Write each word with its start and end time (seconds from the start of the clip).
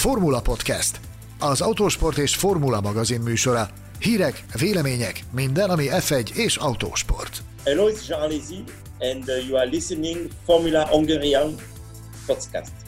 Formula 0.00 0.40
Podcast, 0.40 1.00
az 1.38 1.60
autósport 1.60 2.18
és 2.18 2.36
formula 2.36 2.80
magazin 2.80 3.20
műsora. 3.20 3.68
Hírek, 3.98 4.44
vélemények, 4.58 5.24
minden, 5.32 5.70
ami 5.70 5.86
F1 5.90 6.34
és 6.34 6.56
autósport. 6.56 7.42
Hello, 7.64 7.88
it's 7.88 8.08
Jean 8.08 8.20
Alesi, 8.20 8.64
and 8.98 9.28
uh, 9.28 9.48
you 9.48 9.56
are 9.56 9.68
listening 9.68 10.28
Formula 10.44 10.86
Hungarian 10.86 11.54
podcast. 12.26 12.79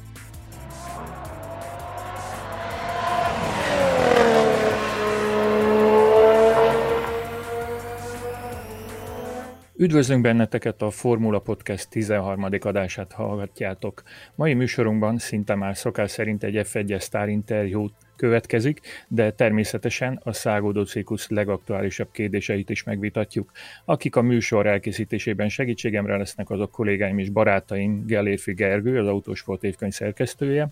Üdvözlünk 9.83 10.23
benneteket 10.23 10.83
a 10.83 10.91
Formula 10.91 11.39
Podcast 11.39 11.89
13. 11.89 12.46
adását 12.61 13.12
hallgatjátok. 13.12 14.03
Mai 14.35 14.55
műsorunkban 14.55 15.19
szinte 15.19 15.55
már 15.55 15.77
szokás 15.77 16.11
szerint 16.11 16.45
egy 16.45 16.66
F1-es 16.73 17.01
sztár 17.01 17.29
interjú 17.29 17.89
következik, 18.16 18.80
de 19.09 19.33
természetesen 19.33 20.20
a 20.25 20.33
szágódó 20.33 20.84
cirkusz 20.84 21.29
legaktuálisabb 21.29 22.09
kérdéseit 22.12 22.70
is 22.70 22.83
megvitatjuk. 22.83 23.51
Akik 23.84 24.16
a 24.16 24.23
műsor 24.23 24.66
elkészítésében 24.66 25.48
segítségemre 25.48 26.17
lesznek, 26.17 26.51
azok 26.51 26.70
kollégáim 26.70 27.19
és 27.19 27.30
barátaim, 27.30 28.06
Gellérfi 28.06 28.53
Gergő, 28.53 28.98
az 28.98 29.06
Autósport 29.06 29.64
évkönyv 29.64 29.92
szerkesztője. 29.92 30.70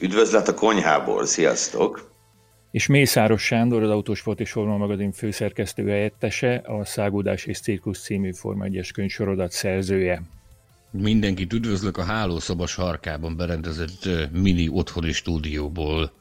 Üdvözlet 0.00 0.48
a 0.48 0.54
konyhából, 0.54 1.26
sziasztok! 1.26 2.13
És 2.74 2.86
Mészáros 2.86 3.42
Sándor, 3.42 3.82
az 3.82 3.90
Autósport 3.90 4.40
és 4.40 4.50
Formula 4.50 4.76
magazin 4.76 5.12
főszerkesztő 5.12 5.88
helyettese, 5.88 6.62
a 6.64 6.84
Szágódás 6.84 7.44
és 7.44 7.60
Cirkusz 7.60 8.02
című 8.02 8.32
Forma 8.32 8.64
1-es 8.68 8.88
könyvsorozat 8.94 9.50
szerzője. 9.50 10.22
Mindenkit 10.90 11.52
üdvözlök 11.52 11.96
a 11.96 12.02
hálószobas 12.02 12.74
harkában 12.74 13.36
berendezett 13.36 14.08
mini 14.32 14.68
otthoni 14.68 15.12
stúdióból. 15.12 16.12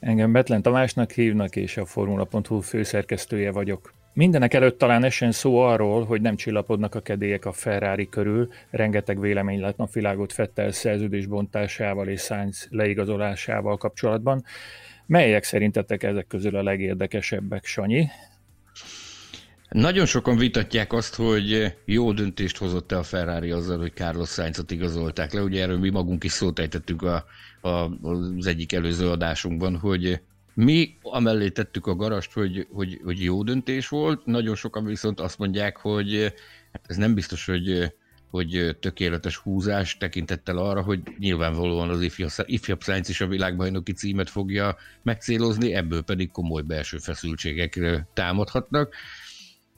Engem 0.00 0.32
Betlen 0.32 0.62
Tamásnak 0.62 1.10
hívnak, 1.10 1.56
és 1.56 1.76
a 1.76 1.84
Formula.hu 1.84 2.60
főszerkesztője 2.60 3.52
vagyok. 3.52 3.92
Mindenek 4.12 4.54
előtt 4.54 4.78
talán 4.78 5.04
esen 5.04 5.32
szó 5.32 5.58
arról, 5.58 6.04
hogy 6.04 6.20
nem 6.20 6.36
csillapodnak 6.36 6.94
a 6.94 7.00
kedélyek 7.00 7.44
a 7.44 7.52
Ferrari 7.52 8.08
körül, 8.08 8.48
rengeteg 8.70 9.20
vélemény 9.20 9.60
lett 9.60 9.76
napvilágot 9.76 10.32
Fettel 10.32 10.72
szerződésbontásával 10.72 12.08
és 12.08 12.20
Sainz 12.20 12.66
leigazolásával 12.70 13.76
kapcsolatban. 13.76 14.44
Melyek 15.10 15.44
szerintetek 15.44 16.02
ezek 16.02 16.26
közül 16.26 16.56
a 16.56 16.62
legérdekesebbek, 16.62 17.64
Sanyi? 17.64 18.08
Nagyon 19.68 20.06
sokan 20.06 20.36
vitatják 20.36 20.92
azt, 20.92 21.14
hogy 21.14 21.76
jó 21.84 22.12
döntést 22.12 22.56
hozott-e 22.56 22.98
a 22.98 23.02
Ferrari 23.02 23.50
azzal, 23.50 23.78
hogy 23.78 23.92
Carlos 23.94 24.28
Sainzot 24.28 24.70
igazolták 24.70 25.32
le. 25.32 25.42
Ugye 25.42 25.62
erről 25.62 25.78
mi 25.78 25.90
magunk 25.90 26.24
is 26.24 26.32
szót 26.32 26.58
ejtettük 26.58 27.02
a, 27.02 27.24
a, 27.60 27.68
az 27.68 28.46
egyik 28.46 28.72
előző 28.72 29.08
adásunkban, 29.10 29.76
hogy 29.76 30.20
mi 30.54 30.96
amellé 31.02 31.48
tettük 31.48 31.86
a 31.86 31.96
garast, 31.96 32.32
hogy, 32.32 32.66
hogy, 32.72 33.00
hogy 33.04 33.22
jó 33.22 33.42
döntés 33.42 33.88
volt, 33.88 34.26
nagyon 34.26 34.54
sokan 34.54 34.84
viszont 34.84 35.20
azt 35.20 35.38
mondják, 35.38 35.76
hogy 35.76 36.34
hát 36.72 36.84
ez 36.86 36.96
nem 36.96 37.14
biztos, 37.14 37.46
hogy 37.46 37.94
hogy 38.30 38.76
tökéletes 38.80 39.36
húzás 39.36 39.96
tekintettel 39.96 40.56
arra, 40.56 40.82
hogy 40.82 41.00
nyilvánvalóan 41.18 41.88
az 41.88 42.00
ifjabb 42.46 42.82
Science 42.82 43.10
is 43.10 43.20
a 43.20 43.26
világbajnoki 43.26 43.92
címet 43.92 44.30
fogja 44.30 44.76
megcélozni, 45.02 45.74
ebből 45.74 46.02
pedig 46.02 46.30
komoly 46.30 46.62
belső 46.62 46.98
feszültségek 46.98 47.80
támadhatnak. 48.14 48.94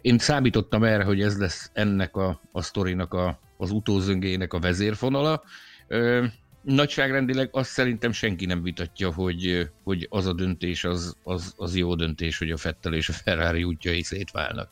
Én 0.01 0.19
számítottam 0.19 0.85
erre, 0.85 1.05
hogy 1.05 1.21
ez 1.21 1.39
lesz 1.39 1.71
ennek 1.73 2.17
a, 2.17 2.41
a 2.53 2.63
sztorinak 2.63 3.15
a, 3.15 3.41
az 3.57 3.71
utózöngének 3.71 4.53
a 4.53 4.59
vezérfonala. 4.59 5.43
Ö, 5.89 6.25
nagyságrendileg 6.63 7.49
azt 7.53 7.71
szerintem 7.71 8.13
senki 8.13 8.47
nem 8.47 8.63
vitatja, 8.63 9.13
hogy, 9.13 9.71
hogy 9.85 10.07
az 10.11 10.27
a 10.27 10.33
döntés 10.33 10.85
az, 10.85 11.17
az, 11.23 11.55
az 11.57 11.77
jó 11.77 11.95
döntés, 11.95 12.39
hogy 12.39 12.51
a 12.51 12.57
Fettel 12.57 12.95
és 12.95 13.09
a 13.09 13.13
Ferrari 13.13 13.65
útjai 13.65 14.03
szétválnak. 14.03 14.71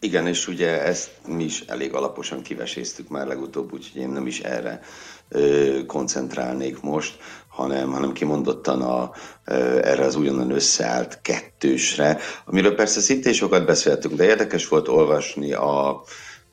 Igen, 0.00 0.26
és 0.26 0.48
ugye 0.48 0.82
ezt 0.82 1.10
mi 1.26 1.44
is 1.44 1.60
elég 1.60 1.94
alaposan 1.94 2.42
kiveséztük 2.42 3.08
már 3.08 3.26
legutóbb, 3.26 3.72
úgyhogy 3.72 4.00
én 4.00 4.08
nem 4.08 4.26
is 4.26 4.40
erre 4.40 4.80
ö, 5.28 5.78
koncentrálnék 5.86 6.80
most, 6.80 7.16
hanem, 7.48 7.92
hanem 7.92 8.12
kimondottan 8.12 8.82
a, 8.82 9.12
ö, 9.44 9.54
erre 9.84 10.04
az 10.04 10.16
újonnan 10.16 10.50
összeállt 10.50 11.18
kettősre, 11.22 12.18
amiről 12.44 12.74
persze 12.74 13.00
szintén 13.00 13.32
sokat 13.32 13.66
beszéltünk, 13.66 14.14
de 14.14 14.24
érdekes 14.24 14.68
volt 14.68 14.88
olvasni 14.88 15.52
a 15.52 16.02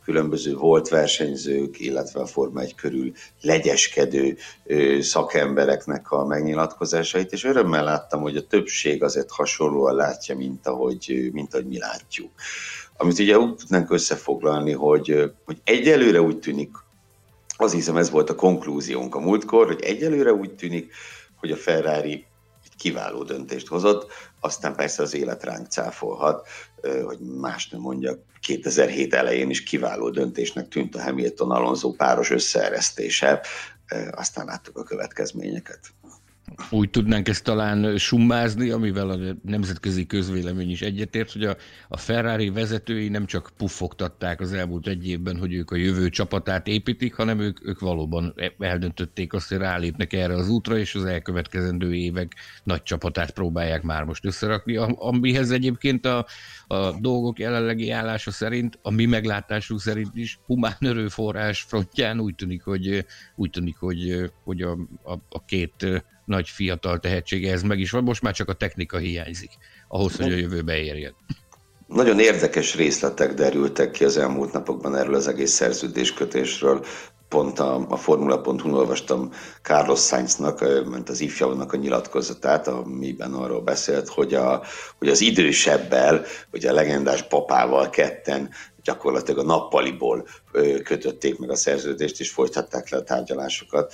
különböző 0.04 0.56
volt 0.56 0.90
versenyzők, 0.90 1.80
illetve 1.80 2.20
a 2.22 2.26
Forma 2.26 2.62
1 2.62 2.76
körül 2.76 3.12
legyeskedő 3.42 4.38
ö, 4.64 5.02
szakembereknek 5.02 6.12
a 6.12 6.26
megnyilatkozásait, 6.26 7.32
és 7.32 7.44
örömmel 7.44 7.84
láttam, 7.84 8.22
hogy 8.22 8.36
a 8.36 8.48
többség 8.48 9.04
azért 9.04 9.32
hasonlóan 9.32 9.96
látja, 9.96 10.36
mint 10.36 10.68
ahogy, 10.68 11.30
mint 11.32 11.54
ahogy 11.54 11.68
mi 11.68 11.78
látjuk 11.78 12.32
amit 12.98 13.20
ugye 13.20 13.40
úgy 13.40 13.56
tudnánk 13.56 13.92
összefoglalni, 13.92 14.72
hogy, 14.72 15.34
hogy 15.46 15.62
egyelőre 15.64 16.22
úgy 16.22 16.40
tűnik, 16.40 16.70
az 17.58 17.74
hiszem 17.74 17.98
ez 17.98 18.10
volt 18.10 18.30
a 18.30 18.36
konklúziónk 18.36 19.16
a 19.16 19.20
múltkor, 19.20 19.66
hogy 19.66 19.82
egyelőre 19.82 20.34
úgy 20.34 20.56
tűnik, 20.56 20.94
hogy 21.36 21.52
a 21.52 21.56
Ferrari 21.56 22.26
egy 22.64 22.76
kiváló 22.78 23.24
döntést 23.24 23.68
hozott, 23.68 24.12
aztán 24.40 24.76
persze 24.76 25.04
az 25.04 25.14
élet 25.14 25.44
ránk 25.44 25.68
cáfolhat, 25.68 26.48
hogy 27.06 27.20
más 27.20 27.70
nem 27.70 27.82
mondjak, 27.82 28.20
2007 28.40 29.14
elején 29.14 29.50
is 29.50 29.64
kiváló 29.64 30.10
döntésnek 30.10 30.68
tűnt 30.68 30.96
a 30.96 31.02
Hamilton-Alonso 31.02 31.92
páros 31.92 32.30
összeeresztése, 32.30 33.42
aztán 34.12 34.46
láttuk 34.46 34.78
a 34.78 34.84
következményeket. 34.84 35.80
Úgy 36.70 36.90
tudnánk 36.90 37.28
ezt 37.28 37.44
talán 37.44 37.98
summázni, 37.98 38.70
amivel 38.70 39.10
a 39.10 39.18
nemzetközi 39.44 40.06
közvélemény 40.06 40.70
is 40.70 40.82
egyetért, 40.82 41.32
hogy 41.32 41.44
a, 41.44 41.56
a 41.88 41.98
Ferrari 41.98 42.50
vezetői 42.50 43.08
nem 43.08 43.26
csak 43.26 43.52
puffogtatták 43.58 44.42
az 44.42 44.54
elmúlt 44.54 44.88
egy 44.88 45.08
évben, 45.08 45.38
hogy 45.38 45.54
ők 45.54 45.72
a 45.72 45.76
jövő 45.76 46.10
csapatát 46.10 46.68
építik, 46.68 47.14
hanem 47.14 47.40
ők, 47.40 47.68
ők 47.68 47.80
valóban 47.80 48.36
eldöntötték 48.60 49.34
azt, 49.34 49.50
hogy 49.50 49.58
rálépnek 49.58 50.14
erre 50.14 50.34
az 50.34 50.50
útra, 50.50 50.78
és 50.78 50.96
az 50.96 51.06
elkövetkezendő 51.06 51.94
évek 51.94 52.34
nagy 52.64 52.84
csapatát 52.84 53.32
próbálják 53.32 53.84
már 53.84 54.04
most 54.04 54.26
összerakni, 54.26 54.76
amihez 54.96 55.52
egyébként 55.52 56.06
a, 56.06 56.26
a 56.68 57.00
dolgok 57.00 57.40
jelenlegi 57.40 57.92
állása 57.92 58.32
szerint, 58.32 58.80
a 58.82 58.92
mi 58.92 59.06
meglátásunk 59.06 59.82
szerint 59.82 60.16
is 60.16 60.40
humán 60.46 60.78
erőforrás 60.80 61.62
frontján 61.62 62.20
úgy 62.20 62.36
tűnik, 62.36 62.64
hogy, 62.64 63.06
úgy 63.36 63.50
tűnik, 63.50 63.78
hogy, 63.78 64.32
hogy 64.44 64.62
a, 64.62 64.72
a, 65.04 65.14
a 65.30 65.46
két 65.46 66.04
nagy 66.26 66.50
fiatal 66.50 67.00
tehetsége 67.00 67.52
ez 67.52 67.62
meg 67.62 67.80
is 67.80 67.92
van, 67.92 68.04
most 68.04 68.22
már 68.22 68.34
csak 68.34 68.50
a 68.50 68.54
technika 68.54 68.98
hiányzik 68.98 69.52
ahhoz, 69.88 70.16
hogy 70.16 70.32
a 70.32 70.36
jövőbe 70.36 70.78
érjen. 70.78 71.16
Nagyon 71.88 72.20
érdekes 72.20 72.76
részletek 72.76 73.34
derültek 73.34 73.92
ki 73.92 74.04
az 74.04 74.18
elmúlt 74.18 74.54
napokban 74.54 74.96
erről 74.96 75.16
az 75.16 75.28
egész 75.28 75.52
szerződéskötésről. 75.52 76.86
Pont 77.30 77.60
a, 77.60 77.86
a 77.90 77.96
Formula.hu-n 77.96 78.74
olvastam 78.74 79.32
Carlos 79.62 80.00
Sainznak, 80.00 80.60
ment 80.90 81.10
az 81.10 81.22
ifjavnak 81.22 81.74
a 81.74 81.78
nyilatkozatát, 81.78 82.68
amiben 82.68 83.34
arról 83.34 83.62
beszélt, 83.62 84.08
hogy, 84.08 84.34
a, 84.34 84.64
hogy 84.98 85.08
az 85.08 85.22
idősebbel, 85.22 86.26
hogy 86.52 86.66
a 86.66 86.74
legendás 86.74 87.24
papával 87.24 87.90
ketten 87.90 88.50
gyakorlatilag 88.86 89.40
a 89.40 89.48
nappaliból 89.48 90.28
kötötték 90.84 91.40
meg 91.40 91.50
a 91.50 91.56
szerződést, 91.56 92.20
és 92.20 92.30
folytatták 92.30 92.90
le 92.90 92.98
a 92.98 93.04
tárgyalásokat. 93.04 93.94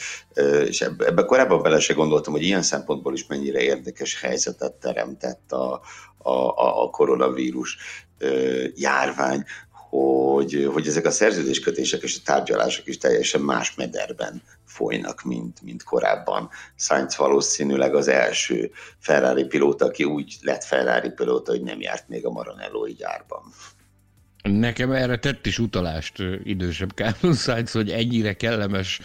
És 0.65 0.81
ebbe, 0.81 1.05
ebbe 1.05 1.25
korábban 1.25 1.61
bele 1.61 1.79
se 1.79 1.93
gondoltam, 1.93 2.33
hogy 2.33 2.43
ilyen 2.43 2.61
szempontból 2.61 3.13
is 3.13 3.25
mennyire 3.27 3.61
érdekes 3.61 4.21
helyzetet 4.21 4.73
teremtett 4.73 5.51
a, 5.51 5.81
a, 6.17 6.83
a 6.83 6.89
koronavírus 6.89 7.77
járvány, 8.75 9.43
hogy, 9.89 10.69
hogy 10.73 10.87
ezek 10.87 11.05
a 11.05 11.11
szerződéskötések 11.11 12.01
és 12.01 12.17
a 12.17 12.21
tárgyalások 12.25 12.87
is 12.87 12.97
teljesen 12.97 13.41
más 13.41 13.75
mederben 13.75 14.41
folynak, 14.65 15.23
mint, 15.23 15.61
mint 15.61 15.83
korábban. 15.83 16.49
Sainz 16.75 17.17
valószínűleg 17.17 17.95
az 17.95 18.07
első 18.07 18.71
Ferrari 18.99 19.45
pilóta, 19.45 19.85
aki 19.85 20.03
úgy 20.03 20.37
lett 20.41 20.63
Ferrari 20.63 21.09
pilóta, 21.09 21.51
hogy 21.51 21.61
nem 21.61 21.81
járt 21.81 22.07
még 22.07 22.25
a 22.25 22.31
Maranello 22.31 22.87
gyárban. 22.87 23.41
Nekem 24.43 24.91
erre 24.91 25.17
tett 25.17 25.45
is 25.45 25.59
utalást 25.59 26.23
idősebb 26.43 26.89
Carlos 26.89 27.39
Sainz, 27.39 27.71
hogy 27.71 27.89
ennyire 27.89 28.33
kellemes 28.33 28.99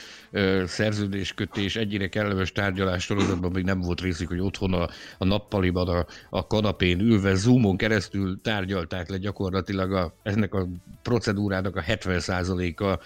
szerződéskötés, 0.66 1.76
ennyire 1.76 2.08
kellemes 2.08 2.52
tárgyalás 2.52 3.04
sorozatban 3.04 3.50
még 3.50 3.64
nem 3.64 3.80
volt 3.80 4.00
részük, 4.00 4.28
hogy 4.28 4.40
otthon 4.40 4.72
a, 4.72 4.88
a 5.18 5.24
nappaliban, 5.24 5.88
a, 5.88 6.06
a 6.30 6.46
kanapén 6.46 7.00
ülve, 7.00 7.34
zoomon 7.34 7.76
keresztül 7.76 8.40
tárgyalták 8.42 9.08
le 9.08 9.16
gyakorlatilag 9.16 9.92
a, 9.92 10.14
ennek 10.22 10.54
a 10.54 10.68
procedúrának 11.02 11.76
a 11.76 11.82
70%-a 11.82 12.98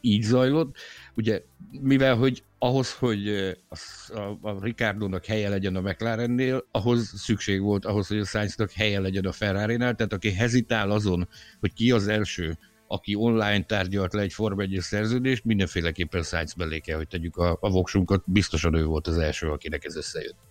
így 0.00 0.22
zajlott. 0.22 0.76
Ugye, 1.18 1.42
mivel 1.80 2.16
hogy 2.16 2.42
ahhoz, 2.58 2.92
hogy 2.92 3.28
a, 3.68 3.76
a, 4.18 4.38
a 4.42 4.62
Ricardo-nak 4.62 5.24
helye 5.24 5.48
legyen 5.48 5.76
a 5.76 5.80
McLarennél, 5.80 6.66
ahhoz 6.70 7.12
szükség 7.16 7.60
volt 7.60 7.84
ahhoz, 7.84 8.06
hogy 8.06 8.18
a 8.18 8.24
Sainznak 8.24 8.70
helye 8.70 9.00
legyen 9.00 9.24
a 9.24 9.32
ferrari 9.32 9.76
tehát 9.76 10.12
aki 10.12 10.32
hezitál 10.32 10.90
azon, 10.90 11.28
hogy 11.60 11.72
ki 11.72 11.90
az 11.90 12.08
első 12.08 12.58
aki 12.86 13.14
online 13.14 13.62
tárgyalt 13.62 14.12
le 14.12 14.22
egy 14.22 14.32
Form 14.32 14.60
1 14.60 14.78
szerződést, 14.80 15.44
mindenféleképpen 15.44 16.22
Sainz 16.22 16.52
belé 16.52 16.78
kell, 16.78 16.96
hogy 16.96 17.08
tegyük 17.08 17.36
a, 17.36 17.58
a 17.60 17.70
voksunkat. 17.70 18.22
Biztosan 18.26 18.74
ő 18.74 18.84
volt 18.84 19.06
az 19.06 19.18
első, 19.18 19.50
akinek 19.50 19.84
ez 19.84 19.96
összejött. 19.96 20.47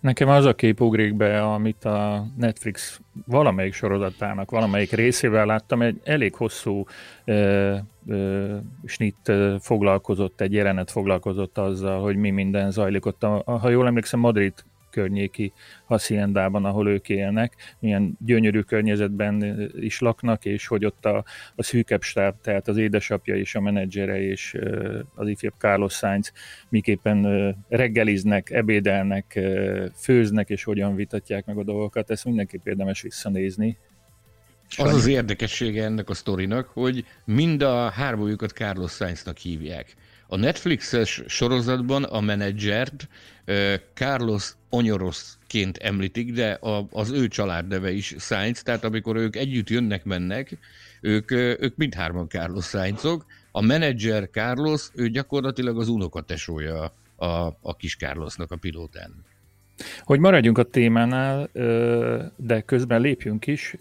Nekem 0.00 0.28
az 0.28 0.44
a 0.44 0.54
kép 0.54 0.80
ugrik 0.80 1.14
be, 1.14 1.42
amit 1.42 1.84
a 1.84 2.26
Netflix 2.36 3.00
valamelyik 3.26 3.72
sorozatának, 3.72 4.50
valamelyik 4.50 4.92
részével 4.92 5.46
láttam, 5.46 5.82
egy 5.82 6.00
elég 6.04 6.34
hosszú 6.34 6.86
ö, 7.24 7.76
ö, 8.06 8.56
snit 8.84 9.32
foglalkozott, 9.60 10.40
egy 10.40 10.52
jelenet 10.52 10.90
foglalkozott 10.90 11.58
azzal, 11.58 12.00
hogy 12.00 12.16
mi 12.16 12.30
minden 12.30 12.70
zajlik 12.70 13.06
ott. 13.06 13.22
A, 13.22 13.42
ha 13.44 13.68
jól 13.68 13.86
emlékszem, 13.86 14.20
Madrid 14.20 14.54
környéki 14.92 15.52
Haciendában, 15.84 16.64
ahol 16.64 16.88
ők 16.88 17.08
élnek, 17.08 17.76
milyen 17.78 18.16
gyönyörű 18.24 18.60
környezetben 18.60 19.70
is 19.80 20.00
laknak, 20.00 20.44
és 20.44 20.66
hogy 20.66 20.84
ott 20.84 21.04
a, 21.04 21.24
a 21.54 21.62
szűkebb 21.62 22.02
stáb, 22.02 22.34
tehát 22.40 22.68
az 22.68 22.76
édesapja 22.76 23.36
és 23.36 23.54
a 23.54 23.60
menedzsere 23.60 24.20
és 24.20 24.58
az 25.14 25.28
ifjabb 25.28 25.54
Carlos 25.58 25.94
Sainz 25.94 26.32
miképpen 26.68 27.26
reggeliznek, 27.68 28.50
ebédelnek, 28.50 29.40
főznek, 29.96 30.48
és 30.48 30.64
hogyan 30.64 30.94
vitatják 30.94 31.44
meg 31.44 31.58
a 31.58 31.64
dolgokat, 31.64 32.10
ezt 32.10 32.24
mindenképp 32.24 32.66
érdemes 32.66 33.02
visszanézni. 33.02 33.78
Az 34.76 34.94
az 34.94 35.06
érdekessége 35.06 35.84
ennek 35.84 36.08
a 36.08 36.14
sztorinak, 36.14 36.66
hogy 36.66 37.04
mind 37.24 37.62
a 37.62 37.90
hármójukat 37.90 38.50
Carlos 38.50 38.92
Sainznak 38.92 39.38
hívják. 39.38 39.94
A 40.32 40.36
Netflixes 40.36 41.22
sorozatban 41.26 42.02
a 42.02 42.20
menedzsert 42.20 43.08
Carlos 43.94 44.52
Onyorosként 44.70 45.76
említik, 45.76 46.32
de 46.32 46.52
a, 46.52 46.86
az 46.90 47.10
ő 47.10 47.28
családneve 47.28 47.90
is 47.90 48.14
Sainz, 48.18 48.62
tehát 48.62 48.84
amikor 48.84 49.16
ők 49.16 49.36
együtt 49.36 49.70
jönnek-mennek, 49.70 50.58
ők, 51.00 51.30
ők 51.30 51.76
mindhárman 51.76 52.28
Carlos 52.28 52.64
Sainzok. 52.64 53.26
A 53.50 53.60
menedzser 53.60 54.28
Carlos, 54.30 54.88
ő 54.94 55.08
gyakorlatilag 55.08 55.78
az 55.78 55.88
unokatesója 55.88 56.92
a, 57.16 57.26
a 57.60 57.76
kis 57.76 57.96
Carlosnak, 57.96 58.50
a 58.50 58.56
pilótán. 58.56 59.24
Hogy 60.00 60.18
maradjunk 60.18 60.58
a 60.58 60.62
témánál, 60.62 61.50
de 62.36 62.60
közben 62.60 63.00
lépjünk 63.00 63.46
is, 63.46 63.76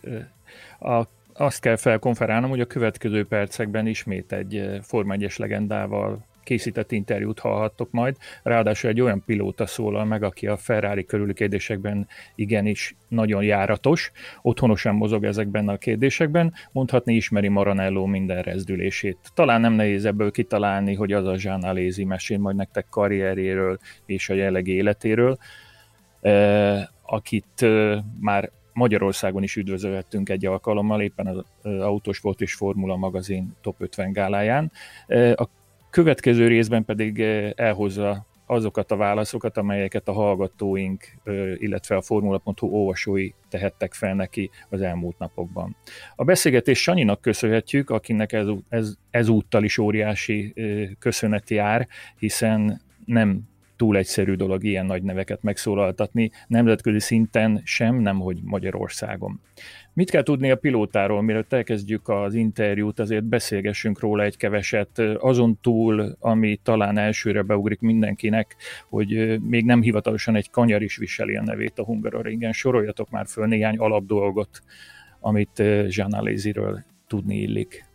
a 0.79 1.03
azt 1.33 1.59
kell 1.59 1.75
felkonferálnom, 1.75 2.49
hogy 2.49 2.59
a 2.59 2.65
következő 2.65 3.25
percekben 3.25 3.87
ismét 3.87 4.31
egy 4.31 4.79
Forma 4.81 5.13
1 5.13 5.33
legendával 5.37 6.29
készített 6.43 6.91
interjút 6.91 7.39
hallhattok 7.39 7.91
majd, 7.91 8.17
ráadásul 8.43 8.89
egy 8.89 9.01
olyan 9.01 9.23
pilóta 9.25 9.65
szólal 9.65 10.05
meg, 10.05 10.23
aki 10.23 10.47
a 10.47 10.57
Ferrari 10.57 11.05
körüli 11.05 11.33
kérdésekben 11.33 12.07
igenis 12.35 12.95
nagyon 13.07 13.43
járatos, 13.43 14.11
otthonosan 14.41 14.95
mozog 14.95 15.23
ezekben 15.23 15.67
a 15.67 15.77
kérdésekben, 15.77 16.53
mondhatni 16.71 17.13
ismeri 17.13 17.47
Maranello 17.47 18.05
minden 18.05 18.41
rezdülését. 18.41 19.17
Talán 19.33 19.61
nem 19.61 19.73
nehéz 19.73 20.05
ebből 20.05 20.31
kitalálni, 20.31 20.93
hogy 20.93 21.11
az 21.13 21.25
a 21.25 21.35
Jean 21.37 21.63
Alézi 21.63 22.03
mesél 22.03 22.37
majd 22.37 22.55
nektek 22.55 22.85
karrierjéről 22.89 23.79
és 24.05 24.29
a 24.29 24.33
jellegi 24.33 24.71
életéről, 24.71 25.37
eh, 26.21 26.83
akit 27.01 27.61
eh, 27.61 27.99
már 28.19 28.51
Magyarországon 28.73 29.43
is 29.43 29.55
üdvözölhettünk 29.55 30.29
egy 30.29 30.45
alkalommal, 30.45 31.01
éppen 31.01 31.27
az 31.27 31.43
Autosport 31.81 32.41
és 32.41 32.53
Formula 32.53 32.95
magazin 32.95 33.55
top 33.61 33.75
50 33.81 34.11
gáláján. 34.11 34.71
A 35.35 35.47
következő 35.91 36.47
részben 36.47 36.85
pedig 36.85 37.19
elhozza 37.55 38.25
azokat 38.45 38.91
a 38.91 38.95
válaszokat, 38.95 39.57
amelyeket 39.57 40.07
a 40.07 40.11
hallgatóink, 40.11 41.05
illetve 41.55 41.95
a 41.95 42.01
formula.hu 42.01 42.67
olvasói 42.67 43.29
tehettek 43.49 43.93
fel 43.93 44.13
neki 44.15 44.49
az 44.69 44.81
elmúlt 44.81 45.17
napokban. 45.17 45.75
A 46.15 46.23
beszélgetés 46.23 46.81
Sanyinak 46.81 47.21
köszönhetjük, 47.21 47.89
akinek 47.89 48.33
ez, 48.33 48.47
ez, 48.69 48.93
ezúttal 49.11 49.63
is 49.63 49.77
óriási 49.77 50.53
köszönet 50.99 51.49
jár, 51.49 51.87
hiszen 52.19 52.81
nem 53.05 53.49
túl 53.81 53.97
egyszerű 53.97 54.33
dolog 54.33 54.63
ilyen 54.63 54.85
nagy 54.85 55.03
neveket 55.03 55.43
megszólaltatni, 55.43 56.31
nemzetközi 56.47 56.99
szinten 56.99 57.61
sem, 57.63 57.95
nemhogy 57.95 58.39
Magyarországon. 58.43 59.41
Mit 59.93 60.09
kell 60.09 60.23
tudni 60.23 60.51
a 60.51 60.55
pilótáról, 60.55 61.21
mielőtt 61.21 61.53
elkezdjük 61.53 62.09
az 62.09 62.33
interjút, 62.33 62.99
azért 62.99 63.23
beszélgessünk 63.23 63.99
róla 63.99 64.23
egy 64.23 64.37
keveset, 64.37 64.99
azon 64.99 65.57
túl, 65.61 66.15
ami 66.19 66.59
talán 66.63 66.97
elsőre 66.97 67.41
beugrik 67.41 67.79
mindenkinek, 67.79 68.55
hogy 68.89 69.39
még 69.41 69.65
nem 69.65 69.81
hivatalosan 69.81 70.35
egy 70.35 70.49
kanyar 70.49 70.81
is 70.81 70.97
viseli 70.97 71.35
a 71.35 71.43
nevét 71.43 71.79
a 71.79 71.83
Hungaroringen. 71.83 72.51
Soroljatok 72.51 73.09
már 73.09 73.25
föl 73.27 73.47
néhány 73.47 73.77
alapdolgot, 73.77 74.61
amit 75.19 75.63
Aléziről 76.09 76.83
tudni 77.07 77.37
illik. 77.37 77.90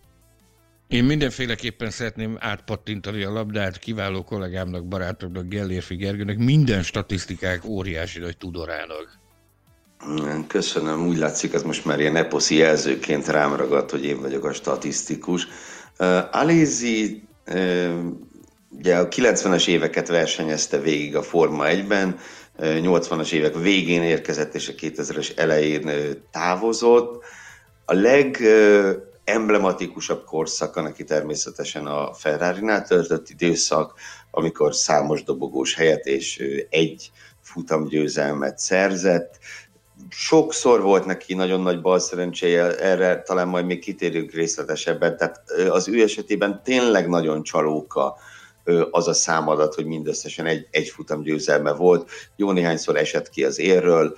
Én 0.88 1.04
mindenféleképpen 1.04 1.90
szeretném 1.90 2.36
átpattintani 2.40 3.22
a 3.22 3.32
labdát 3.32 3.78
kiváló 3.78 4.24
kollégámnak, 4.24 4.86
barátomnak, 4.86 5.48
Gellérfi 5.48 5.94
Gergőnek, 5.94 6.38
minden 6.38 6.82
statisztikák 6.82 7.64
óriási 7.64 8.18
nagy 8.18 8.36
tudorának. 8.36 9.18
Köszönöm, 10.46 11.06
úgy 11.06 11.16
látszik, 11.16 11.52
ez 11.52 11.62
most 11.62 11.84
már 11.84 12.00
ilyen 12.00 12.16
eposzi 12.16 12.54
jelzőként 12.54 13.26
rám 13.26 13.54
ragadt, 13.54 13.90
hogy 13.90 14.04
én 14.04 14.20
vagyok 14.20 14.44
a 14.44 14.52
statisztikus. 14.52 15.46
Uh, 15.98 16.18
Alézi 16.30 17.22
uh, 17.46 17.90
ugye 18.70 18.96
a 18.96 19.08
90-es 19.08 19.66
éveket 19.68 20.08
versenyezte 20.08 20.78
végig 20.78 21.16
a 21.16 21.22
Forma 21.22 21.64
1-ben, 21.66 22.18
80-as 22.58 23.32
évek 23.32 23.54
végén 23.54 24.02
érkezett, 24.02 24.54
és 24.54 24.68
a 24.68 24.72
2000-es 24.72 25.38
elején 25.38 25.90
távozott. 26.30 27.24
A 27.84 27.94
leg 27.94 28.38
emblematikusabb 29.26 30.24
korszak, 30.24 30.76
aki 30.76 31.04
természetesen 31.04 31.86
a 31.86 32.12
Ferrari-nál 32.12 32.84
töltött 32.84 33.28
időszak, 33.28 33.94
amikor 34.30 34.74
számos 34.74 35.22
dobogós 35.22 35.74
helyet 35.74 36.06
és 36.06 36.42
egy 36.70 37.10
futamgyőzelmet 37.40 38.58
szerzett. 38.58 39.38
Sokszor 40.08 40.82
volt 40.82 41.04
neki 41.04 41.34
nagyon 41.34 41.60
nagy 41.60 41.80
bal 41.80 41.98
szerencséje, 41.98 42.78
erre 42.78 43.22
talán 43.22 43.48
majd 43.48 43.66
még 43.66 43.80
kitérünk 43.80 44.32
részletesebben, 44.32 45.16
tehát 45.16 45.50
az 45.68 45.88
ő 45.88 46.02
esetében 46.02 46.60
tényleg 46.64 47.08
nagyon 47.08 47.42
csalóka 47.42 48.16
az 48.90 49.08
a 49.08 49.12
számadat, 49.12 49.74
hogy 49.74 49.86
mindösszesen 49.86 50.46
egy, 50.46 50.66
egy 50.70 50.88
futam 50.88 51.22
győzelme 51.22 51.72
volt. 51.72 52.10
Jó 52.36 52.50
néhányszor 52.50 52.96
esett 52.96 53.28
ki 53.28 53.44
az 53.44 53.58
érről, 53.58 54.16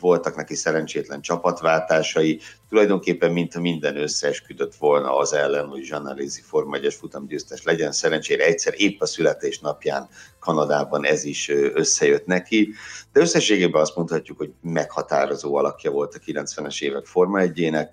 voltak 0.00 0.36
neki 0.36 0.54
szerencsétlen 0.54 1.20
csapatváltásai, 1.20 2.40
tulajdonképpen 2.68 3.32
mint 3.32 3.58
minden 3.58 3.96
összeesküdött 3.96 4.74
volna 4.74 5.16
az 5.16 5.32
ellen, 5.32 5.66
hogy 5.66 5.86
Jean 5.86 6.06
Alési 6.06 6.40
Forma 6.42 6.76
1-es 6.78 6.94
futamgyőztes 6.98 7.62
legyen. 7.62 7.92
Szerencsére 7.92 8.44
egyszer 8.44 8.74
épp 8.76 9.00
a 9.00 9.06
születésnapján 9.06 10.08
Kanadában 10.38 11.06
ez 11.06 11.24
is 11.24 11.48
összejött 11.74 12.26
neki, 12.26 12.72
de 13.12 13.20
összességében 13.20 13.80
azt 13.80 13.96
mondhatjuk, 13.96 14.38
hogy 14.38 14.52
meghatározó 14.60 15.54
alakja 15.54 15.90
volt 15.90 16.14
a 16.14 16.18
90-es 16.32 16.82
évek 16.82 17.06
Forma 17.06 17.38
1-ének, 17.42 17.88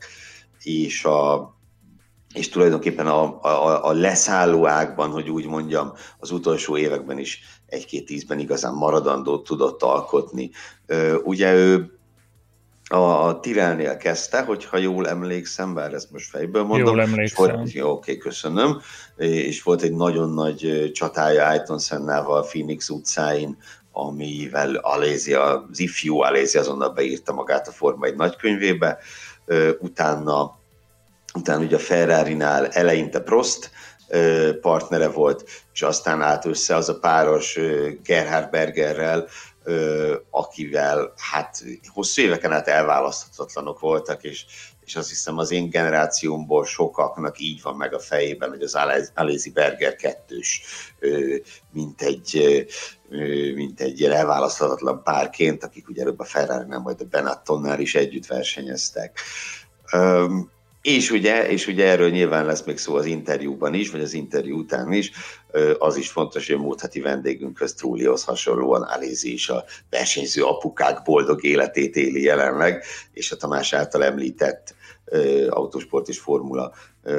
és 0.63 1.05
a 1.05 1.59
és 2.33 2.50
tulajdonképpen 2.50 3.07
a, 3.07 3.41
a, 3.41 3.86
a 3.86 3.91
leszálló 3.91 4.67
ágban, 4.67 5.09
hogy 5.09 5.29
úgy 5.29 5.45
mondjam, 5.45 5.93
az 6.19 6.31
utolsó 6.31 6.77
években 6.77 7.19
is 7.19 7.41
egy-két 7.65 8.05
tízben 8.05 8.39
igazán 8.39 8.74
maradandót 8.74 9.43
tudott 9.43 9.83
alkotni. 9.83 10.51
Ugye 11.24 11.53
ő 11.53 11.93
a 12.89 13.39
Tirelnél 13.39 13.98
kezdte, 13.98 14.43
hogyha 14.43 14.77
jól 14.77 15.07
emlékszem, 15.07 15.74
bár 15.74 15.93
ezt 15.93 16.12
most 16.12 16.29
fejből 16.29 16.63
mondom. 16.63 16.88
Jól 16.88 17.01
emlékszem. 17.01 17.55
Volt, 17.55 17.71
jó, 17.71 17.89
oké, 17.89 18.17
köszönöm. 18.17 18.81
És 19.17 19.63
volt 19.63 19.81
egy 19.81 19.93
nagyon 19.93 20.29
nagy 20.29 20.91
csatája 20.93 21.48
Ayton 21.48 21.79
Sennával 21.79 22.43
Phoenix 22.43 22.89
utcáin, 22.89 23.57
amivel 23.91 24.75
Alézia, 24.75 25.65
az 25.69 25.79
ifjú 25.79 26.19
Alézia 26.19 26.59
azonnal 26.59 26.89
beírta 26.89 27.33
magát 27.33 27.67
a 27.67 27.71
Forma 27.71 28.05
egy 28.05 28.15
nagykönyvébe. 28.15 28.98
Utána 29.79 30.59
utána 31.33 31.63
ugye 31.63 31.75
a 31.75 31.79
Ferrari-nál 31.79 32.67
eleinte 32.67 33.19
Prost 33.19 33.71
partnere 34.62 35.09
volt, 35.09 35.50
és 35.74 35.81
aztán 35.81 36.21
állt 36.21 36.45
össze 36.45 36.75
az 36.75 36.89
a 36.89 37.00
páros 37.00 37.59
Gerhard 38.03 38.50
Bergerrel, 38.50 39.27
akivel 40.29 41.13
hát 41.31 41.63
hosszú 41.88 42.21
éveken 42.21 42.51
át 42.51 42.67
elválaszthatatlanok 42.67 43.79
voltak, 43.79 44.24
és, 44.24 44.45
és 44.86 44.95
azt 44.95 45.09
hiszem 45.09 45.38
az 45.38 45.51
én 45.51 45.69
generációmból 45.69 46.65
sokaknak 46.65 47.39
így 47.39 47.62
van 47.62 47.75
meg 47.75 47.93
a 47.93 48.00
fejében, 48.00 48.50
hogy 48.50 48.62
az 48.62 48.77
Alézi 49.13 49.50
Berger 49.50 49.95
kettős, 49.95 50.62
mint 51.71 52.01
egy, 52.01 52.65
mint 53.55 53.81
egy 53.81 54.00
ilyen 54.00 54.12
elválaszthatatlan 54.12 55.03
párként, 55.03 55.63
akik 55.63 55.89
ugye 55.89 56.01
előbb 56.01 56.19
a 56.19 56.24
Ferrari-nál, 56.24 56.79
majd 56.79 57.01
a 57.01 57.05
Benattonnál 57.05 57.79
is 57.79 57.95
együtt 57.95 58.25
versenyeztek 58.25 59.19
És 60.96 61.12
ugye, 61.12 61.50
és 61.50 61.67
ugye 61.67 61.88
erről 61.88 62.10
nyilván 62.10 62.46
lesz 62.46 62.63
még 62.63 62.77
szó 62.77 62.96
az 62.96 63.05
interjúban 63.05 63.74
is, 63.74 63.89
vagy 63.89 64.01
az 64.01 64.13
interjú 64.13 64.58
után 64.58 64.91
is, 64.91 65.12
az 65.79 65.96
is 65.98 66.10
fontos, 66.10 66.48
hogy 66.48 66.55
a 66.55 66.60
múlt 66.60 66.81
heti 66.81 67.00
vendégünkhöz 67.00 67.74
Trullihoz 67.74 68.24
hasonlóan 68.24 68.81
Alézi 68.81 69.34
is 69.34 69.50
a 69.50 69.63
versenyző 69.89 70.43
apukák 70.43 71.01
boldog 71.03 71.43
életét 71.43 71.96
éli 71.96 72.24
jelenleg, 72.24 72.84
és 73.13 73.31
a 73.31 73.36
Tamás 73.36 73.74
által 73.74 74.03
említett 74.03 74.75
Autosport 75.50 76.08
és 76.08 76.19
Formula 76.19 76.74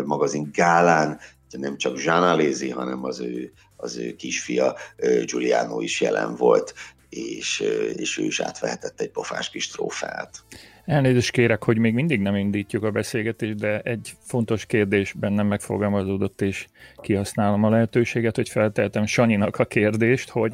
magazin 0.04 0.50
gálán 0.52 1.18
nem 1.50 1.76
csak 1.76 2.02
Jean 2.02 2.22
Alézi, 2.22 2.70
hanem 2.70 3.04
az 3.04 3.20
ő, 3.20 3.52
az 3.76 3.96
ő 3.96 4.14
kisfia 4.14 4.76
Giuliano 5.24 5.80
is 5.80 6.00
jelen 6.00 6.34
volt, 6.34 6.74
és, 7.08 7.64
és 7.96 8.18
ő 8.18 8.24
is 8.24 8.40
átvehetett 8.40 9.00
egy 9.00 9.10
pofás 9.10 9.50
kis 9.50 9.68
trófeát. 9.68 10.42
Elnézést 10.84 11.30
kérek, 11.30 11.64
hogy 11.64 11.78
még 11.78 11.94
mindig 11.94 12.20
nem 12.20 12.36
indítjuk 12.36 12.84
a 12.84 12.90
beszélgetést, 12.90 13.54
de 13.54 13.80
egy 13.80 14.12
fontos 14.20 14.66
kérdés 14.66 15.12
bennem 15.12 15.46
megfogalmazódott, 15.46 16.40
és 16.40 16.66
kihasználom 16.96 17.64
a 17.64 17.70
lehetőséget, 17.70 18.36
hogy 18.36 18.48
felteltem 18.48 19.06
Sanyinak 19.06 19.56
a 19.56 19.64
kérdést, 19.64 20.30
hogy 20.30 20.52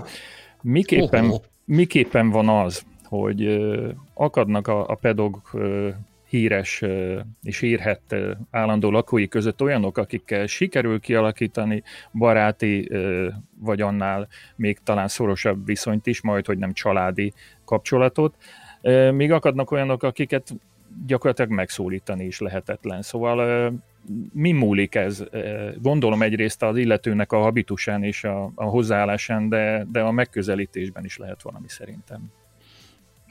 miképpen, 0.62 1.32
miképpen 1.64 2.30
van 2.30 2.48
az, 2.48 2.84
hogy 3.04 3.60
akadnak 4.14 4.68
a, 4.68 4.88
a 4.88 4.94
pedog 4.94 5.40
híres 6.28 6.82
és 7.42 7.62
írhett 7.62 8.14
állandó 8.50 8.90
lakói 8.90 9.28
között 9.28 9.62
olyanok, 9.62 9.98
akikkel 9.98 10.46
sikerül 10.46 11.00
kialakítani 11.00 11.82
baráti, 12.12 12.90
vagy 13.58 13.80
annál 13.80 14.28
még 14.56 14.78
talán 14.84 15.08
szorosabb 15.08 15.66
viszonyt 15.66 16.06
is, 16.06 16.20
majd 16.20 16.46
hogy 16.46 16.58
nem 16.58 16.72
családi 16.72 17.32
kapcsolatot, 17.64 18.34
még 19.12 19.32
akadnak 19.32 19.70
olyanok, 19.70 20.02
akiket 20.02 20.54
gyakorlatilag 21.06 21.50
megszólítani 21.50 22.24
is 22.24 22.40
lehetetlen. 22.40 23.02
Szóval 23.02 23.72
mi 24.32 24.52
múlik 24.52 24.94
ez? 24.94 25.24
Gondolom 25.80 26.22
egyrészt 26.22 26.62
az 26.62 26.76
illetőnek 26.76 27.32
a 27.32 27.38
habitusán 27.38 28.02
és 28.02 28.24
a, 28.24 28.52
a 28.54 28.64
hozzáállásán, 28.64 29.48
de, 29.48 29.86
de 29.92 30.00
a 30.00 30.10
megközelítésben 30.10 31.04
is 31.04 31.16
lehet 31.16 31.42
valami 31.42 31.68
szerintem. 31.68 32.32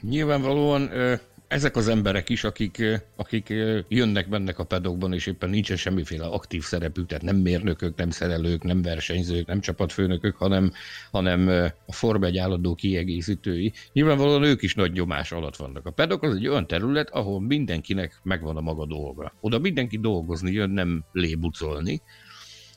Nyilvánvalóan 0.00 0.90
ezek 1.48 1.76
az 1.76 1.88
emberek 1.88 2.28
is, 2.28 2.44
akik, 2.44 2.82
akik 3.16 3.54
jönnek, 3.88 4.28
mennek 4.28 4.58
a 4.58 4.64
pedokban, 4.64 5.12
és 5.12 5.26
éppen 5.26 5.50
nincsen 5.50 5.76
semmiféle 5.76 6.26
aktív 6.26 6.62
szerepük, 6.62 7.06
tehát 7.06 7.24
nem 7.24 7.36
mérnökök, 7.36 7.96
nem 7.96 8.10
szerelők, 8.10 8.62
nem 8.62 8.82
versenyzők, 8.82 9.46
nem 9.46 9.60
csapatfőnökök, 9.60 10.36
hanem, 10.36 10.72
hanem 11.10 11.48
a 11.86 11.92
Forma 11.92 12.26
egy 12.26 12.38
állandó 12.38 12.74
kiegészítői. 12.74 13.72
Nyilvánvalóan 13.92 14.42
ők 14.42 14.62
is 14.62 14.74
nagy 14.74 14.92
nyomás 14.92 15.32
alatt 15.32 15.56
vannak. 15.56 15.86
A 15.86 15.90
pedok 15.90 16.22
az 16.22 16.34
egy 16.34 16.48
olyan 16.48 16.66
terület, 16.66 17.10
ahol 17.10 17.40
mindenkinek 17.40 18.20
megvan 18.22 18.56
a 18.56 18.60
maga 18.60 18.86
dolga. 18.86 19.32
Oda 19.40 19.58
mindenki 19.58 19.98
dolgozni 19.98 20.52
jön, 20.52 20.70
nem 20.70 21.04
lébucolni. 21.12 22.02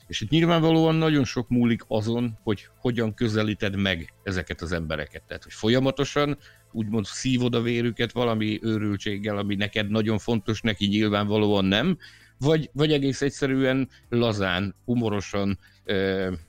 És 0.06 0.20
itt 0.20 0.30
nyilvánvalóan 0.30 0.94
nagyon 0.94 1.24
sok 1.24 1.48
múlik 1.48 1.82
azon, 1.88 2.38
hogy 2.42 2.68
hogyan 2.76 3.14
közelíted 3.14 3.76
meg 3.76 4.12
ezeket 4.22 4.60
az 4.60 4.72
embereket. 4.72 5.22
Tehát, 5.22 5.42
hogy 5.42 5.52
folyamatosan 5.52 6.38
úgymond 6.72 7.04
szívod 7.04 7.54
a 7.54 7.62
vérüket 7.62 8.12
valami 8.12 8.58
őrültséggel, 8.62 9.36
ami 9.38 9.54
neked 9.54 9.90
nagyon 9.90 10.18
fontos, 10.18 10.60
neki 10.60 10.86
nyilvánvalóan 10.86 11.64
nem, 11.64 11.98
vagy, 12.40 12.70
vagy 12.72 12.92
egész 12.92 13.22
egyszerűen 13.22 13.88
lazán, 14.08 14.74
humorosan, 14.84 15.58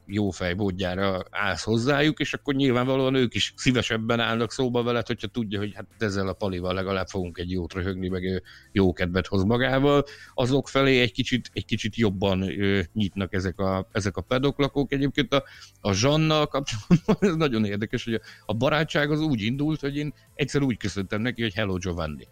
jó 0.06 0.30
fejbódjára 0.30 1.24
állsz 1.30 1.64
hozzájuk, 1.64 2.20
és 2.20 2.34
akkor 2.34 2.54
nyilvánvalóan 2.54 3.16
ők 3.16 3.34
is 3.34 3.54
szívesebben 3.56 4.20
állnak 4.20 4.52
szóba 4.52 4.84
veled, 4.84 5.08
hogyha 5.08 5.28
tudja, 5.28 5.60
hogy 5.60 5.74
hát 5.76 5.86
ezzel 6.00 6.28
a 6.28 6.34
palival 6.34 6.74
legalább 6.74 7.08
fogunk 7.08 7.38
egy 7.38 7.52
jót 7.52 7.74
röhögni, 7.74 8.08
meg 8.08 8.44
jó 8.72 8.94
kedvet 8.94 9.28
hoz 9.28 9.44
magával. 9.44 10.04
Azok 10.34 10.70
felé 10.70 11.02
egy 11.02 11.12
kicsit, 11.12 11.50
egy 11.54 11.66
kicsit 11.66 11.96
jobban 11.96 12.46
nyitnak 12.94 13.34
ezek 13.34 13.60
a, 13.60 13.88
ezek 13.92 14.18
a 14.18 14.22
pedoklakók. 14.22 14.92
Egyébként 14.92 15.34
a, 15.34 15.44
a 15.82 15.94
Zsannal 15.94 16.48
kapcsolatban 16.48 17.18
ez 17.30 17.36
nagyon 17.36 17.66
érdekes, 17.66 18.04
hogy 18.04 18.14
a, 18.14 18.22
a 18.46 18.54
barátság 18.54 19.12
az 19.12 19.20
úgy 19.20 19.42
indult, 19.42 19.80
hogy 19.80 19.98
én 19.98 20.14
egyszer 20.36 20.62
úgy 20.62 20.78
köszöntem 20.78 21.22
neki, 21.22 21.42
hogy 21.42 21.54
Hello 21.54 21.76
Giovanni. 21.76 22.28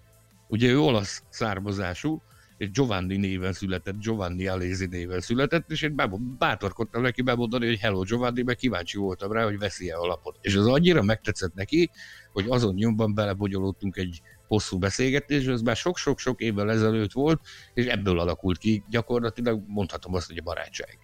Ugye 0.47 0.69
ő 0.69 0.79
olasz 0.79 1.23
származású, 1.29 2.21
és 2.59 2.71
Giovanni 2.71 3.17
néven 3.17 3.53
született, 3.53 3.99
Giovanni 3.99 4.47
Alézi 4.47 4.85
néven 4.85 5.19
született, 5.19 5.71
és 5.71 5.81
én 5.81 5.95
bátorkodtam 6.37 7.01
neki 7.01 7.21
bemondani, 7.21 7.67
hogy 7.67 7.79
hello 7.79 8.01
Giovanni, 8.01 8.41
mert 8.41 8.57
kíváncsi 8.57 8.97
voltam 8.97 9.31
rá, 9.31 9.43
hogy 9.43 9.57
veszi-e 9.57 9.97
a 9.97 10.05
lapot. 10.05 10.37
És 10.41 10.55
az 10.55 10.67
annyira 10.67 11.03
megtetszett 11.03 11.53
neki, 11.53 11.89
hogy 12.31 12.45
azon 12.47 12.73
nyomban 12.73 13.13
belebogyolódtunk 13.13 13.97
egy 13.97 14.21
hosszú 14.47 14.77
beszélgetés, 14.77 15.45
ez 15.45 15.61
már 15.61 15.75
sok-sok-sok 15.75 16.41
évvel 16.41 16.71
ezelőtt 16.71 17.11
volt, 17.11 17.41
és 17.73 17.85
ebből 17.85 18.19
alakult 18.19 18.57
ki 18.57 18.83
gyakorlatilag, 18.89 19.63
mondhatom 19.67 20.13
azt, 20.13 20.27
hogy 20.27 20.37
a 20.37 20.43
barátság. 20.43 20.97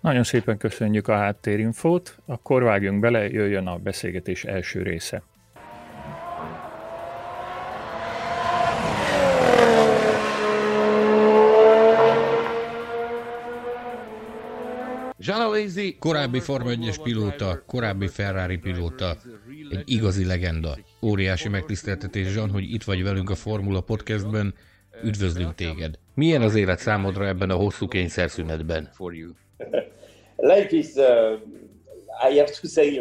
Nagyon 0.00 0.24
szépen 0.24 0.58
köszönjük 0.58 1.08
a 1.08 1.16
háttérinfót, 1.16 2.18
akkor 2.26 2.62
vágjunk 2.62 3.00
bele, 3.00 3.28
jöjjön 3.28 3.66
a 3.66 3.76
beszélgetés 3.76 4.44
első 4.44 4.82
része. 4.82 5.22
Korábbi 15.98 16.40
Forma 16.40 16.70
1-es 16.70 16.96
pilóta, 17.02 17.62
korábbi 17.66 18.08
Ferrari 18.08 18.56
pilóta, 18.56 19.16
egy 19.70 19.82
igazi 19.84 20.24
legenda. 20.24 20.78
Óriási 21.02 21.48
megtiszteltetés, 21.48 22.34
Jean, 22.34 22.50
hogy 22.50 22.72
itt 22.72 22.82
vagy 22.82 23.02
velünk 23.02 23.30
a 23.30 23.34
Formula 23.34 23.80
Podcastben. 23.80 24.54
Üdvözlünk 25.04 25.54
téged. 25.54 25.98
Milyen 26.14 26.42
az 26.42 26.54
élet 26.54 26.78
számodra 26.78 27.26
ebben 27.26 27.50
a 27.50 27.54
hosszú 27.54 27.88
kényszerszünetben? 27.88 28.90
Life 30.36 30.76
is, 30.76 30.86
I 32.30 32.38
have 32.38 32.50
to 32.60 32.68
say, 32.68 33.00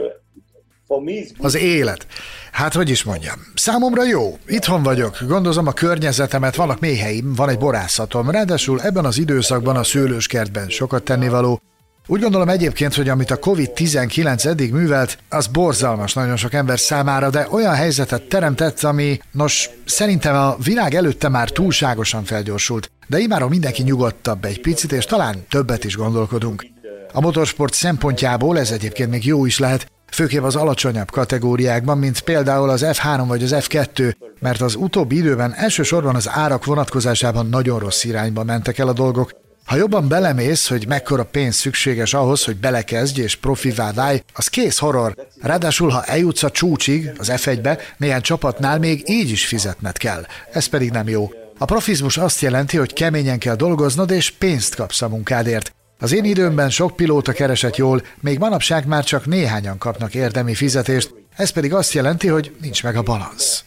az 1.37 1.55
élet. 1.55 2.07
Hát, 2.51 2.73
hogy 2.73 2.89
is 2.89 3.03
mondjam, 3.03 3.39
számomra 3.55 4.05
jó. 4.05 4.37
Itthon 4.47 4.83
vagyok, 4.83 5.17
gondozom 5.27 5.67
a 5.67 5.73
környezetemet, 5.73 6.55
vannak 6.55 6.79
méheim, 6.79 7.33
van 7.35 7.49
egy 7.49 7.57
borászatom, 7.57 8.29
ráadásul 8.29 8.81
ebben 8.81 9.05
az 9.05 9.17
időszakban 9.17 9.75
a 9.75 9.83
szőlőskertben 9.83 10.69
sokat 10.69 11.03
tennivaló, 11.03 11.61
úgy 12.07 12.21
gondolom 12.21 12.49
egyébként, 12.49 12.93
hogy 12.95 13.09
amit 13.09 13.31
a 13.31 13.37
COVID-19 13.37 14.45
eddig 14.45 14.73
művelt, 14.73 15.17
az 15.29 15.47
borzalmas 15.47 16.13
nagyon 16.13 16.35
sok 16.35 16.53
ember 16.53 16.79
számára, 16.79 17.29
de 17.29 17.47
olyan 17.49 17.73
helyzetet 17.73 18.27
teremtett, 18.27 18.83
ami, 18.83 19.19
nos, 19.31 19.69
szerintem 19.85 20.35
a 20.35 20.55
világ 20.63 20.93
előtte 20.93 21.29
már 21.29 21.49
túlságosan 21.49 22.23
felgyorsult, 22.23 22.91
de 23.07 23.19
imáron 23.19 23.49
mindenki 23.49 23.83
nyugodtabb 23.83 24.45
egy 24.45 24.61
picit, 24.61 24.91
és 24.91 25.05
talán 25.05 25.35
többet 25.49 25.83
is 25.83 25.95
gondolkodunk. 25.95 26.65
A 27.13 27.21
motorsport 27.21 27.73
szempontjából 27.73 28.59
ez 28.59 28.71
egyébként 28.71 29.09
még 29.09 29.25
jó 29.25 29.45
is 29.45 29.59
lehet, 29.59 29.91
főképp 30.11 30.43
az 30.43 30.55
alacsonyabb 30.55 31.11
kategóriákban, 31.11 31.97
mint 31.97 32.21
például 32.21 32.69
az 32.69 32.85
F3 32.85 33.23
vagy 33.27 33.43
az 33.43 33.55
F2, 33.55 34.13
mert 34.39 34.61
az 34.61 34.75
utóbbi 34.75 35.17
időben 35.17 35.53
elsősorban 35.53 36.15
az 36.15 36.29
árak 36.29 36.65
vonatkozásában 36.65 37.49
nagyon 37.49 37.79
rossz 37.79 38.03
irányba 38.03 38.43
mentek 38.43 38.77
el 38.77 38.87
a 38.87 38.93
dolgok, 38.93 39.31
ha 39.71 39.77
jobban 39.77 40.07
belemész, 40.07 40.69
hogy 40.69 40.87
mekkora 40.87 41.25
pénz 41.25 41.55
szükséges 41.55 42.13
ahhoz, 42.13 42.45
hogy 42.45 42.55
belekezdj 42.57 43.21
és 43.21 43.35
profivá 43.35 43.91
válj, 43.91 44.23
az 44.33 44.47
kész 44.47 44.77
horror. 44.77 45.15
Ráadásul, 45.41 45.89
ha 45.89 46.03
eljutsz 46.03 46.43
a 46.43 46.51
csúcsig, 46.51 47.11
az 47.17 47.31
F1-be, 47.31 47.77
néhány 47.97 48.21
csapatnál 48.21 48.79
még 48.79 49.09
így 49.09 49.29
is 49.29 49.47
fizetned 49.47 49.97
kell. 49.97 50.25
Ez 50.51 50.65
pedig 50.65 50.91
nem 50.91 51.07
jó. 51.07 51.29
A 51.57 51.65
profizmus 51.65 52.17
azt 52.17 52.41
jelenti, 52.41 52.77
hogy 52.77 52.93
keményen 52.93 53.39
kell 53.39 53.55
dolgoznod, 53.55 54.11
és 54.11 54.31
pénzt 54.31 54.75
kapsz 54.75 55.01
a 55.01 55.09
munkádért. 55.09 55.73
Az 55.99 56.13
én 56.13 56.23
időmben 56.23 56.69
sok 56.69 56.95
pilóta 56.95 57.31
keresett 57.31 57.75
jól, 57.75 58.01
még 58.19 58.39
manapság 58.39 58.87
már 58.87 59.03
csak 59.03 59.25
néhányan 59.25 59.77
kapnak 59.77 60.15
érdemi 60.15 60.53
fizetést, 60.53 61.13
ez 61.35 61.49
pedig 61.49 61.73
azt 61.73 61.93
jelenti, 61.93 62.27
hogy 62.27 62.55
nincs 62.61 62.83
meg 62.83 62.95
a 62.95 63.01
balansz. 63.01 63.65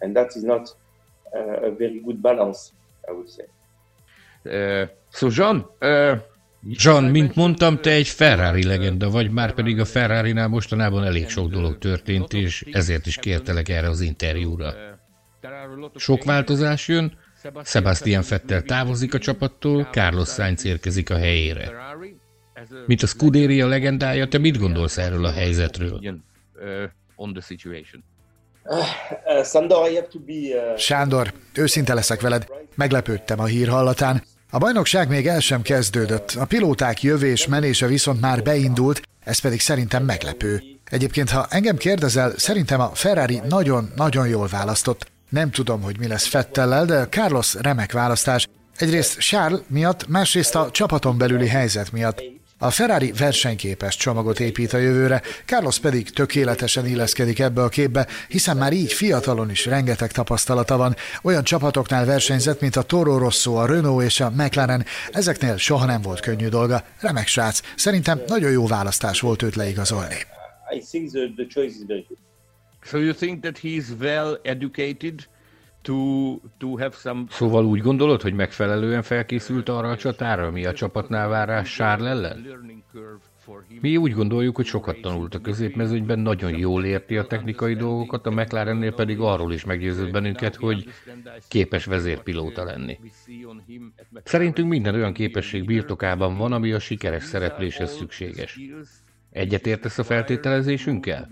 And 0.00 0.14
that 0.14 0.34
is 0.34 0.42
not 0.42 0.76
uh, 1.30 1.66
a 1.66 1.76
very 1.78 2.00
good 2.04 2.18
balance, 2.20 2.60
I 3.08 3.10
would 3.10 3.28
say. 3.36 3.46
Szóval 5.10 5.36
Jean, 5.36 5.70
Jean, 6.62 7.04
mint 7.04 7.34
mondtam, 7.34 7.80
te 7.80 7.90
egy 7.90 8.08
Ferrari 8.08 8.64
legenda 8.64 9.10
vagy, 9.10 9.30
már 9.30 9.54
pedig 9.54 9.80
a 9.80 9.84
Ferrari-nál 9.84 10.48
mostanában 10.48 11.04
elég 11.04 11.28
sok 11.28 11.50
dolog 11.50 11.78
történt, 11.78 12.32
és 12.32 12.64
ezért 12.72 13.06
is 13.06 13.16
kértelek 13.16 13.68
erre 13.68 13.88
az 13.88 14.00
interjúra. 14.00 14.74
Sok 15.94 16.24
változás 16.24 16.88
jön, 16.88 17.18
Sebastian 17.64 18.22
Fettel 18.22 18.62
távozik 18.62 19.14
a 19.14 19.18
csapattól, 19.18 19.88
Carlos 19.90 20.28
Sainz 20.28 20.64
érkezik 20.64 21.10
a 21.10 21.16
helyére. 21.16 21.72
Mint 22.86 23.02
a 23.02 23.06
Scuderia 23.06 23.66
legendája, 23.66 24.28
te 24.28 24.38
mit 24.38 24.58
gondolsz 24.58 24.98
erről 24.98 25.24
a 25.24 25.32
helyzetről? 25.32 26.00
Sándor, 30.76 31.32
őszinte 31.54 31.94
leszek 31.94 32.20
veled, 32.20 32.46
meglepődtem 32.74 33.40
a 33.40 33.44
hír 33.44 33.68
hallatán. 33.68 34.22
A 34.50 34.58
bajnokság 34.58 35.08
még 35.08 35.26
el 35.26 35.40
sem 35.40 35.62
kezdődött, 35.62 36.30
a 36.30 36.44
pilóták 36.44 37.02
jövés 37.02 37.46
menése 37.46 37.86
viszont 37.86 38.20
már 38.20 38.42
beindult, 38.42 39.02
ez 39.24 39.38
pedig 39.38 39.60
szerintem 39.60 40.04
meglepő. 40.04 40.62
Egyébként, 40.84 41.30
ha 41.30 41.46
engem 41.50 41.76
kérdezel, 41.76 42.32
szerintem 42.36 42.80
a 42.80 42.90
Ferrari 42.94 43.40
nagyon-nagyon 43.48 44.28
jól 44.28 44.46
választott. 44.46 45.10
Nem 45.28 45.50
tudom, 45.50 45.82
hogy 45.82 45.98
mi 45.98 46.06
lesz 46.06 46.26
Fettellel, 46.26 46.84
de 46.84 47.06
Carlos 47.08 47.54
remek 47.54 47.92
választás. 47.92 48.48
Egyrészt 48.76 49.18
Charles 49.18 49.60
miatt, 49.66 50.06
másrészt 50.06 50.54
a 50.54 50.70
csapaton 50.70 51.18
belüli 51.18 51.48
helyzet 51.48 51.92
miatt. 51.92 52.22
A 52.60 52.70
Ferrari 52.70 53.12
versenyképes 53.12 53.96
csomagot 53.96 54.40
épít 54.40 54.72
a 54.72 54.78
jövőre, 54.78 55.22
Carlos 55.44 55.78
pedig 55.78 56.10
tökéletesen 56.10 56.86
illeszkedik 56.86 57.38
ebbe 57.38 57.62
a 57.62 57.68
képbe, 57.68 58.06
hiszen 58.28 58.56
már 58.56 58.72
így 58.72 58.92
fiatalon 58.92 59.50
is 59.50 59.66
rengeteg 59.66 60.12
tapasztalata 60.12 60.76
van. 60.76 60.96
Olyan 61.22 61.44
csapatoknál 61.44 62.04
versenyzett, 62.04 62.60
mint 62.60 62.76
a 62.76 62.82
Toro 62.82 63.18
Rosso, 63.18 63.54
a 63.54 63.66
Renault 63.66 64.04
és 64.04 64.20
a 64.20 64.30
McLaren. 64.30 64.84
Ezeknél 65.12 65.56
soha 65.56 65.84
nem 65.84 66.02
volt 66.02 66.20
könnyű 66.20 66.48
dolga. 66.48 66.84
Remek 67.00 67.26
srác. 67.26 67.60
Szerintem 67.76 68.20
nagyon 68.26 68.50
jó 68.50 68.66
választás 68.66 69.20
volt 69.20 69.42
őt 69.42 69.54
leigazolni. 69.54 70.16
I 70.76 70.78
think 70.90 71.10
the, 71.10 71.32
the 71.36 71.46
choice 71.46 71.74
is 71.78 71.84
very 71.86 72.04
good. 72.08 72.18
So 72.82 72.98
you 72.98 73.12
think 73.12 73.42
that 73.42 73.58
he's 73.58 73.84
well 74.00 74.40
educated? 74.42 75.26
To, 75.82 75.94
to 76.58 76.78
have 76.78 76.94
some... 76.96 77.24
Szóval 77.30 77.64
úgy 77.64 77.80
gondolod, 77.80 78.22
hogy 78.22 78.34
megfelelően 78.34 79.02
felkészült 79.02 79.68
arra 79.68 79.90
a 79.90 79.96
csatára, 79.96 80.46
ami 80.46 80.66
a 80.66 80.72
csapatnál 80.72 81.28
vár 81.28 81.48
rá 81.48 81.62
Sárl 81.62 82.06
ellen? 82.06 82.46
Mi 83.80 83.96
úgy 83.96 84.12
gondoljuk, 84.12 84.56
hogy 84.56 84.66
sokat 84.66 85.00
tanult 85.00 85.34
a 85.34 85.40
középmezőnyben, 85.40 86.18
nagyon 86.18 86.56
jól 86.56 86.84
érti 86.84 87.16
a 87.16 87.26
technikai 87.26 87.74
dolgokat, 87.74 88.26
a 88.26 88.30
McLarennél 88.30 88.94
pedig 88.94 89.20
arról 89.20 89.52
is 89.52 89.64
meggyőzött 89.64 90.10
bennünket, 90.10 90.56
hogy 90.56 90.88
képes 91.48 91.84
vezérpilóta 91.84 92.64
lenni. 92.64 92.98
Szerintünk 94.24 94.68
minden 94.68 94.94
olyan 94.94 95.12
képesség 95.12 95.64
birtokában 95.64 96.36
van, 96.36 96.52
ami 96.52 96.72
a 96.72 96.78
sikeres 96.78 97.22
szerepléshez 97.24 97.96
szükséges. 97.96 98.60
Egyetértesz 99.30 99.98
a 99.98 100.04
feltételezésünkkel? 100.04 101.28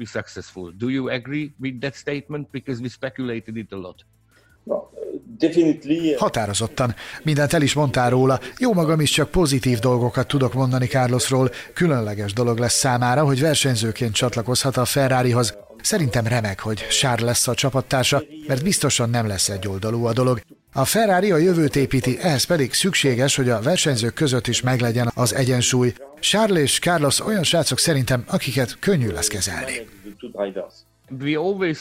Határozottan. 6.19 6.95
Mindent 7.23 7.53
el 7.53 7.63
is 7.63 7.75
mondtál 7.75 8.11
róla. 8.11 8.41
Jó 8.59 8.73
magam 8.73 9.01
is 9.01 9.11
csak 9.11 9.31
pozitív 9.31 9.79
dolgokat 9.79 10.27
tudok 10.27 10.55
mondani 10.55 10.87
Carlosról. 10.87 11.51
Különleges 11.75 12.33
dolog 12.33 12.59
lesz 12.59 12.79
számára, 12.79 13.25
hogy 13.25 13.41
versenyzőként 13.41 14.15
csatlakozhat 14.15 14.77
a 14.77 14.85
Ferrarihoz. 14.85 15.57
Szerintem 15.83 16.27
remek, 16.27 16.61
hogy 16.61 16.79
Sár 16.91 17.19
lesz 17.19 17.49
a 17.49 17.55
csapattársa, 17.55 18.23
mert 18.47 18.63
biztosan 18.63 19.11
nem 19.11 19.27
lesz 19.27 19.49
egy 19.49 19.69
oldalú 19.69 20.05
a 20.05 20.13
dolog. 20.13 20.41
A 20.73 20.85
Ferrari 20.85 21.31
a 21.31 21.37
jövőt 21.37 21.77
építi, 21.77 22.19
ehhez 22.21 22.45
pedig 22.45 22.73
szükséges, 22.73 23.37
hogy 23.37 23.49
a 23.49 23.61
versenyzők 23.61 24.15
között 24.15 24.47
is 24.47 24.61
meglegyen 24.61 25.11
az 25.15 25.35
egyensúly. 25.35 25.93
Charles 26.21 26.63
és 26.63 26.79
Carlos 26.79 27.21
olyan 27.21 27.43
srácok 27.43 27.79
szerintem, 27.79 28.25
akiket 28.27 28.79
könnyű 28.79 29.11
lesz 29.11 29.29
kezelni. 29.29 29.73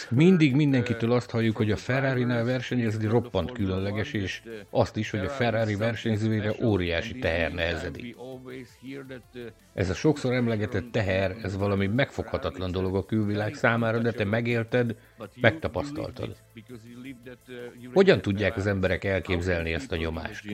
Mindig 0.10 0.56
mindenkitől 0.56 1.12
azt 1.12 1.30
halljuk, 1.30 1.58
hogy 1.58 1.72
a 1.72 1.76
Ferrari-nál 1.76 2.44
versenyezni 2.44 3.08
roppant 3.08 3.52
különleges, 3.52 4.14
és 4.14 4.42
azt 4.70 4.98
is, 4.98 5.10
hogy 5.10 5.20
a 5.20 5.30
Ferrari 5.30 5.76
versenyzőire 5.76 6.54
óriási 6.64 7.20
teher 7.20 7.54
nehezedik. 7.54 8.16
Ez 9.74 9.90
a 9.90 9.94
sokszor 9.94 10.34
emlegetett 10.34 10.92
teher, 10.92 11.36
ez 11.42 11.58
valami 11.58 11.88
megfoghatatlan 11.88 12.72
dolog 12.72 12.96
a 12.96 13.06
külvilág 13.06 13.54
számára, 13.54 14.00
de 14.00 14.12
te 14.12 14.24
megélted, 14.24 14.96
megtapasztaltad. 15.42 16.36
Hogyan 17.94 18.22
tudják 18.22 18.56
az 18.58 18.68
emberek 18.68 19.04
elképzelni 19.04 19.74
ezt 19.74 19.92
a 19.92 19.96
nyomást? 19.96 20.46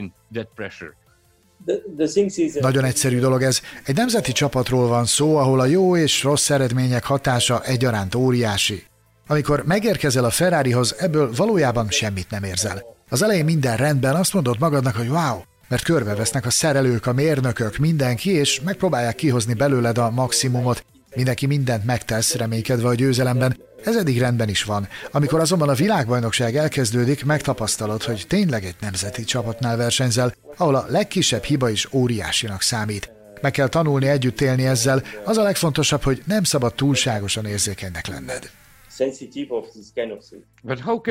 Nagyon 2.60 2.84
egyszerű 2.84 3.18
dolog 3.18 3.42
ez. 3.42 3.60
Egy 3.84 3.96
nemzeti 3.96 4.32
csapatról 4.32 4.88
van 4.88 5.04
szó, 5.04 5.36
ahol 5.36 5.60
a 5.60 5.66
jó 5.66 5.96
és 5.96 6.22
rossz 6.22 6.50
eredmények 6.50 7.04
hatása 7.04 7.62
egyaránt 7.64 8.14
óriási. 8.14 8.82
Amikor 9.26 9.64
megérkezel 9.66 10.24
a 10.24 10.30
Ferrarihoz, 10.30 10.94
ebből 10.98 11.32
valójában 11.36 11.90
semmit 11.90 12.30
nem 12.30 12.42
érzel. 12.42 12.82
Az 13.08 13.22
elején 13.22 13.44
minden 13.44 13.76
rendben, 13.76 14.14
azt 14.14 14.34
mondod 14.34 14.56
magadnak, 14.58 14.96
hogy 14.96 15.08
wow, 15.08 15.40
mert 15.68 15.84
körbevesznek 15.84 16.46
a 16.46 16.50
szerelők, 16.50 17.06
a 17.06 17.12
mérnökök, 17.12 17.76
mindenki, 17.76 18.30
és 18.30 18.60
megpróbálják 18.60 19.14
kihozni 19.14 19.54
belőled 19.54 19.98
a 19.98 20.10
maximumot. 20.10 20.84
Mindenki 21.14 21.46
mindent 21.46 21.84
megtesz, 21.84 22.34
reménykedve 22.34 22.88
a 22.88 22.94
győzelemben. 22.94 23.56
Ez 23.84 23.96
eddig 23.96 24.18
rendben 24.18 24.48
is 24.48 24.64
van. 24.64 24.88
Amikor 25.10 25.40
azonban 25.40 25.68
a 25.68 25.74
világbajnokság 25.74 26.56
elkezdődik, 26.56 27.24
megtapasztalod, 27.24 28.02
hogy 28.02 28.24
tényleg 28.28 28.64
egy 28.64 28.76
nemzeti 28.80 29.24
csapatnál 29.24 29.76
versenyzel, 29.76 30.34
ahol 30.56 30.74
a 30.74 30.86
legkisebb 30.88 31.42
hiba 31.42 31.70
is 31.70 31.92
óriásinak 31.92 32.62
számít. 32.62 33.10
Meg 33.40 33.52
kell 33.52 33.68
tanulni 33.68 34.06
együtt 34.06 34.40
élni 34.40 34.66
ezzel, 34.66 35.02
az 35.24 35.36
a 35.36 35.42
legfontosabb, 35.42 36.02
hogy 36.02 36.22
nem 36.26 36.44
szabad 36.44 36.74
túlságosan 36.74 37.46
érzékenynek 37.46 38.06
lenned. 38.06 38.50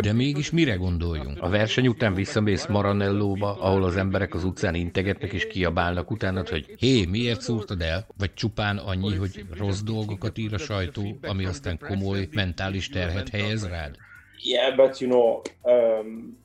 De 0.01 0.13
mégis 0.13 0.51
mire 0.51 0.75
gondoljunk? 0.75 1.41
A 1.41 1.49
verseny 1.49 1.87
után 1.87 2.13
visszamész 2.13 2.65
Maranellóba, 2.65 3.57
ahol 3.59 3.83
az 3.83 3.95
emberek 3.95 4.33
az 4.33 4.43
utcán 4.43 4.75
integetnek 4.75 5.33
és 5.33 5.47
kiabálnak 5.47 6.11
utánad, 6.11 6.49
hogy 6.49 6.75
hé, 6.79 7.05
miért 7.05 7.41
szúrtad 7.41 7.81
el? 7.81 8.07
Vagy 8.17 8.33
csupán 8.33 8.77
annyi, 8.77 9.15
hogy 9.15 9.45
rossz 9.57 9.81
dolgokat 9.81 10.37
ír 10.37 10.53
a 10.53 10.57
sajtó, 10.57 11.17
ami 11.21 11.45
aztán 11.45 11.79
komoly 11.79 12.27
mentális 12.31 12.89
terhet 12.89 13.29
helyez 13.29 13.67
rád? 13.67 13.95
Yeah, 14.43 14.75
but 14.75 14.99
you 14.99 15.09
know, 15.09 15.41
um, 15.61 16.37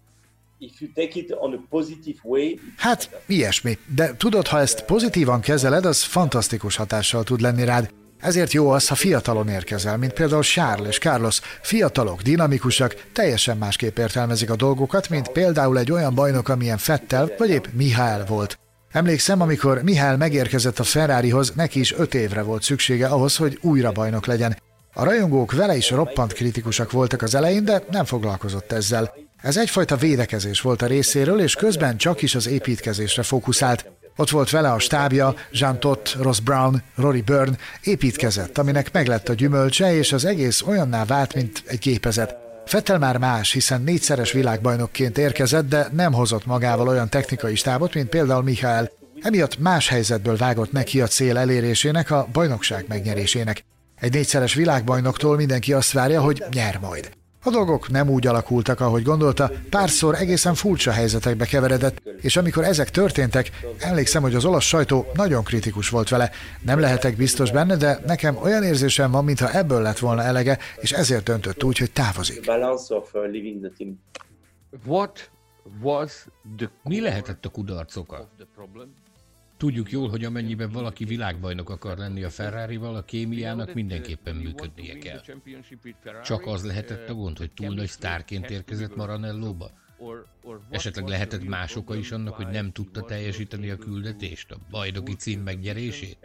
if 0.59 0.81
you 0.81 0.91
take 0.95 1.19
it 1.19 1.35
on 1.39 1.53
a 1.53 1.67
positive 1.71 2.19
way... 2.23 2.59
Hát, 2.77 3.23
ilyesmi. 3.27 3.79
De 3.95 4.17
tudod, 4.17 4.47
ha 4.47 4.59
ezt 4.59 4.85
pozitívan 4.85 5.41
kezeled, 5.41 5.85
az 5.85 6.03
fantasztikus 6.03 6.77
hatással 6.77 7.25
tud 7.25 7.41
lenni 7.41 7.65
rád. 7.65 7.91
Ezért 8.21 8.53
jó 8.53 8.69
az, 8.71 8.89
ha 8.89 8.95
fiatalon 8.95 9.49
érkezel, 9.49 9.97
mint 9.97 10.13
például 10.13 10.43
Charles 10.43 10.89
és 10.89 10.99
Carlos. 10.99 11.41
Fiatalok, 11.63 12.23
dinamikusak, 12.23 12.95
teljesen 13.13 13.57
másképp 13.57 13.99
értelmezik 13.99 14.51
a 14.51 14.57
dolgokat, 14.57 15.09
mint 15.09 15.29
például 15.29 15.79
egy 15.79 15.93
olyan 15.93 16.15
bajnok, 16.15 16.49
amilyen 16.49 16.79
Fettel 16.79 17.31
vagy 17.39 17.51
épp 17.51 17.65
Mihály 17.73 18.23
volt. 18.27 18.59
Emlékszem, 18.91 19.41
amikor 19.41 19.83
Mihály 19.83 20.17
megérkezett 20.17 20.79
a 20.79 20.85
Ferrarihoz, 20.85 21.53
neki 21.55 21.81
is 21.81 21.93
öt 21.93 22.15
évre 22.15 22.43
volt 22.43 22.63
szüksége 22.63 23.07
ahhoz, 23.07 23.37
hogy 23.37 23.59
újra 23.63 23.93
bajnok 23.93 24.27
legyen. 24.27 24.57
A 24.93 25.05
rajongók 25.05 25.53
vele 25.53 25.77
is 25.77 25.91
roppant 25.91 26.33
kritikusak 26.33 26.91
voltak 26.91 27.23
az 27.23 27.35
elején, 27.35 27.65
de 27.65 27.83
nem 27.91 28.05
foglalkozott 28.05 28.73
ezzel. 28.73 29.15
Ez 29.43 29.57
egyfajta 29.57 29.97
védekezés 29.97 30.61
volt 30.61 30.83
a 30.83 30.87
részéről, 30.87 31.41
és 31.41 31.55
közben 31.55 31.97
csak 31.97 32.23
is 32.23 32.35
az 32.35 32.49
építkezésre 32.49 33.23
fókuszált. 33.23 33.91
Ott 34.17 34.31
volt 34.31 34.51
vele 34.51 34.73
a 34.73 34.79
stábja, 34.79 35.35
Jean 35.51 35.81
Tott, 35.81 36.17
Ross 36.21 36.41
Brown, 36.41 36.83
Rory 36.95 37.21
Byrne, 37.21 37.57
építkezett, 37.83 38.59
aminek 38.59 38.93
meglett 38.93 39.29
a 39.29 39.35
gyümölcse, 39.35 39.95
és 39.95 40.13
az 40.13 40.25
egész 40.25 40.63
olyanná 40.63 41.05
vált, 41.05 41.35
mint 41.35 41.63
egy 41.67 41.79
gépezet. 41.79 42.37
Fettel 42.67 42.99
már 42.99 43.17
más, 43.19 43.53
hiszen 43.53 43.83
négyszeres 43.83 44.33
világbajnokként 44.33 45.19
érkezett, 45.19 45.69
de 45.69 45.89
nem 45.93 46.13
hozott 46.13 46.47
magával 46.47 46.89
olyan 46.89 47.09
technikai 47.09 47.55
stábot, 47.55 47.95
mint 47.95 48.09
például 48.09 48.43
Michael. 48.43 48.91
Emiatt 49.23 49.59
más 49.59 49.89
helyzetből 49.89 50.37
vágott 50.37 50.73
neki 50.73 51.01
a 51.01 51.07
cél 51.07 51.39
elérésének, 51.39 52.11
a 52.11 52.29
bajnokság 52.33 52.85
megnyerésének. 52.89 53.65
Egy 54.01 54.13
négyszeres 54.13 54.55
világbajnoktól 54.55 55.37
mindenki 55.37 55.73
azt 55.73 55.93
várja, 55.93 56.21
hogy 56.21 56.45
nyer 56.53 56.79
majd. 56.81 57.11
A 57.47 57.51
dolgok 57.51 57.89
nem 57.89 58.09
úgy 58.09 58.27
alakultak, 58.27 58.81
ahogy 58.81 59.03
gondolta, 59.03 59.51
párszor 59.71 60.15
egészen 60.15 60.55
furcsa 60.55 60.91
helyzetekbe 60.91 61.45
keveredett, 61.45 62.03
és 62.21 62.37
amikor 62.37 62.65
ezek 62.65 62.91
történtek, 62.91 63.51
emlékszem, 63.79 64.23
hogy 64.23 64.35
az 64.35 64.45
olasz 64.45 64.65
sajtó 64.65 65.07
nagyon 65.15 65.45
kritikus 65.45 65.89
volt 65.89 66.09
vele. 66.09 66.31
Nem 66.63 66.81
lehetek 66.81 67.17
biztos 67.17 67.51
benne, 67.51 67.77
de 67.77 68.01
nekem 68.07 68.37
olyan 68.37 68.63
érzésem 68.63 69.11
van, 69.11 69.25
mintha 69.25 69.53
ebből 69.53 69.83
lett 69.83 69.99
volna 69.99 70.23
elege, 70.23 70.59
és 70.77 70.93
ezért 70.93 71.25
döntött 71.25 71.65
úgy, 71.65 71.79
hogy 71.79 71.91
távozik. 71.91 72.45
What 74.87 75.31
was 75.83 76.27
the... 76.57 76.71
Mi 76.83 77.01
lehetett 77.01 77.45
a 77.45 77.49
kudarc 77.49 77.97
oka? 77.97 78.29
Tudjuk 79.57 79.91
jól, 79.91 80.09
hogy 80.09 80.25
amennyiben 80.25 80.71
valaki 80.71 81.05
világbajnok 81.05 81.71
akar 81.71 81.99
lenni 81.99 82.23
a 82.23 82.31
Ferrari-val, 82.31 82.97
a 82.97 83.03
kémiának 83.03 83.75
mindenképpen 83.75 84.35
működnie 84.35 84.99
kell. 84.99 85.21
Csak 86.25 86.47
az 86.47 86.65
lehetett 86.65 87.09
a 87.09 87.15
gond, 87.15 87.39
hogy 87.39 87.51
túl 87.51 87.75
nagy 87.75 87.89
sztárként 87.89 88.51
érkezett 88.51 88.97
Maranellóba? 88.97 89.71
Esetleg 90.71 91.07
lehetett 91.07 91.45
más 91.45 91.77
oka 91.77 91.97
is 91.97 92.11
annak, 92.11 92.35
hogy 92.35 92.47
nem 92.47 92.73
tudta 92.73 93.03
teljesíteni 93.03 93.71
a 93.71 93.77
küldetést, 93.77 94.51
a 94.51 94.57
bajnoki 94.71 95.15
cím 95.15 95.41
megnyerését? 95.41 96.19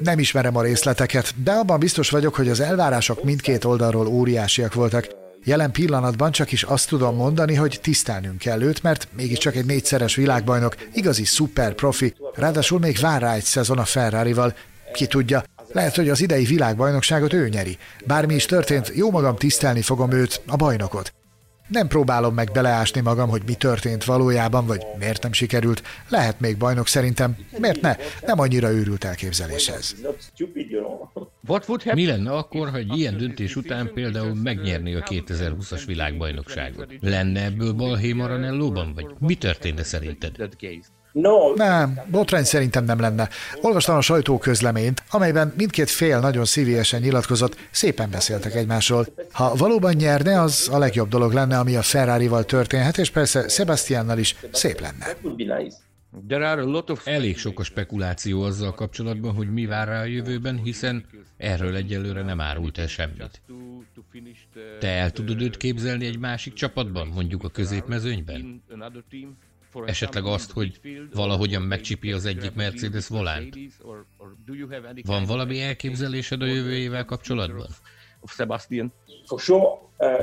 Nem 0.00 0.18
ismerem 0.18 0.56
a 0.56 0.62
részleteket, 0.62 1.42
de 1.42 1.52
abban 1.52 1.78
biztos 1.78 2.10
vagyok, 2.10 2.34
hogy 2.34 2.48
az 2.48 2.60
elvárások 2.60 3.22
mindkét 3.22 3.64
oldalról 3.64 4.06
óriásiak 4.06 4.74
voltak. 4.74 5.21
Jelen 5.44 5.70
pillanatban 5.70 6.30
csak 6.30 6.52
is 6.52 6.62
azt 6.62 6.88
tudom 6.88 7.16
mondani, 7.16 7.54
hogy 7.54 7.78
tisztelnünk 7.82 8.38
kell 8.38 8.62
őt, 8.62 8.82
mert 8.82 9.08
mégiscsak 9.16 9.56
egy 9.56 9.66
négyszeres 9.66 10.14
világbajnok, 10.14 10.76
igazi 10.92 11.24
szuper 11.24 11.74
profi, 11.74 12.14
ráadásul 12.34 12.78
még 12.78 12.98
vár 12.98 13.20
rá 13.20 13.34
egy 13.34 13.42
szezon 13.42 13.78
a 13.78 13.84
Ferrari-val. 13.84 14.54
Ki 14.92 15.06
tudja, 15.06 15.42
lehet, 15.72 15.96
hogy 15.96 16.08
az 16.08 16.20
idei 16.20 16.44
világbajnokságot 16.44 17.32
ő 17.32 17.48
nyeri. 17.48 17.78
Bármi 18.06 18.34
is 18.34 18.44
történt, 18.44 18.92
jó 18.94 19.10
magam 19.10 19.36
tisztelni 19.36 19.82
fogom 19.82 20.12
őt, 20.12 20.42
a 20.46 20.56
bajnokot. 20.56 21.12
Nem 21.68 21.88
próbálom 21.88 22.34
meg 22.34 22.50
beleásni 22.52 23.00
magam, 23.00 23.28
hogy 23.28 23.42
mi 23.46 23.54
történt 23.54 24.04
valójában, 24.04 24.66
vagy 24.66 24.86
miért 24.98 25.22
nem 25.22 25.32
sikerült. 25.32 25.82
Lehet 26.08 26.40
még 26.40 26.56
bajnok 26.56 26.88
szerintem. 26.88 27.36
Miért 27.58 27.80
ne? 27.80 27.96
Nem 28.26 28.38
annyira 28.38 28.70
őrült 28.70 29.04
elképzelés 29.04 29.68
ez. 29.68 29.94
Mi 31.94 32.06
lenne 32.06 32.32
akkor, 32.32 32.70
ha 32.70 32.76
egy 32.76 32.96
ilyen 32.96 33.16
döntés 33.16 33.56
után 33.56 33.90
például 33.94 34.34
megnyerné 34.34 34.94
a 34.94 35.02
2020-as 35.02 35.82
világbajnokságot? 35.86 36.86
Lenne 37.00 37.44
ebből 37.44 37.72
balhé 37.72 38.12
Maranellóban, 38.12 38.92
vagy 38.94 39.06
mi 39.18 39.34
történne 39.34 39.82
szerinted? 39.82 40.36
No. 41.12 41.54
Nem, 41.54 42.00
botrány 42.10 42.44
szerintem 42.44 42.84
nem 42.84 43.00
lenne. 43.00 43.28
Olvastam 43.60 43.96
a 43.96 44.00
sajtóközleményt, 44.00 45.02
amelyben 45.10 45.52
mindkét 45.56 45.90
fél 45.90 46.18
nagyon 46.18 46.44
szívélyesen 46.44 47.00
nyilatkozott, 47.00 47.56
szépen 47.70 48.10
beszéltek 48.10 48.54
egymásról. 48.54 49.06
Ha 49.32 49.54
valóban 49.54 49.94
nyerne, 49.94 50.40
az 50.40 50.68
a 50.72 50.78
legjobb 50.78 51.08
dolog 51.08 51.32
lenne, 51.32 51.58
ami 51.58 51.76
a 51.76 51.82
Ferrari-val 51.82 52.44
történhet, 52.44 52.98
és 52.98 53.10
persze 53.10 53.48
Sebastiannal 53.48 54.18
is 54.18 54.36
szép 54.52 54.80
lenne. 54.80 55.06
Elég 57.04 57.38
sok 57.38 57.60
a 57.60 57.62
spekuláció 57.62 58.42
azzal 58.42 58.74
kapcsolatban, 58.74 59.34
hogy 59.34 59.52
mi 59.52 59.66
vár 59.66 59.88
rá 59.88 60.00
a 60.00 60.04
jövőben, 60.04 60.62
hiszen 60.62 61.04
erről 61.36 61.76
egyelőre 61.76 62.22
nem 62.22 62.40
árult 62.40 62.78
el 62.78 62.86
semmit. 62.86 63.42
Te 64.78 64.88
el 64.88 65.10
tudod 65.10 65.42
őt 65.42 65.56
képzelni 65.56 66.06
egy 66.06 66.18
másik 66.18 66.52
csapatban, 66.52 67.06
mondjuk 67.06 67.44
a 67.44 67.48
középmezőnyben? 67.48 68.62
Esetleg 69.84 70.24
azt, 70.24 70.50
hogy 70.50 70.80
valahogyan 71.14 71.62
megcsipi 71.62 72.12
az 72.12 72.24
egyik 72.24 72.54
Mercedes 72.54 73.06
volánt? 73.06 73.58
Van 75.04 75.24
valami 75.24 75.60
elképzelésed 75.60 76.42
a 76.42 76.46
jövőjével 76.46 77.04
kapcsolatban? 77.04 77.66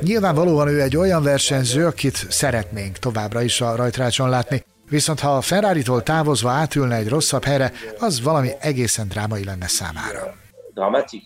Nyilvánvalóan 0.02 0.67
ő 0.67 0.82
egy 0.82 0.97
olyan 0.97 1.23
versenyző, 1.23 1.86
akit 1.86 2.15
szeretnénk 2.15 2.97
továbbra 2.97 3.41
is 3.41 3.62
a 3.62 3.75
rajtrácson 3.75 4.30
látni, 4.30 4.63
viszont 4.89 5.19
ha 5.19 5.36
a 5.36 5.41
Ferrari-tól 5.41 6.04
távozva 6.04 6.49
átülne 6.49 6.95
egy 6.95 7.10
rosszabb 7.10 7.43
helyre, 7.43 7.71
az 7.99 8.21
valami 8.21 8.49
egészen 8.60 9.08
drámai 9.08 9.43
lenne 9.43 9.67
számára. 9.67 10.36
Dramatik 10.73 11.23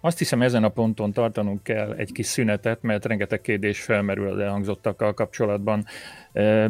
Azt 0.00 0.18
hiszem 0.18 0.42
ezen 0.42 0.64
a 0.64 0.68
ponton 0.68 1.12
tartanunk 1.12 1.62
kell 1.62 1.92
egy 1.92 2.12
kis 2.12 2.26
szünetet, 2.26 2.82
mert 2.82 3.04
rengeteg 3.04 3.40
kérdés 3.40 3.82
felmerül 3.82 4.28
az 4.28 4.38
elhangzottakkal 4.38 5.14
kapcsolatban. 5.14 5.84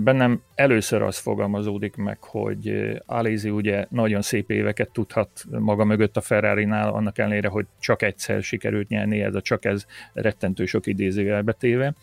Bennem 0.01 0.43
először 0.55 1.03
az 1.03 1.19
fogalmazódik 1.19 1.97
meg, 1.97 2.23
hogy 2.23 2.93
Alézi 3.07 3.51
ugye 3.51 3.87
nagyon 3.91 4.23
szép 4.23 4.51
éveket 4.51 4.91
tudhat 4.93 5.45
maga 5.51 5.85
mögött 5.85 6.17
a 6.17 6.21
Ferrari-nál, 6.21 6.88
annak 6.88 7.19
ellenére, 7.19 7.49
hogy 7.49 7.67
csak 7.79 8.03
egyszer 8.03 8.43
sikerült 8.43 8.88
nyerni, 8.88 9.21
ez 9.21 9.35
a 9.35 9.41
csak 9.41 9.64
ez 9.64 9.85
rettentő 10.12 10.64
sok 10.64 10.87
idézővel 10.87 11.43
betéve. 11.43 11.95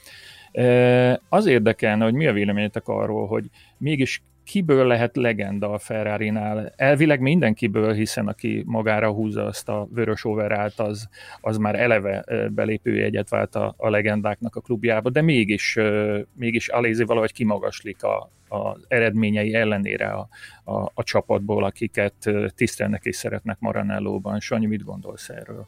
Az 1.29 1.45
érdekelne, 1.45 2.03
hogy 2.03 2.13
mi 2.13 2.27
a 2.27 2.33
véleményetek 2.33 2.87
arról, 2.87 3.27
hogy 3.27 3.45
mégis 3.77 4.21
kiből 4.45 4.87
lehet 4.87 5.15
legenda 5.15 5.71
a 5.71 5.77
Ferrari-nál? 5.77 6.73
Elvileg 6.75 7.19
mindenkiből, 7.19 7.93
hiszen 7.93 8.27
aki 8.27 8.63
magára 8.65 9.11
húzza 9.11 9.45
azt 9.45 9.69
a 9.69 9.87
vörös 9.91 10.25
overált, 10.25 10.79
az, 10.79 11.09
az 11.41 11.57
már 11.57 11.79
eleve 11.79 12.25
belépőjegyet 12.51 13.29
vált 13.29 13.55
a, 13.55 13.73
a 13.77 13.89
legendáknak 13.89 14.55
a 14.55 14.61
klubjába, 14.61 15.09
de 15.09 15.21
mégis, 15.21 15.77
mégis 16.33 16.67
Alézi 16.67 17.03
valahogy 17.03 17.33
kimagaslik 17.33 18.03
a, 18.03 18.31
az 18.47 18.85
eredményei 18.87 19.53
ellenére 19.53 20.07
a, 20.07 20.27
a, 20.63 20.91
a 20.93 21.03
csapatból, 21.03 21.63
akiket 21.63 22.15
tisztelnek 22.55 23.03
és 23.03 23.15
szeretnek 23.15 23.59
Maranellóban. 23.59 24.39
Sanyi, 24.39 24.65
mit 24.65 24.83
gondolsz 24.83 25.29
erről? 25.29 25.67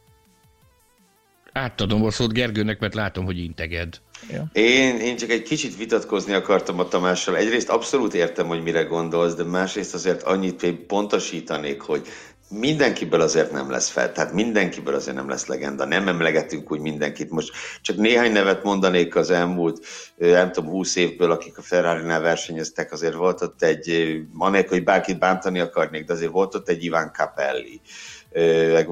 Átadom 1.52 2.04
a 2.04 2.12
szót 2.12 2.34
Gergőnek, 2.34 2.80
mert 2.80 2.94
látom, 2.94 3.26
hogy 3.26 3.38
integed. 3.38 4.02
Én, 4.52 4.98
én 5.00 5.16
csak 5.18 5.30
egy 5.30 5.42
kicsit 5.42 5.78
vitatkozni 5.78 6.34
akartam 6.34 6.80
a 6.80 6.88
Tamással. 6.88 7.38
Egyrészt 7.38 7.70
abszolút 7.70 8.14
értem, 8.14 8.48
hogy 8.48 8.64
mire 8.64 8.84
gondolsz, 8.84 9.36
de 9.36 9.44
másrészt 9.44 9.94
azért 9.94 10.24
annyit 10.24 10.72
pontosítanék, 10.72 11.82
hogy 11.82 12.08
mindenkiből 12.50 13.22
azért 13.22 13.52
nem 13.52 13.70
lesz 13.70 13.90
fel, 13.90 14.12
tehát 14.12 14.34
mindenkiből 14.34 14.96
azért 14.96 15.16
nem 15.16 15.30
lesz 15.30 15.46
legenda, 15.46 15.86
nem 15.86 16.08
emlegetünk 16.08 16.72
úgy 16.72 16.80
mindenkit. 16.80 17.30
Most 17.30 17.52
csak 17.82 17.98
néhány 17.98 18.32
nevet 18.32 18.64
mondanék 18.64 19.16
az 19.16 19.30
elmúlt, 19.30 19.86
nem 20.16 20.52
tudom, 20.52 20.70
húsz 20.70 20.96
évből, 20.96 21.32
akik 21.32 21.58
a 21.58 21.62
Ferrari-nál 21.62 22.22
versenyeztek, 22.22 22.92
azért 22.92 23.14
volt 23.14 23.42
ott 23.42 23.64
egy, 23.64 24.18
anélkül, 24.38 24.70
hogy 24.70 24.84
bárkit 24.84 25.20
bántani 25.20 25.60
akarnék, 25.60 26.06
de 26.06 26.14
azért 26.14 26.32
volt 26.32 26.56
ott 26.56 26.70
egy 26.70 26.84
Iván 26.84 27.12
Capelli, 27.14 27.82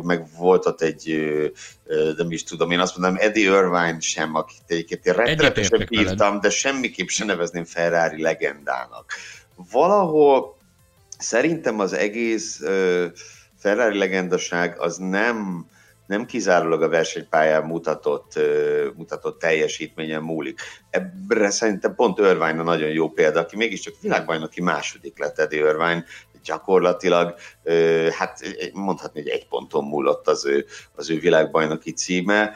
meg, 0.01 0.25
volt 0.37 0.65
ott 0.65 0.81
egy, 0.81 1.25
nem 2.17 2.31
is 2.31 2.43
tudom, 2.43 2.71
én 2.71 2.79
azt 2.79 2.97
mondom, 2.97 3.21
Eddie 3.21 3.43
Irvine 3.43 3.99
sem, 3.99 4.35
akit 4.35 4.63
egyébként 4.67 5.05
én 5.05 5.13
rettenetesen 5.13 5.85
bírtam, 5.89 6.39
de 6.39 6.49
semmiképp 6.49 7.07
sem 7.07 7.27
nevezném 7.27 7.63
Ferrari 7.63 8.21
legendának. 8.21 9.13
Valahol 9.71 10.57
szerintem 11.17 11.79
az 11.79 11.93
egész 11.93 12.61
Ferrari 13.57 13.97
legendaság 13.97 14.79
az 14.79 14.97
nem, 14.97 15.65
nem 16.07 16.25
kizárólag 16.25 16.81
a 16.81 16.89
versenypályán 16.89 17.63
mutatott, 17.63 18.39
mutatott 18.95 19.39
teljesítményen 19.39 20.21
múlik. 20.21 20.59
Ebbre 20.89 21.49
szerintem 21.49 21.95
pont 21.95 22.19
Irvine 22.19 22.59
a 22.59 22.63
nagyon 22.63 22.89
jó 22.89 23.09
példa, 23.09 23.39
aki 23.39 23.55
mégiscsak 23.55 23.93
világbajnoki 24.01 24.61
második 24.61 25.19
lett 25.19 25.39
Eddie 25.39 25.59
Irvine, 25.59 26.05
gyakorlatilag, 26.45 27.35
hát 28.17 28.39
mondhatni, 28.73 29.21
hogy 29.21 29.29
egy 29.29 29.47
ponton 29.47 29.83
múlott 29.83 30.27
az 30.27 30.45
ő, 30.45 30.65
az 30.95 31.09
ő 31.09 31.19
világbajnoki 31.19 31.91
címe, 31.91 32.53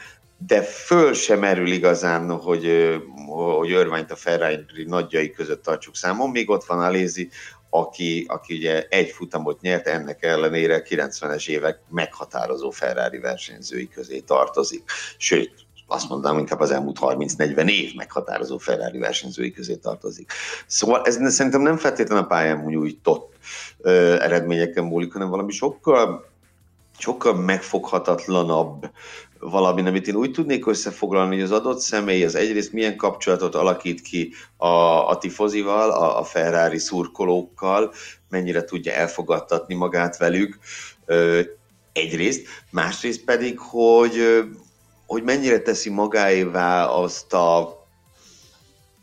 de 0.47 0.61
föl 0.61 1.13
sem 1.13 1.39
merül 1.39 1.71
igazán, 1.71 2.31
hogy, 2.31 2.95
hogy 3.57 3.71
Örványt 3.71 4.11
a 4.11 4.15
Ferrari 4.15 4.83
nagyjai 4.85 5.31
között 5.31 5.63
tartsuk 5.63 5.95
számon. 5.95 6.29
Még 6.29 6.49
ott 6.49 6.65
van 6.65 6.79
Alézi, 6.79 7.29
aki, 7.69 8.25
aki 8.27 8.55
ugye 8.55 8.85
egy 8.89 9.09
futamot 9.09 9.61
nyert, 9.61 9.87
ennek 9.87 10.23
ellenére 10.23 10.83
90-es 10.89 11.47
évek 11.47 11.79
meghatározó 11.89 12.69
Ferrari 12.69 13.19
versenyzői 13.19 13.87
közé 13.87 14.19
tartozik. 14.19 14.83
Sőt, 15.17 15.51
azt 15.87 16.09
mondanám, 16.09 16.39
inkább 16.39 16.59
az 16.59 16.71
elmúlt 16.71 16.97
30-40 17.01 17.69
év 17.69 17.95
meghatározó 17.95 18.57
Ferrari 18.57 18.97
versenyzői 18.97 19.51
közé 19.51 19.75
tartozik. 19.75 20.31
Szóval 20.67 21.01
ez 21.05 21.33
szerintem 21.33 21.61
nem 21.61 21.77
feltétlenül 21.77 22.23
a 22.23 22.27
pályán 22.27 22.65
nyújtott 22.65 23.28
eredményeken 24.19 24.83
múlik, 24.83 25.13
hanem 25.13 25.29
valami 25.29 25.51
sokkal, 25.51 26.25
sokkal 26.97 27.33
megfoghatatlanabb 27.33 28.89
valami, 29.39 29.87
amit 29.87 30.07
én 30.07 30.15
úgy 30.15 30.31
tudnék 30.31 30.67
összefoglalni, 30.67 31.35
hogy 31.35 31.43
az 31.43 31.51
adott 31.51 31.79
személy 31.79 32.23
az 32.23 32.35
egyrészt 32.35 32.73
milyen 32.73 32.95
kapcsolatot 32.95 33.55
alakít 33.55 34.01
ki 34.01 34.33
a, 34.57 34.67
a 35.09 35.17
tifozival, 35.17 35.91
a, 35.91 36.19
a 36.19 36.23
Ferrari 36.23 36.77
szurkolókkal, 36.77 37.93
mennyire 38.29 38.63
tudja 38.63 38.93
elfogadtatni 38.93 39.75
magát 39.75 40.17
velük, 40.17 40.59
egyrészt, 41.93 42.47
másrészt 42.71 43.23
pedig, 43.23 43.59
hogy, 43.59 44.43
hogy 45.05 45.23
mennyire 45.23 45.59
teszi 45.59 45.89
magáévá 45.89 46.85
azt 46.85 47.33
a 47.33 47.77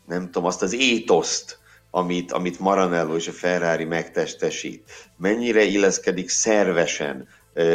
nem 0.05 0.25
tudom, 0.25 0.45
azt 0.45 0.61
az 0.61 0.73
étoszt, 0.73 1.56
amit, 1.97 2.31
amit 2.31 2.59
Maranello 2.59 3.15
és 3.15 3.27
a 3.27 3.31
Ferrari 3.31 3.83
megtestesít, 3.83 4.91
mennyire 5.17 5.63
illeszkedik 5.63 6.29
szervesen 6.29 7.27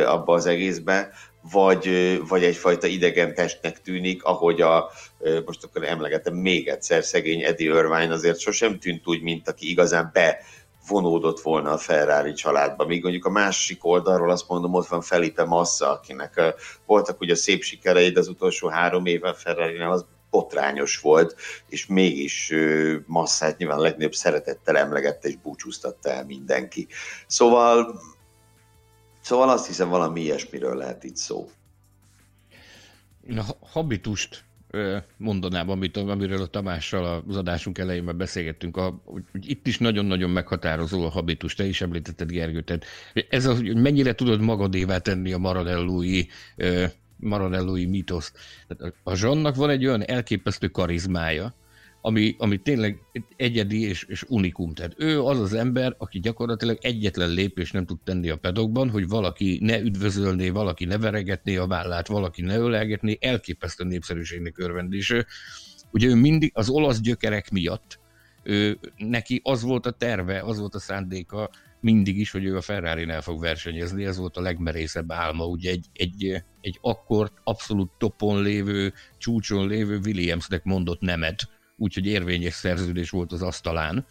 abba 0.07 0.35
az 0.35 0.47
egészbe, 0.47 1.11
vagy, 1.53 2.19
vagy 2.29 2.45
egyfajta 2.45 2.87
idegen 2.87 3.35
testnek 3.35 3.83
tűnik, 3.83 4.25
ahogy 4.25 4.61
a, 4.61 4.91
most 5.47 5.65
akkor 5.65 5.85
emlegetem 5.85 6.35
még 6.35 6.69
egyszer, 6.69 7.05
szegény 7.05 7.43
Eddie 7.43 7.75
Irvine 7.75 8.13
azért 8.13 8.39
sosem 8.39 8.79
tűnt 8.79 9.09
úgy, 9.09 9.23
mint 9.23 9.49
aki 9.49 9.71
igazán 9.71 10.11
be 10.13 10.39
vonódott 10.89 11.41
volna 11.41 11.73
a 11.73 11.79
Ferrari 11.79 12.33
családba. 12.33 12.87
Míg 12.87 13.03
mondjuk 13.03 13.25
a 13.25 13.31
másik 13.31 13.85
oldalról 13.85 14.31
azt 14.31 14.49
mondom, 14.49 14.75
ott 14.75 14.87
van 14.87 15.01
Felipe 15.01 15.45
Massa, 15.45 15.91
akinek 15.91 16.41
voltak 16.87 17.21
ugye 17.21 17.35
szép 17.35 17.63
sikerei, 17.63 18.11
de 18.11 18.21
az 18.21 18.29
utolsó 18.29 18.69
három 18.69 19.07
éve 19.07 19.35
ferrari 19.35 19.79
az 19.79 20.05
botrányos 20.33 21.01
volt, 21.01 21.37
és 21.69 21.87
mégis 21.87 22.53
Massát 23.07 23.59
nyilván 23.59 23.79
a 23.79 23.83
legnagyobb 23.83 24.15
szeretettel 24.15 24.77
emlegette 24.77 25.29
és 25.29 25.37
búcsúztatta 25.37 26.11
el 26.11 26.25
mindenki. 26.25 26.87
Szóval, 27.27 28.01
szóval 29.21 29.49
azt 29.49 29.67
hiszem 29.67 29.89
valami 29.89 30.21
ilyesmiről 30.21 30.77
lehet 30.77 31.05
itt 31.05 31.17
szó. 31.17 31.51
A 33.37 33.57
habitust 33.61 34.45
mondanám, 35.17 35.69
amit, 35.71 35.97
amiről 35.97 36.43
a 36.43 36.47
Tamással 36.47 37.25
az 37.29 37.37
adásunk 37.37 37.79
elején 37.79 38.03
már 38.03 38.17
beszélgettünk, 38.17 38.77
a, 38.77 39.03
hogy 39.05 39.51
itt 39.51 39.67
is 39.67 39.79
nagyon-nagyon 39.79 40.31
meghatározó 40.31 41.05
a 41.05 41.09
habitus, 41.09 41.55
te 41.55 41.65
is 41.65 41.81
említetted 41.81 42.31
Gergő, 42.31 42.63
tehát 42.63 42.85
ez 43.29 43.47
az, 43.47 43.57
hogy 43.57 43.77
mennyire 43.77 44.15
tudod 44.15 44.41
magadévá 44.41 44.99
tenni 44.99 45.33
a 45.33 45.39
maradellói 45.39 46.23
maranellói 47.23 47.87
mítoszt. 47.87 48.39
a 49.03 49.15
Zsannak 49.15 49.55
van 49.55 49.71
egy 49.71 49.87
olyan 49.87 50.03
elképesztő 50.07 50.69
karizmája, 50.69 51.55
ami, 52.05 52.35
ami 52.39 52.57
tényleg 52.57 52.99
egyedi 53.37 53.83
és, 53.83 54.05
és 54.05 54.25
unikum. 54.29 54.75
Tehát 54.75 54.95
ő 54.97 55.23
az 55.23 55.41
az 55.41 55.55
ember, 55.55 55.95
aki 55.99 56.21
gyakorlatilag 56.21 56.79
egyetlen 56.81 57.31
lépés 57.31 57.71
nem 57.71 57.87
tud 57.87 57.99
tenni 58.05 58.31
a 58.31 58.37
pedokban, 58.37 58.91
hogy 58.91 59.09
valaki 59.09 59.59
ne 59.63 59.81
üdvözölné, 59.81 60.49
valaki 60.49 60.85
ne 60.85 60.99
veregetné 60.99 61.57
a 61.57 61.67
vállát, 61.67 62.07
valaki 62.07 62.43
ne 62.43 62.57
ölelgetné, 62.57 63.19
elképesztő 63.21 63.85
népszerűségnek 63.85 64.59
örvend. 64.59 64.95
Ugye 65.91 66.07
ő 66.07 66.15
mindig 66.15 66.51
az 66.55 66.69
olasz 66.69 67.01
gyökerek 67.01 67.51
miatt, 67.51 68.01
ő, 68.43 68.79
neki 68.97 69.41
az 69.45 69.63
volt 69.63 69.87
a 69.87 69.91
terve, 69.91 70.41
az 70.41 70.59
volt 70.59 70.75
a 70.75 70.79
szándéka 70.79 71.51
mindig 71.83 72.19
is, 72.19 72.31
hogy 72.31 72.45
ő 72.45 72.57
a 72.57 72.61
ferrari 72.61 73.13
fog 73.21 73.41
versenyezni, 73.41 74.05
ez 74.05 74.17
volt 74.17 74.37
a 74.37 74.41
legmerészebb 74.41 75.13
álma, 75.13 75.45
ugye 75.45 75.71
egy, 75.71 75.87
egy, 75.93 76.43
egy 76.61 76.79
akkor 76.81 77.33
abszolút 77.45 77.91
topon 77.99 78.43
lévő, 78.43 78.93
csúcson 79.19 79.67
lévő 79.67 80.01
Williamsnek 80.05 80.65
mondott 80.65 81.01
nemet, 81.01 81.49
úgyhogy 81.77 82.07
érvényes 82.07 82.55
szerződés 82.55 83.11
volt 83.11 83.33
az 83.33 83.43
asztalán, 83.43 84.07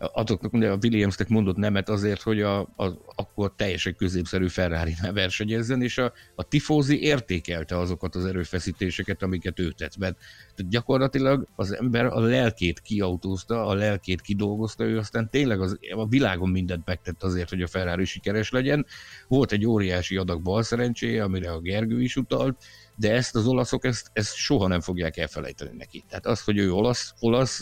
azoknak 0.00 0.52
ugye 0.52 0.70
a 0.70 0.78
Williamsnek 0.82 1.28
mondott 1.28 1.56
nemet 1.56 1.88
azért, 1.88 2.22
hogy 2.22 2.40
a, 2.40 2.60
a, 2.60 2.98
akkor 3.14 3.52
teljesen 3.56 3.94
középszerű 3.96 4.48
ferrari 4.48 4.94
versenyezzen, 5.12 5.82
és 5.82 5.98
a, 5.98 6.12
a 6.34 6.42
tifózi 6.42 7.02
értékelte 7.02 7.78
azokat 7.78 8.14
az 8.14 8.24
erőfeszítéseket, 8.24 9.22
amiket 9.22 9.58
ő 9.58 9.70
tett. 9.70 9.96
Mert 9.96 10.16
tehát 10.54 10.70
gyakorlatilag 10.70 11.46
az 11.56 11.76
ember 11.76 12.04
a 12.04 12.20
lelkét 12.20 12.80
kiautózta, 12.80 13.66
a 13.66 13.74
lelkét 13.74 14.20
kidolgozta, 14.20 14.84
ő 14.84 14.98
aztán 14.98 15.30
tényleg 15.30 15.60
az, 15.60 15.78
a 15.96 16.06
világon 16.06 16.48
mindent 16.48 16.86
megtett 16.86 17.22
azért, 17.22 17.48
hogy 17.48 17.62
a 17.62 17.66
Ferrari 17.66 18.04
sikeres 18.04 18.50
legyen. 18.50 18.86
Volt 19.28 19.52
egy 19.52 19.66
óriási 19.66 20.16
adag 20.16 20.42
bal 20.42 20.62
szerencséje, 20.62 21.22
amire 21.22 21.50
a 21.52 21.60
Gergő 21.60 22.02
is 22.02 22.16
utalt, 22.16 22.64
de 23.00 23.12
ezt 23.12 23.36
az 23.36 23.46
olaszok 23.46 23.84
ezt, 23.84 24.10
ezt 24.12 24.34
soha 24.34 24.66
nem 24.66 24.80
fogják 24.80 25.16
elfelejteni 25.16 25.76
neki. 25.76 26.04
Tehát 26.08 26.26
az, 26.26 26.42
hogy 26.42 26.58
ő 26.58 26.72
olasz, 26.72 27.12
olasz 27.20 27.60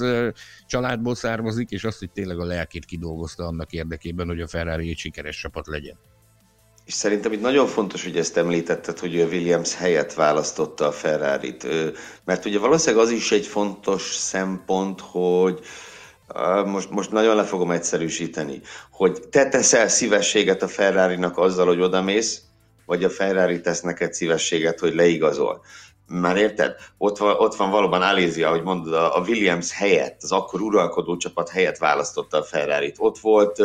családból 0.66 1.14
származik, 1.14 1.70
és 1.70 1.84
azt, 1.84 1.98
hogy 1.98 2.10
tényleg 2.10 2.38
a 2.38 2.44
lelkét 2.44 2.84
kidolgozta 2.84 3.44
annak 3.44 3.72
érdekében, 3.72 4.26
hogy 4.26 4.40
a 4.40 4.46
Ferrari 4.46 4.90
egy 4.90 4.98
sikeres 4.98 5.40
csapat 5.40 5.66
legyen. 5.66 5.98
És 6.84 6.94
szerintem 6.94 7.32
itt 7.32 7.40
nagyon 7.40 7.66
fontos, 7.66 8.04
hogy 8.04 8.16
ezt 8.16 8.36
említetted, 8.36 8.98
hogy 8.98 9.20
a 9.20 9.26
Williams 9.26 9.74
helyett 9.74 10.14
választotta 10.14 10.86
a 10.86 10.92
Ferrari-t, 10.92 11.66
mert 12.24 12.44
ugye 12.44 12.58
valószínűleg 12.58 13.04
az 13.04 13.10
is 13.10 13.32
egy 13.32 13.46
fontos 13.46 14.02
szempont, 14.02 15.00
hogy 15.00 15.60
most, 16.64 16.90
most 16.90 17.10
nagyon 17.10 17.36
le 17.36 17.44
fogom 17.44 17.70
egyszerűsíteni, 17.70 18.60
hogy 18.90 19.28
te 19.30 19.48
teszel 19.48 19.88
szívességet 19.88 20.62
a 20.62 20.68
Ferrari-nak 20.68 21.38
azzal, 21.38 21.66
hogy 21.66 21.80
odamész, 21.80 22.47
vagy 22.88 23.04
a 23.04 23.10
Ferrari 23.10 23.60
tesz 23.60 23.80
neked 23.80 24.12
szívességet, 24.12 24.78
hogy 24.78 24.94
leigazol. 24.94 25.64
Már 26.06 26.36
érted? 26.36 26.74
Ott 26.98 27.18
van, 27.18 27.36
ott 27.38 27.54
van 27.54 27.70
valóban 27.70 28.02
Alézia, 28.02 28.48
ahogy 28.48 28.62
mondod, 28.62 28.92
a 28.92 29.22
Williams 29.26 29.72
helyett, 29.72 30.22
az 30.22 30.32
akkor 30.32 30.60
uralkodó 30.60 31.16
csapat 31.16 31.48
helyett 31.48 31.76
választotta 31.76 32.38
a 32.38 32.42
Ferrari-t. 32.42 32.96
Ott 32.98 33.18
volt, 33.18 33.58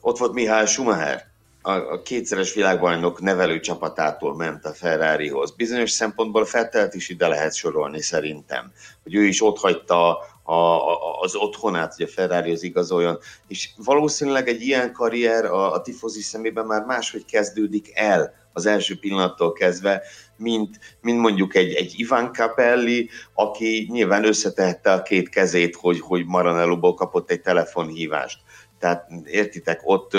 ott 0.00 0.18
volt 0.18 0.32
Mihály 0.32 0.66
Schumacher, 0.66 1.26
a, 1.62 1.72
a 1.72 2.02
kétszeres 2.02 2.54
világbajnok 2.54 3.20
nevelő 3.20 3.60
csapatától 3.60 4.36
ment 4.36 4.64
a 4.64 4.72
Ferrarihoz. 4.72 5.56
Bizonyos 5.56 5.90
szempontból 5.90 6.44
Fettelt 6.44 6.94
is 6.94 7.08
ide 7.08 7.28
lehet 7.28 7.54
sorolni 7.54 8.02
szerintem, 8.02 8.72
hogy 9.02 9.14
ő 9.14 9.24
is 9.24 9.42
ott 9.42 9.58
hagyta 9.58 10.18
a, 10.48 10.92
a, 10.92 11.20
az 11.20 11.34
otthonát, 11.34 11.94
hogy 11.94 12.04
a 12.04 12.08
Ferrari 12.08 12.52
az 12.52 12.62
igazoljon, 12.62 13.18
és 13.48 13.70
valószínűleg 13.76 14.48
egy 14.48 14.60
ilyen 14.60 14.92
karrier 14.92 15.44
a, 15.44 15.72
a 15.72 15.80
tifozi 15.80 16.20
szemében 16.20 16.66
már 16.66 16.84
máshogy 16.84 17.24
kezdődik 17.24 17.90
el 17.94 18.34
az 18.52 18.66
első 18.66 18.98
pillanattól 18.98 19.52
kezdve, 19.52 20.02
mint, 20.36 20.78
mint 21.00 21.20
mondjuk 21.20 21.54
egy, 21.54 21.72
egy 21.72 21.94
Ivan 21.96 22.32
Capelli, 22.32 23.10
aki 23.34 23.88
nyilván 23.90 24.24
összetehette 24.24 24.92
a 24.92 25.02
két 25.02 25.28
kezét, 25.28 25.76
hogy, 25.76 26.00
hogy 26.00 26.26
Maranello-ból 26.26 26.94
kapott 26.94 27.30
egy 27.30 27.40
telefonhívást. 27.40 28.40
Tehát 28.78 29.10
értitek, 29.24 29.80
ott 29.84 30.16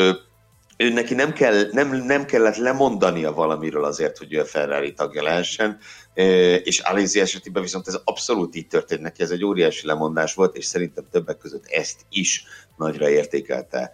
ő 0.81 0.93
neki 0.93 1.13
nem, 1.13 1.33
kell, 1.33 1.69
nem, 1.71 1.95
nem 2.05 2.25
kellett 2.25 2.55
lemondania 2.55 3.33
valamiről 3.33 3.83
azért, 3.83 4.17
hogy 4.17 4.33
ő 4.33 4.39
a 4.39 4.45
Ferrari 4.45 4.93
tagja 4.93 5.23
lehessen, 5.23 5.77
és 6.63 6.79
Alézi 6.79 7.19
esetében 7.19 7.61
viszont 7.61 7.87
ez 7.87 7.99
abszolút 8.03 8.55
így 8.55 8.67
történt 8.67 9.01
neki, 9.01 9.21
ez 9.21 9.31
egy 9.31 9.43
óriási 9.43 9.87
lemondás 9.87 10.33
volt, 10.33 10.55
és 10.55 10.65
szerintem 10.65 11.05
többek 11.11 11.37
között 11.37 11.65
ezt 11.65 12.05
is 12.09 12.43
nagyra 12.77 13.09
értékelte 13.09 13.93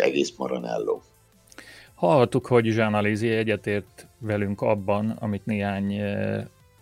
egész 0.00 0.32
Maranello. 0.36 1.00
Hallhattuk, 1.94 2.46
hogy 2.46 2.66
Jean 2.66 2.94
Alézi 2.94 3.28
egyetért 3.28 4.06
velünk 4.18 4.60
abban, 4.60 5.10
amit 5.20 5.46
néhány 5.46 6.00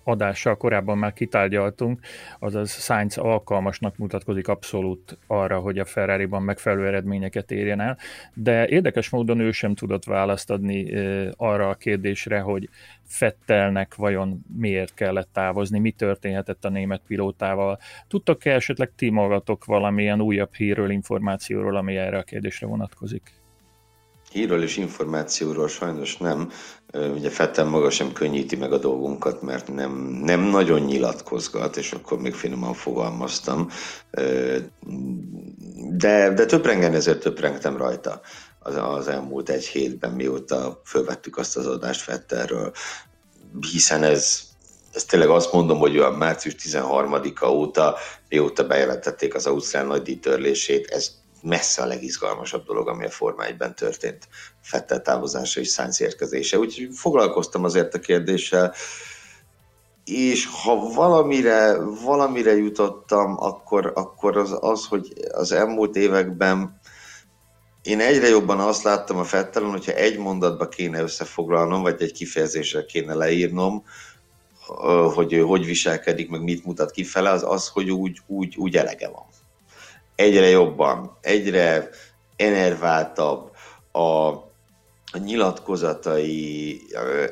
adással 0.04 0.56
korábban 0.56 0.98
már 0.98 1.12
kitárgyaltunk, 1.12 2.00
azaz 2.38 2.70
Sainz 2.84 3.18
alkalmasnak 3.18 3.96
mutatkozik 3.96 4.48
abszolút 4.48 5.18
arra, 5.26 5.58
hogy 5.58 5.78
a 5.78 5.84
Ferrari-ban 5.84 6.42
megfelelő 6.42 6.86
eredményeket 6.86 7.50
érjen 7.50 7.80
el, 7.80 7.98
de 8.34 8.68
érdekes 8.68 9.10
módon 9.10 9.40
ő 9.40 9.52
sem 9.52 9.74
tudott 9.74 10.04
választ 10.04 10.50
adni 10.50 10.94
arra 11.36 11.68
a 11.68 11.74
kérdésre, 11.74 12.40
hogy 12.40 12.68
Fettelnek 13.04 13.94
vajon 13.94 14.44
miért 14.56 14.94
kellett 14.94 15.28
távozni, 15.32 15.78
mi 15.78 15.90
történhetett 15.90 16.64
a 16.64 16.68
német 16.68 17.02
pilótával. 17.06 17.78
Tudtok-e 18.08 18.54
esetleg 18.54 18.90
ti 18.96 19.10
magatok 19.10 19.64
valamilyen 19.64 20.20
újabb 20.20 20.54
hírről, 20.54 20.90
információról, 20.90 21.76
ami 21.76 21.96
erre 21.96 22.18
a 22.18 22.22
kérdésre 22.22 22.66
vonatkozik? 22.66 23.41
Hírről 24.32 24.62
és 24.62 24.76
információról 24.76 25.68
sajnos 25.68 26.16
nem. 26.16 26.50
Ugye 26.92 27.30
Fettel 27.30 27.64
maga 27.64 27.90
sem 27.90 28.12
könnyíti 28.12 28.56
meg 28.56 28.72
a 28.72 28.78
dolgunkat, 28.78 29.42
mert 29.42 29.72
nem, 29.74 29.92
nem 30.24 30.40
nagyon 30.40 30.80
nyilatkozgat, 30.80 31.76
és 31.76 31.92
akkor 31.92 32.20
még 32.20 32.34
finoman 32.34 32.74
fogalmaztam. 32.74 33.68
De, 35.90 36.32
de 36.34 36.46
töprengen 36.46 36.94
ezért 36.94 37.20
töprengtem 37.20 37.76
rajta 37.76 38.20
az, 38.58 38.74
az 38.76 39.08
elmúlt 39.08 39.48
egy 39.48 39.66
hétben, 39.66 40.10
mióta 40.10 40.80
fölvettük 40.84 41.36
azt 41.36 41.56
az 41.56 41.66
adást 41.66 42.00
Fettelről, 42.00 42.72
hiszen 43.72 44.02
ez, 44.02 44.40
ez 44.92 45.04
tényleg 45.04 45.28
azt 45.28 45.52
mondom, 45.52 45.78
hogy 45.78 45.98
olyan 45.98 46.14
március 46.14 46.54
13-a 46.58 47.46
óta, 47.46 47.96
mióta 48.28 48.66
bejelentették 48.66 49.34
az 49.34 49.46
Ausztrál 49.46 49.84
nagy 49.84 50.18
törlését, 50.20 50.90
ez 50.90 51.20
messze 51.42 51.82
a 51.82 51.86
legizgalmasabb 51.86 52.64
dolog, 52.64 52.88
ami 52.88 53.04
a 53.04 53.10
Forma 53.10 53.44
1-ben 53.44 53.74
történt. 53.74 54.28
Fettel 54.60 55.02
távozása 55.02 55.60
és 55.60 55.72
Sainz 55.72 56.00
érkezése. 56.00 56.58
Úgyhogy 56.58 56.88
foglalkoztam 56.94 57.64
azért 57.64 57.94
a 57.94 57.98
kérdéssel, 57.98 58.74
és 60.04 60.48
ha 60.64 60.76
valamire, 60.76 61.76
valamire 62.04 62.56
jutottam, 62.56 63.36
akkor, 63.38 63.92
akkor 63.94 64.36
az, 64.36 64.56
az, 64.60 64.86
hogy 64.86 65.12
az 65.32 65.52
elmúlt 65.52 65.96
években 65.96 66.80
én 67.82 68.00
egyre 68.00 68.28
jobban 68.28 68.60
azt 68.60 68.82
láttam 68.82 69.16
a 69.16 69.24
Fettelen, 69.24 69.70
hogyha 69.70 69.92
egy 69.92 70.18
mondatba 70.18 70.68
kéne 70.68 71.00
összefoglalnom, 71.00 71.82
vagy 71.82 72.02
egy 72.02 72.12
kifejezésre 72.12 72.84
kéne 72.84 73.14
leírnom, 73.14 73.84
hogy 75.14 75.32
ő 75.32 75.40
hogy 75.40 75.64
viselkedik, 75.64 76.30
meg 76.30 76.42
mit 76.42 76.64
mutat 76.64 76.90
kifele, 76.90 77.30
az 77.30 77.42
az, 77.42 77.68
hogy 77.68 77.90
úgy, 77.90 78.18
úgy, 78.26 78.56
úgy 78.56 78.76
elege 78.76 79.08
van 79.08 79.31
egyre 80.22 80.48
jobban, 80.48 81.18
egyre 81.20 81.88
enerváltabb, 82.36 83.50
a, 83.92 84.28
a 85.14 85.18
nyilatkozatai 85.18 86.80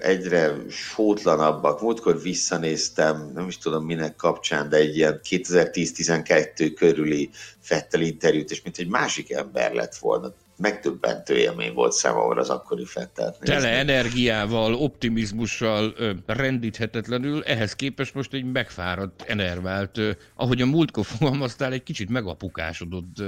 egyre 0.01 0.55
sótlanabbak. 0.69 1.81
Múltkor 1.81 2.21
visszanéztem, 2.23 3.31
nem 3.35 3.49
is 3.49 3.59
tudom 3.59 3.85
minek 3.85 4.17
kapcsán, 4.17 4.69
de 4.69 4.77
egy 4.77 4.97
ilyen 4.97 5.21
2010-12 5.29 6.73
körüli 6.77 7.31
Fettel 7.61 8.01
interjút, 8.01 8.51
és 8.51 8.63
mint 8.63 8.79
egy 8.79 8.89
másik 8.89 9.31
ember 9.31 9.73
lett 9.73 9.97
volna 9.97 10.35
megtöbbentő 10.61 11.37
élmény 11.37 11.73
volt 11.73 11.93
számomra 11.93 12.41
az 12.41 12.51
akkori 12.51 12.85
Fettelt 12.85 13.39
Tele 13.41 13.69
energiával, 13.69 14.75
optimizmussal, 14.75 15.95
rendíthetetlenül, 16.27 17.43
ehhez 17.43 17.75
képest 17.75 18.15
most 18.15 18.35
egy 18.35 18.45
megfáradt, 18.45 19.23
enervált, 19.23 20.01
ahogy 20.35 20.61
a 20.61 20.67
múltkor 20.67 21.05
fogalmaztál, 21.05 21.73
egy 21.73 21.83
kicsit 21.83 22.09
megapukásodott 22.09 23.23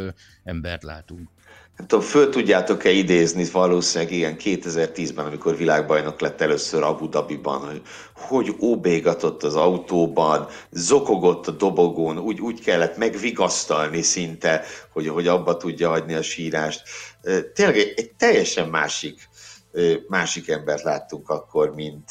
embert 0.44 0.82
látunk 0.82 1.28
nem 1.76 1.86
tudom, 1.86 2.04
föl 2.04 2.28
tudjátok-e 2.28 2.90
idézni 2.90 3.44
valószínűleg 3.52 4.12
ilyen 4.12 4.36
2010-ben, 4.38 5.26
amikor 5.26 5.56
világbajnok 5.56 6.20
lett 6.20 6.40
először 6.40 6.82
Abu 6.82 7.08
Dhabiban, 7.08 7.60
hogy 7.60 7.82
hogy 8.14 8.56
óbégatott 8.60 9.42
az 9.42 9.54
autóban, 9.54 10.46
zokogott 10.70 11.46
a 11.46 11.50
dobogón, 11.50 12.18
úgy, 12.18 12.40
úgy 12.40 12.60
kellett 12.60 12.96
megvigasztalni 12.96 14.02
szinte, 14.02 14.64
hogy, 14.92 15.08
hogy 15.08 15.26
abba 15.26 15.56
tudja 15.56 15.88
hagyni 15.88 16.14
a 16.14 16.22
sírást. 16.22 16.82
Tényleg 17.52 17.76
egy, 17.76 18.12
teljesen 18.16 18.68
másik 18.68 19.30
másik 20.08 20.48
embert 20.48 20.82
láttunk 20.82 21.28
akkor, 21.28 21.74
mint, 21.74 22.10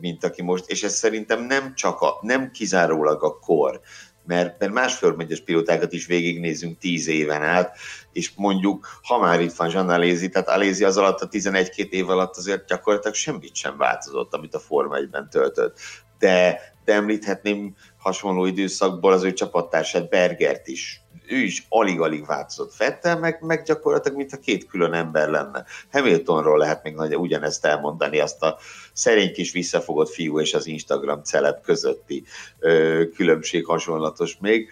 mint 0.00 0.24
aki 0.24 0.42
most, 0.42 0.70
és 0.70 0.82
ez 0.82 0.94
szerintem 0.94 1.44
nem 1.44 1.74
csak 1.74 2.00
a, 2.00 2.18
nem 2.20 2.50
kizárólag 2.50 3.24
a 3.24 3.38
kor, 3.38 3.80
mert, 4.24 4.58
mert 4.58 4.72
más 4.72 4.94
fölmegyes 4.94 5.40
pilótákat 5.40 5.92
is 5.92 6.06
végignézünk 6.06 6.78
tíz 6.78 7.08
éven 7.08 7.42
át, 7.42 7.76
és 8.12 8.32
mondjuk, 8.36 9.00
ha 9.02 9.18
már 9.18 9.40
itt 9.40 9.52
van 9.52 9.70
Jean 9.70 9.88
Alézi, 9.88 10.28
tehát 10.28 10.48
Alézi 10.48 10.84
az 10.84 10.96
alatt 10.96 11.20
a 11.20 11.28
11-2 11.28 11.90
év 11.90 12.08
alatt 12.08 12.36
azért 12.36 12.66
gyakorlatilag 12.66 13.14
semmit 13.14 13.54
sem 13.54 13.76
változott, 13.76 14.34
amit 14.34 14.54
a 14.54 14.58
Forma 14.58 14.96
1-ben 14.98 15.30
töltött. 15.30 15.78
de, 16.18 16.60
de 16.84 16.92
említhetném 16.94 17.74
hasonló 18.00 18.46
időszakból 18.46 19.12
az 19.12 19.22
ő 19.22 19.32
csapattársát 19.32 20.08
Bergert 20.08 20.68
is. 20.68 21.02
Ő 21.28 21.36
is 21.36 21.66
alig-alig 21.68 22.26
változott. 22.26 22.72
Fettel 22.72 23.18
meg, 23.18 23.38
meg 23.40 23.62
gyakorlatilag, 23.62 24.16
mintha 24.16 24.36
két 24.36 24.66
külön 24.66 24.92
ember 24.92 25.28
lenne. 25.28 25.64
Hamiltonról 25.92 26.58
lehet 26.58 26.82
még 26.82 26.94
nagy 26.94 27.16
ugyanezt 27.16 27.64
elmondani, 27.64 28.18
azt 28.18 28.42
a 28.42 28.58
szerény 28.92 29.32
kis 29.32 29.52
visszafogott 29.52 30.08
fiú 30.08 30.40
és 30.40 30.54
az 30.54 30.66
Instagram 30.66 31.22
celeb 31.22 31.60
közötti 31.60 32.24
ö, 32.58 33.02
különbség 33.14 33.64
hasonlatos 33.66 34.36
még. 34.40 34.70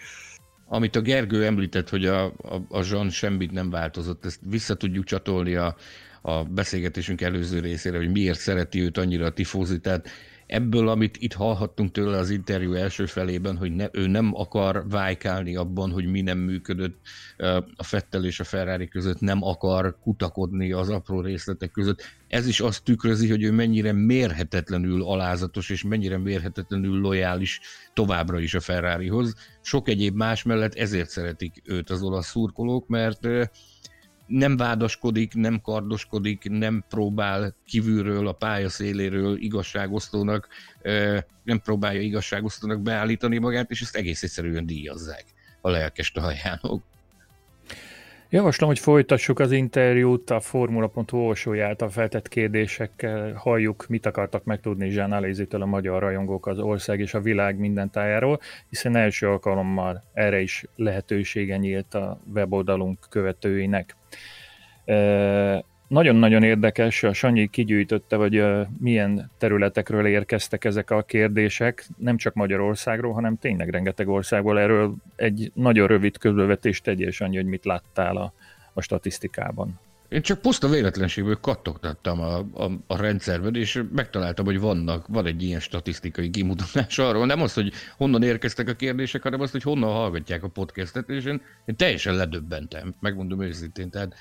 Amit 0.67 0.95
a 0.95 1.01
Gergő 1.01 1.45
említett, 1.45 1.89
hogy 1.89 2.05
a, 2.05 2.25
a, 2.25 2.61
a 2.69 2.83
Jean 2.89 3.09
semmit 3.09 3.51
nem 3.51 3.69
változott, 3.69 4.25
ezt 4.25 4.39
vissza 4.43 4.75
tudjuk 4.75 5.05
csatolni 5.05 5.55
a, 5.55 5.75
a 6.21 6.43
beszélgetésünk 6.43 7.21
előző 7.21 7.59
részére, 7.59 7.97
hogy 7.97 8.11
miért 8.11 8.39
szereti 8.39 8.81
őt 8.81 8.97
annyira 8.97 9.25
a 9.25 9.33
tifózi. 9.33 9.79
Tehát 9.79 10.09
ebből, 10.49 10.89
amit 10.89 11.17
itt 11.17 11.33
hallhattunk 11.33 11.91
tőle 11.91 12.17
az 12.17 12.29
interjú 12.29 12.73
első 12.73 13.05
felében, 13.05 13.57
hogy 13.57 13.71
ne, 13.71 13.87
ő 13.91 14.07
nem 14.07 14.31
akar 14.35 14.89
vájkálni 14.89 15.55
abban, 15.55 15.91
hogy 15.91 16.05
mi 16.05 16.21
nem 16.21 16.37
működött 16.37 16.99
a 17.75 17.83
Fettel 17.83 18.25
és 18.25 18.39
a 18.39 18.43
Ferrari 18.43 18.87
között, 18.87 19.19
nem 19.19 19.43
akar 19.43 19.97
kutakodni 19.99 20.71
az 20.71 20.89
apró 20.89 21.21
részletek 21.21 21.71
között. 21.71 22.01
Ez 22.27 22.47
is 22.47 22.59
azt 22.59 22.83
tükrözi, 22.83 23.29
hogy 23.29 23.43
ő 23.43 23.51
mennyire 23.51 23.91
mérhetetlenül 23.91 25.03
alázatos, 25.03 25.69
és 25.69 25.83
mennyire 25.83 26.17
mérhetetlenül 26.17 26.99
lojális 26.99 27.59
továbbra 27.93 28.39
is 28.39 28.53
a 28.53 28.59
Ferrarihoz. 28.59 29.35
Sok 29.61 29.89
egyéb 29.89 30.15
más 30.15 30.43
mellett 30.43 30.73
ezért 30.73 31.09
szeretik 31.09 31.61
őt 31.65 31.89
az 31.89 32.01
olasz 32.01 32.29
szurkolók, 32.29 32.87
mert 32.87 33.27
nem 34.29 34.57
vádaskodik, 34.57 35.33
nem 35.33 35.61
kardoskodik, 35.61 36.49
nem 36.49 36.83
próbál 36.89 37.55
kívülről, 37.65 38.27
a 38.27 38.31
pálya 38.31 38.69
széléről 38.69 39.37
igazságosztónak, 39.37 40.47
nem 41.43 41.61
próbálja 41.63 42.01
igazságosztónak 42.01 42.81
beállítani 42.81 43.37
magát, 43.37 43.69
és 43.69 43.81
ezt 43.81 43.95
egész 43.95 44.23
egyszerűen 44.23 44.65
díjazzák 44.65 45.25
a 45.61 45.69
lelkes 45.69 46.11
talajánok. 46.11 46.83
Javaslom, 48.31 48.69
hogy 48.69 48.79
folytassuk 48.79 49.39
az 49.39 49.51
interjút 49.51 50.29
a 50.29 50.39
Formula.hu 50.39 51.17
olvasója 51.17 51.67
által 51.67 51.89
feltett 51.89 52.27
kérdésekkel. 52.27 53.33
Halljuk, 53.33 53.87
mit 53.87 54.05
akartak 54.05 54.43
megtudni 54.43 54.91
Jean 54.91 55.11
Alézitől 55.11 55.61
a 55.61 55.65
magyar 55.65 56.01
rajongók 56.01 56.47
az 56.47 56.59
ország 56.59 56.99
és 56.99 57.13
a 57.13 57.21
világ 57.21 57.57
minden 57.57 57.89
tájáról, 57.91 58.39
hiszen 58.69 58.95
első 58.95 59.27
alkalommal 59.27 60.03
erre 60.13 60.39
is 60.39 60.65
lehetősége 60.75 61.57
nyílt 61.57 61.93
a 61.93 62.21
weboldalunk 62.33 63.05
követőinek. 63.09 63.95
Nagyon-nagyon 65.87 66.43
érdekes, 66.43 67.03
a 67.03 67.13
Sanyi 67.13 67.47
kigyűjtötte, 67.47 68.15
hogy 68.15 68.43
milyen 68.79 69.31
területekről 69.37 70.05
érkeztek 70.05 70.65
ezek 70.65 70.91
a 70.91 71.01
kérdések, 71.01 71.87
nem 71.97 72.17
csak 72.17 72.33
Magyarországról, 72.33 73.13
hanem 73.13 73.37
tényleg 73.37 73.69
rengeteg 73.69 74.07
országból. 74.07 74.59
Erről 74.59 74.95
egy 75.15 75.51
nagyon 75.53 75.87
rövid 75.87 76.17
közölvetést 76.17 76.83
tegyél, 76.83 77.11
Sanyi, 77.11 77.35
hogy 77.35 77.45
mit 77.45 77.65
láttál 77.65 78.17
a, 78.17 78.33
a 78.73 78.81
statisztikában. 78.81 79.79
Én 80.09 80.21
csak 80.21 80.41
puszta 80.41 80.67
véletlenségből 80.67 81.39
kattogtattam 81.41 82.19
a, 82.19 82.37
a, 82.37 82.71
a 82.87 83.01
rendszerben, 83.01 83.55
és 83.55 83.83
megtaláltam, 83.95 84.45
hogy 84.45 84.59
vannak, 84.59 85.07
van 85.07 85.25
egy 85.25 85.43
ilyen 85.43 85.59
statisztikai 85.59 86.29
kimutatás 86.29 86.99
arról. 86.99 87.25
Nem 87.25 87.41
az, 87.41 87.53
hogy 87.53 87.71
honnan 87.97 88.23
érkeztek 88.23 88.69
a 88.69 88.73
kérdések, 88.73 89.23
hanem 89.23 89.41
az, 89.41 89.51
hogy 89.51 89.63
honnan 89.63 89.91
hallgatják 89.91 90.43
a 90.43 90.47
podcastet, 90.47 91.09
és 91.09 91.23
én, 91.23 91.41
én 91.65 91.75
teljesen 91.75 92.15
ledöbbentem, 92.15 92.95
megmondom 92.99 93.41
őszintén. 93.41 93.89
Tehát 93.89 94.15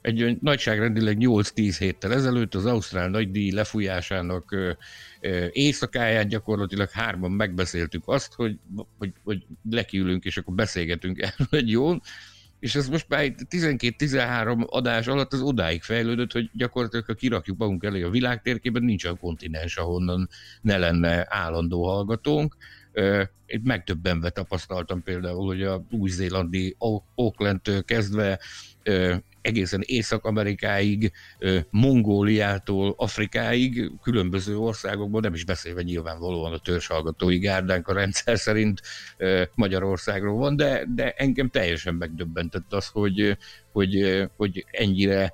egy 0.00 0.36
nagyságrendileg 0.40 1.16
8-10 1.20 1.76
héttel 1.78 2.12
ezelőtt 2.12 2.54
az 2.54 2.66
Ausztrál 2.66 3.08
nagydíj 3.08 3.50
lefújásának 3.50 4.56
éjszakáján 5.50 6.28
gyakorlatilag 6.28 6.90
hárman 6.90 7.30
megbeszéltük 7.30 8.02
azt, 8.06 8.34
hogy, 8.34 8.58
hogy, 8.98 9.12
hogy 9.24 9.46
lekiülünk, 9.70 10.24
és 10.24 10.36
akkor 10.36 10.54
beszélgetünk 10.54 11.18
erről 11.18 11.46
egy 11.50 11.70
jól, 11.70 12.02
és 12.64 12.74
ez 12.74 12.88
most 12.88 13.08
már 13.08 13.34
12-13 13.50 14.66
adás 14.66 15.06
alatt 15.06 15.32
az 15.32 15.40
odáig 15.40 15.82
fejlődött, 15.82 16.32
hogy 16.32 16.50
gyakorlatilag 16.52 17.04
ha 17.04 17.14
kirakjuk 17.14 17.58
magunk 17.58 17.84
elé 17.84 18.02
a 18.02 18.10
világtérkében, 18.10 18.82
nincs 18.82 19.04
olyan 19.04 19.18
kontinens, 19.18 19.76
ahonnan 19.76 20.28
ne 20.60 20.76
lenne 20.76 21.26
állandó 21.28 21.86
hallgatónk. 21.86 22.56
Itt 23.46 23.64
megtöbbenve 23.64 24.30
tapasztaltam 24.30 25.02
például, 25.02 25.46
hogy 25.46 25.62
a 25.62 25.84
új-zélandi 25.90 26.76
Auckland 27.14 27.84
kezdve 27.84 28.40
egészen 29.40 29.82
Észak-Amerikáig, 29.84 31.12
Mongóliától 31.70 32.94
Afrikáig, 32.96 33.90
különböző 34.02 34.58
országokból, 34.58 35.20
nem 35.20 35.34
is 35.34 35.44
beszélve 35.44 35.82
nyilvánvalóan 35.82 36.52
a 36.52 36.58
törzshallgatói 36.58 37.38
gárdánk 37.38 37.88
a 37.88 37.92
rendszer 37.92 38.38
szerint 38.38 38.80
Magyarországról 39.54 40.36
van, 40.36 40.56
de, 40.56 40.84
de 40.94 41.10
engem 41.10 41.48
teljesen 41.48 41.94
megdöbbentett 41.94 42.72
az, 42.72 42.86
hogy, 42.86 43.38
hogy, 43.72 44.24
hogy 44.36 44.64
ennyire 44.70 45.32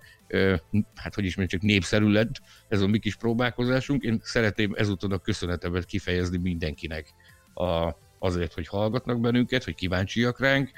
hát 0.95 1.15
hogy 1.15 1.25
is 1.25 1.37
mondjuk, 1.37 1.61
csak 1.61 1.71
népszerű 1.71 2.09
lett 2.09 2.41
ez 2.69 2.81
a 2.81 2.87
mi 2.87 2.99
kis 2.99 3.17
próbálkozásunk. 3.17 4.03
Én 4.03 4.21
szeretném 4.23 4.73
ezúton 4.77 5.13
a 5.13 5.19
köszönetemet 5.19 5.85
kifejezni 5.85 6.39
mindenkinek 6.39 7.15
a, 7.55 7.95
azért, 8.19 8.55
hogy 8.55 8.67
hallgatnak 8.67 9.21
bennünket, 9.21 9.65
hogy 9.65 9.75
kíváncsiak 9.75 10.41
ránk, 10.41 10.71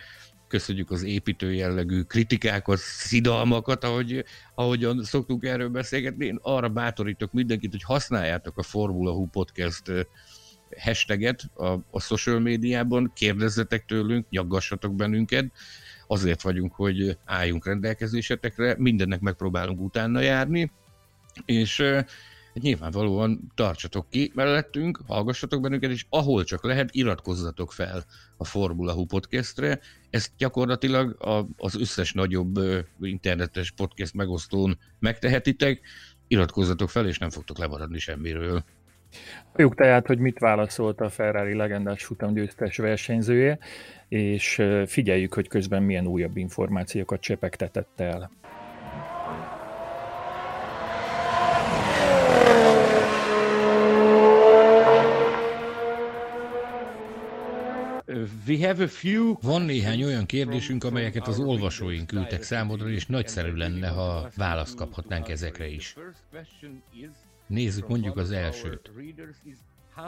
köszönjük 0.52 0.90
az 0.90 1.02
építő 1.02 1.54
jellegű 1.54 2.02
kritikákat, 2.02 2.78
szidalmakat, 2.78 3.84
ahogy, 3.84 4.24
ahogyan 4.54 5.04
szoktunk 5.04 5.44
erről 5.44 5.68
beszélgetni. 5.68 6.26
Én 6.26 6.38
arra 6.42 6.68
bátorítok 6.68 7.32
mindenkit, 7.32 7.70
hogy 7.70 7.82
használjátok 7.82 8.58
a 8.58 8.62
Formula 8.62 9.12
Hu 9.12 9.26
Podcast 9.26 9.82
hashtaget 10.78 11.42
a, 11.54 11.66
a 11.90 12.00
social 12.00 12.40
médiában, 12.40 13.12
kérdezzetek 13.14 13.84
tőlünk, 13.84 14.28
nyaggassatok 14.28 14.94
bennünket, 14.94 15.52
azért 16.06 16.42
vagyunk, 16.42 16.74
hogy 16.74 17.18
álljunk 17.24 17.66
rendelkezésetekre, 17.66 18.74
mindennek 18.78 19.20
megpróbálunk 19.20 19.80
utána 19.80 20.20
járni, 20.20 20.72
és 21.44 21.84
nyilvánvalóan 22.60 23.52
tartsatok 23.54 24.08
ki 24.10 24.32
mellettünk, 24.34 25.00
hallgassatok 25.06 25.60
bennünket, 25.60 25.90
és 25.90 26.06
ahol 26.08 26.44
csak 26.44 26.64
lehet, 26.64 26.88
iratkozzatok 26.92 27.72
fel 27.72 28.04
a 28.36 28.44
Formula 28.44 28.92
Hu 28.92 29.04
podcastre. 29.04 29.80
Ezt 30.10 30.30
gyakorlatilag 30.38 31.22
a, 31.22 31.46
az 31.56 31.80
összes 31.80 32.12
nagyobb 32.12 32.60
internetes 33.00 33.70
podcast 33.70 34.14
megosztón 34.14 34.78
megtehetitek. 34.98 35.80
Iratkozzatok 36.28 36.90
fel, 36.90 37.06
és 37.06 37.18
nem 37.18 37.30
fogtok 37.30 37.58
lemaradni 37.58 37.98
semmiről. 37.98 38.64
Halljuk 39.52 39.74
tehát, 39.74 40.06
hogy 40.06 40.18
mit 40.18 40.38
válaszolt 40.38 41.00
a 41.00 41.10
Ferrari 41.10 41.54
legendás 41.54 42.04
futamgyőztes 42.04 42.76
versenyzője, 42.76 43.58
és 44.08 44.62
figyeljük, 44.86 45.34
hogy 45.34 45.48
közben 45.48 45.82
milyen 45.82 46.06
újabb 46.06 46.36
információkat 46.36 47.20
csepegtetett 47.20 48.00
el. 48.00 48.30
Van 59.42 59.62
néhány 59.62 60.04
olyan 60.04 60.26
kérdésünk, 60.26 60.84
amelyeket 60.84 61.28
az 61.28 61.38
olvasóink 61.38 62.06
küldtek 62.06 62.42
számodra, 62.42 62.88
és 62.88 63.06
nagyszerű 63.06 63.52
lenne, 63.52 63.88
ha 63.88 64.28
választ 64.36 64.74
kaphatnánk 64.74 65.28
ezekre 65.28 65.66
is. 65.66 65.94
Nézzük 67.46 67.88
mondjuk 67.88 68.16
az 68.16 68.30
elsőt. 68.30 68.90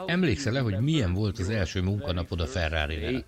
Emlékszel-e, 0.05 0.59
hogy 0.59 0.79
milyen 0.79 1.13
volt 1.13 1.39
az 1.39 1.49
első 1.49 1.81
munkanapod 1.81 2.39
a 2.39 2.45
ferrari 2.45 3.23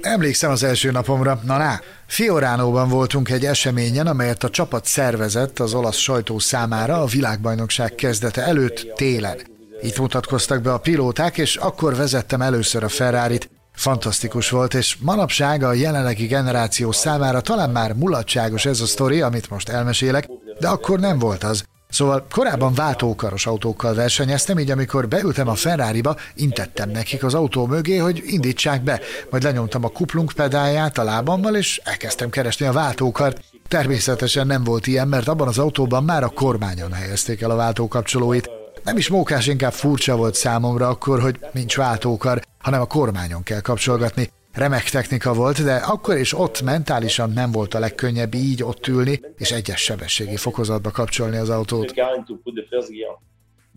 Emlékszem 0.00 0.50
az 0.50 0.62
első 0.62 0.90
napomra. 0.90 1.40
Na 1.44 1.56
ná, 1.56 1.80
Fioránóban 2.06 2.88
voltunk 2.88 3.30
egy 3.30 3.44
eseményen, 3.44 4.06
amelyet 4.06 4.42
a 4.42 4.50
csapat 4.50 4.84
szervezett 4.84 5.58
az 5.58 5.74
olasz 5.74 5.96
sajtó 5.96 6.38
számára 6.38 7.00
a 7.00 7.06
világbajnokság 7.06 7.94
kezdete 7.94 8.42
előtt 8.42 8.92
télen. 8.94 9.53
Itt 9.84 9.98
mutatkoztak 9.98 10.62
be 10.62 10.72
a 10.72 10.78
pilóták, 10.78 11.38
és 11.38 11.56
akkor 11.56 11.96
vezettem 11.96 12.42
először 12.42 12.84
a 12.84 12.88
Ferrari-t. 12.88 13.50
Fantasztikus 13.72 14.50
volt, 14.50 14.74
és 14.74 14.96
manapság 15.00 15.62
a 15.62 15.72
jelenlegi 15.72 16.26
generáció 16.26 16.92
számára 16.92 17.40
talán 17.40 17.70
már 17.70 17.92
mulatságos 17.92 18.66
ez 18.66 18.80
a 18.80 18.86
sztori, 18.86 19.20
amit 19.20 19.50
most 19.50 19.68
elmesélek, 19.68 20.28
de 20.60 20.68
akkor 20.68 21.00
nem 21.00 21.18
volt 21.18 21.44
az. 21.44 21.64
Szóval 21.88 22.26
korábban 22.30 22.74
váltókaros 22.74 23.46
autókkal 23.46 23.94
versenyeztem, 23.94 24.58
így 24.58 24.70
amikor 24.70 25.08
beültem 25.08 25.48
a 25.48 25.54
Ferrari-ba, 25.54 26.16
intettem 26.34 26.90
nekik 26.90 27.24
az 27.24 27.34
autó 27.34 27.66
mögé, 27.66 27.96
hogy 27.96 28.22
indítsák 28.26 28.82
be, 28.82 29.00
majd 29.30 29.42
lenyomtam 29.42 29.84
a 29.84 29.88
kuplunk 29.88 30.32
pedáját 30.32 30.98
a 30.98 31.04
lábammal, 31.04 31.56
és 31.56 31.80
elkezdtem 31.84 32.30
keresni 32.30 32.66
a 32.66 32.72
váltókart. 32.72 33.40
Természetesen 33.68 34.46
nem 34.46 34.64
volt 34.64 34.86
ilyen, 34.86 35.08
mert 35.08 35.28
abban 35.28 35.48
az 35.48 35.58
autóban 35.58 36.04
már 36.04 36.22
a 36.22 36.28
kormányon 36.28 36.92
helyezték 36.92 37.40
el 37.40 37.50
a 37.50 37.56
váltókapcsolóit. 37.56 38.50
Nem 38.84 38.96
is 38.96 39.08
mókás, 39.08 39.46
inkább 39.46 39.72
furcsa 39.72 40.16
volt 40.16 40.34
számomra 40.34 40.88
akkor, 40.88 41.20
hogy 41.20 41.38
nincs 41.52 41.76
váltókar, 41.76 42.40
hanem 42.58 42.80
a 42.80 42.86
kormányon 42.86 43.42
kell 43.42 43.60
kapcsolgatni. 43.60 44.28
Remek 44.52 44.82
technika 44.82 45.34
volt, 45.34 45.64
de 45.64 45.74
akkor 45.74 46.16
és 46.16 46.38
ott 46.38 46.62
mentálisan 46.62 47.30
nem 47.30 47.50
volt 47.50 47.74
a 47.74 47.78
legkönnyebb 47.78 48.34
így 48.34 48.62
ott 48.62 48.86
ülni, 48.86 49.20
és 49.38 49.50
egyes 49.50 49.80
sebességi 49.80 50.36
fokozatba 50.36 50.90
kapcsolni 50.90 51.36
az 51.36 51.50
autót. 51.50 51.94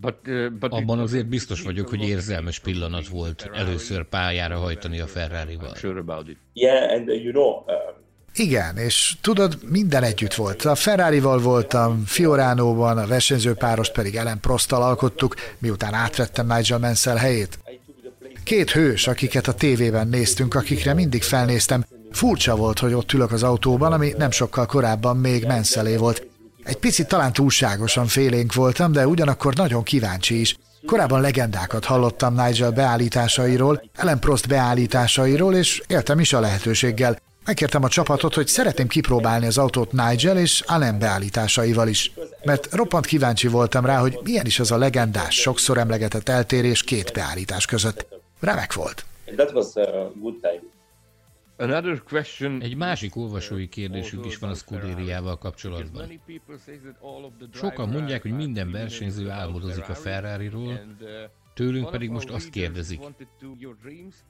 But, 0.00 0.14
uh, 0.26 0.50
but 0.50 0.72
Abban 0.72 0.98
azért 0.98 1.28
biztos 1.28 1.62
vagyok, 1.62 1.88
hogy 1.88 2.08
érzelmes 2.08 2.58
pillanat 2.58 3.08
volt 3.08 3.50
először 3.54 4.04
pályára 4.04 4.58
hajtani 4.58 5.00
a 5.00 5.06
Ferrari-val. 5.06 5.76
Yeah, 6.52 6.92
and 6.92 7.08
uh, 7.08 7.22
you 7.22 7.32
know, 7.32 7.64
uh, 7.66 7.97
igen, 8.38 8.76
és 8.76 9.16
tudod, 9.20 9.58
minden 9.68 10.02
együtt 10.02 10.34
volt. 10.34 10.64
A 10.64 10.74
Ferrari-val 10.74 11.38
voltam, 11.38 12.02
Fioránóban, 12.06 12.98
a 12.98 13.06
versenyző 13.06 13.54
párost 13.54 13.92
pedig 13.92 14.16
Ellen 14.16 14.40
Prosttal 14.40 14.82
alkottuk, 14.82 15.34
miután 15.58 15.94
átvettem 15.94 16.46
Nigel 16.46 16.78
Mansell 16.78 17.16
helyét. 17.16 17.58
Két 18.44 18.70
hős, 18.70 19.06
akiket 19.06 19.48
a 19.48 19.52
tévében 19.52 20.08
néztünk, 20.08 20.54
akikre 20.54 20.94
mindig 20.94 21.22
felnéztem. 21.22 21.84
Furcsa 22.12 22.56
volt, 22.56 22.78
hogy 22.78 22.92
ott 22.92 23.12
ülök 23.12 23.32
az 23.32 23.42
autóban, 23.42 23.92
ami 23.92 24.14
nem 24.18 24.30
sokkal 24.30 24.66
korábban 24.66 25.16
még 25.16 25.44
Mansellé 25.44 25.96
volt. 25.96 26.26
Egy 26.62 26.76
picit 26.76 27.08
talán 27.08 27.32
túlságosan 27.32 28.06
félénk 28.06 28.54
voltam, 28.54 28.92
de 28.92 29.06
ugyanakkor 29.06 29.54
nagyon 29.54 29.82
kíváncsi 29.82 30.40
is. 30.40 30.56
Korábban 30.86 31.20
legendákat 31.20 31.84
hallottam 31.84 32.34
Nigel 32.34 32.70
beállításairól, 32.70 33.82
Ellen 33.96 34.18
Prost 34.18 34.48
beállításairól, 34.48 35.54
és 35.54 35.82
éltem 35.86 36.20
is 36.20 36.32
a 36.32 36.40
lehetőséggel. 36.40 37.18
Megkértem 37.48 37.82
a 37.82 37.88
csapatot, 37.88 38.34
hogy 38.34 38.46
szeretném 38.46 38.86
kipróbálni 38.86 39.46
az 39.46 39.58
autót 39.58 39.92
Nigel 39.92 40.38
és 40.38 40.60
Allen 40.60 40.98
beállításaival 40.98 41.88
is, 41.88 42.12
mert 42.44 42.72
roppant 42.72 43.06
kíváncsi 43.06 43.48
voltam 43.48 43.84
rá, 43.84 43.98
hogy 43.98 44.18
milyen 44.22 44.46
is 44.46 44.60
az 44.60 44.70
a 44.70 44.76
legendás, 44.76 45.34
sokszor 45.34 45.78
emlegetett 45.78 46.28
eltérés 46.28 46.82
két 46.82 47.12
beállítás 47.12 47.66
között. 47.66 48.06
Remek 48.40 48.72
volt. 48.72 49.04
Egy 52.60 52.76
másik 52.76 53.16
olvasói 53.16 53.68
kérdésünk 53.68 54.26
is 54.26 54.38
van 54.38 54.50
a 54.50 54.54
Scuderiával 54.54 55.38
kapcsolatban. 55.38 56.20
Sokan 57.52 57.88
mondják, 57.88 58.22
hogy 58.22 58.32
minden 58.32 58.70
versenyző 58.70 59.30
álmodozik 59.30 59.88
a 59.88 59.94
Ferrari-ról, 59.94 60.80
Tőlünk 61.58 61.90
pedig 61.90 62.10
most 62.10 62.30
azt 62.30 62.50
kérdezik. 62.50 63.00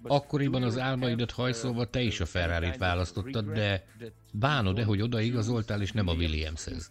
Akkoriban 0.02 0.62
az 0.62 0.78
álmaidat 0.78 1.30
hajszolva 1.30 1.84
te 1.84 2.00
is 2.00 2.20
a 2.20 2.26
ferrari 2.26 2.70
választottad, 2.78 3.52
de 3.52 3.84
bánod-e, 4.32 4.84
hogy 4.84 5.02
odaigazoltál 5.02 5.82
és 5.82 5.92
nem 5.92 6.08
a 6.08 6.12
Williamshez? 6.12 6.90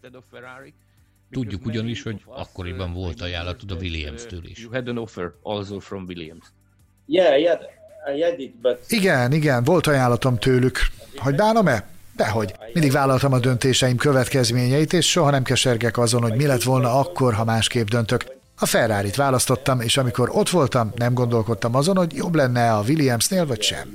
Tudjuk 1.32 1.66
ugyanis, 1.66 2.04
hogy 2.04 2.22
akkoriban 2.26 2.94
volt 2.94 3.22
ajánlatod 3.22 3.72
a 3.72 3.76
Williams-től 3.76 4.46
is. 4.46 4.68
Igen, 8.88 9.32
igen, 9.32 9.64
volt 9.64 9.88
ajánlatom 9.88 10.38
tőlük. 10.38 10.80
Hogy 11.16 11.36
bánom-e? 11.36 11.88
Dehogy. 12.16 12.54
Mindig 12.74 12.92
vállaltam 12.92 13.34
a 13.34 13.40
döntéseim 13.40 13.98
következményeit, 13.98 14.94
és 14.94 15.10
soha 15.10 15.30
nem 15.30 15.44
kesergek 15.44 15.98
azon, 15.98 16.22
hogy 16.22 16.36
mi 16.36 16.46
lett 16.46 16.64
volna 16.64 17.00
akkor, 17.00 17.34
ha 17.34 17.44
másképp 17.44 17.88
döntök. 17.88 18.37
A 18.60 18.66
ferrari 18.66 19.10
választottam, 19.16 19.82
és 19.82 19.98
amikor 19.98 20.30
ott 20.34 20.50
voltam, 20.50 20.92
nem 20.96 21.14
gondolkodtam 21.14 21.76
azon, 21.76 21.98
hogy 21.98 22.14
jobb 22.16 22.36
lenne 22.36 22.74
a 22.74 22.82
Williamsnél, 22.82 23.46
vagy 23.46 23.62
sem. 23.62 23.94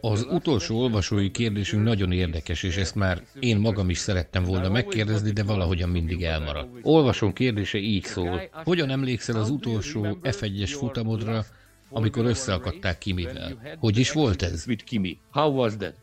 Az 0.00 0.26
utolsó 0.30 0.78
olvasói 0.78 1.30
kérdésünk 1.30 1.84
nagyon 1.84 2.12
érdekes, 2.12 2.62
és 2.62 2.76
ezt 2.76 2.94
már 2.94 3.22
én 3.40 3.56
magam 3.56 3.90
is 3.90 3.98
szerettem 3.98 4.44
volna 4.44 4.68
megkérdezni, 4.68 5.30
de 5.30 5.42
valahogyan 5.42 5.88
mindig 5.88 6.22
elmaradt. 6.22 6.68
Olvasón 6.82 7.32
kérdése 7.32 7.78
így 7.78 8.04
szól. 8.04 8.42
Hogyan 8.64 8.90
emlékszel 8.90 9.36
az 9.36 9.50
utolsó 9.50 10.18
F1-es 10.22 10.74
futamodra, 10.78 11.44
amikor 11.90 12.24
összeakadták 12.24 12.98
Kimivel? 12.98 13.76
Hogy 13.78 13.98
is 13.98 14.12
volt 14.12 14.42
ez? 14.42 14.64
How 15.30 15.50
was 15.50 15.76
that? 15.76 15.94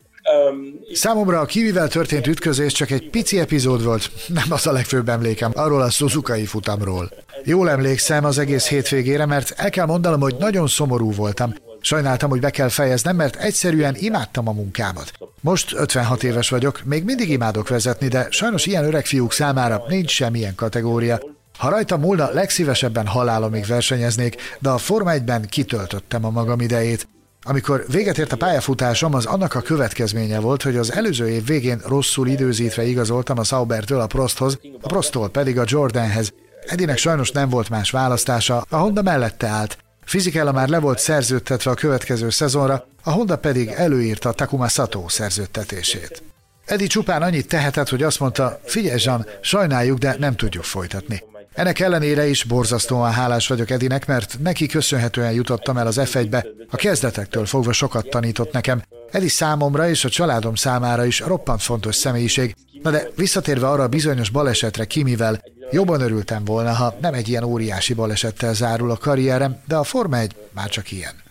Számomra 0.92 1.40
a 1.40 1.44
Kivivel 1.44 1.88
történt 1.88 2.26
ütközés 2.26 2.72
csak 2.72 2.90
egy 2.90 3.10
pici 3.10 3.38
epizód 3.38 3.84
volt, 3.84 4.10
nem 4.28 4.46
az 4.48 4.66
a 4.66 4.72
legfőbb 4.72 5.08
emlékem, 5.08 5.50
arról 5.54 5.82
a 5.82 5.90
Suzuki 5.90 6.44
futamról. 6.44 7.10
Jól 7.44 7.70
emlékszem 7.70 8.24
az 8.24 8.38
egész 8.38 8.68
hétvégére, 8.68 9.26
mert 9.26 9.50
el 9.56 9.70
kell 9.70 9.86
mondanom, 9.86 10.20
hogy 10.20 10.36
nagyon 10.38 10.66
szomorú 10.66 11.12
voltam. 11.12 11.54
Sajnáltam, 11.80 12.30
hogy 12.30 12.40
be 12.40 12.50
kell 12.50 12.68
fejeznem, 12.68 13.16
mert 13.16 13.36
egyszerűen 13.36 13.94
imádtam 13.98 14.48
a 14.48 14.52
munkámat. 14.52 15.12
Most 15.40 15.74
56 15.74 16.22
éves 16.22 16.48
vagyok, 16.48 16.80
még 16.84 17.04
mindig 17.04 17.28
imádok 17.28 17.68
vezetni, 17.68 18.08
de 18.08 18.26
sajnos 18.30 18.66
ilyen 18.66 18.84
öreg 18.84 19.06
fiúk 19.06 19.32
számára 19.32 19.84
nincs 19.88 20.10
semmilyen 20.10 20.54
kategória. 20.54 21.20
Ha 21.58 21.68
rajta 21.68 21.96
múlna, 21.96 22.30
legszívesebben 22.32 23.06
halálomig 23.06 23.66
versenyeznék, 23.66 24.36
de 24.58 24.68
a 24.68 24.78
Forma 24.78 25.10
1-ben 25.14 25.46
kitöltöttem 25.48 26.24
a 26.24 26.30
magam 26.30 26.60
idejét. 26.60 27.08
Amikor 27.46 27.84
véget 27.88 28.18
ért 28.18 28.32
a 28.32 28.36
pályafutásom, 28.36 29.14
az 29.14 29.24
annak 29.26 29.54
a 29.54 29.60
következménye 29.60 30.38
volt, 30.38 30.62
hogy 30.62 30.76
az 30.76 30.92
előző 30.92 31.28
év 31.28 31.46
végén 31.46 31.80
rosszul 31.86 32.28
időzítve 32.28 32.84
igazoltam 32.84 33.38
a 33.38 33.44
Saubertől 33.44 34.00
a 34.00 34.06
Prosthoz, 34.06 34.58
a 34.80 34.86
Prosttól 34.86 35.28
pedig 35.28 35.58
a 35.58 35.64
Jordanhez. 35.66 36.32
Edinek 36.66 36.98
sajnos 36.98 37.30
nem 37.30 37.48
volt 37.48 37.68
más 37.68 37.90
választása, 37.90 38.64
a 38.68 38.76
Honda 38.76 39.02
mellette 39.02 39.46
állt. 39.46 39.78
Fizikella 40.04 40.52
már 40.52 40.68
le 40.68 40.78
volt 40.78 40.98
szerződtetve 40.98 41.70
a 41.70 41.74
következő 41.74 42.30
szezonra, 42.30 42.86
a 43.02 43.10
Honda 43.10 43.38
pedig 43.38 43.68
előírta 43.68 44.32
Takuma 44.32 44.68
Sato 44.68 45.08
szerződtetését. 45.08 46.22
Edi 46.64 46.86
csupán 46.86 47.22
annyit 47.22 47.48
tehetett, 47.48 47.88
hogy 47.88 48.02
azt 48.02 48.20
mondta, 48.20 48.60
figyelj 48.64 49.00
Jean, 49.04 49.26
sajnáljuk, 49.40 49.98
de 49.98 50.16
nem 50.18 50.36
tudjuk 50.36 50.64
folytatni. 50.64 51.22
Ennek 51.54 51.80
ellenére 51.80 52.26
is 52.26 52.44
borzasztóan 52.44 53.12
hálás 53.12 53.48
vagyok 53.48 53.70
Edinek, 53.70 54.06
mert 54.06 54.36
neki 54.40 54.66
köszönhetően 54.66 55.32
jutottam 55.32 55.76
el 55.76 55.86
az 55.86 56.00
F1-be. 56.00 56.46
A 56.70 56.76
kezdetektől 56.76 57.46
fogva 57.46 57.72
sokat 57.72 58.08
tanított 58.08 58.52
nekem. 58.52 58.82
Edi 59.10 59.28
számomra 59.28 59.88
és 59.88 60.04
a 60.04 60.08
családom 60.08 60.54
számára 60.54 61.04
is 61.04 61.20
roppant 61.20 61.62
fontos 61.62 61.94
személyiség. 61.94 62.54
Na 62.82 62.90
de 62.90 63.08
visszatérve 63.16 63.68
arra 63.68 63.82
a 63.82 63.88
bizonyos 63.88 64.30
balesetre 64.30 64.84
Kimivel, 64.84 65.42
jobban 65.70 66.00
örültem 66.00 66.44
volna, 66.44 66.72
ha 66.72 66.96
nem 67.00 67.14
egy 67.14 67.28
ilyen 67.28 67.44
óriási 67.44 67.94
balesettel 67.94 68.54
zárul 68.54 68.90
a 68.90 68.96
karrierem, 68.96 69.60
de 69.68 69.76
a 69.76 69.84
Forma 69.84 70.18
1 70.18 70.36
már 70.52 70.68
csak 70.68 70.90
ilyen. 70.90 71.22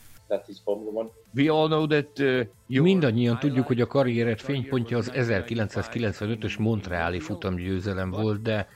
Uh, 1.36 2.48
Mindannyian 2.68 3.40
tudjuk, 3.40 3.68
hogy 3.68 3.82
a 3.82 3.88
karriered 3.88 4.40
fénypontja 4.40 4.98
az 4.98 5.12
1995-ös 5.16 6.60
Montreali 6.60 7.20
futamgyőzelem 7.20 8.12
volt, 8.12 8.42
de 8.42 8.68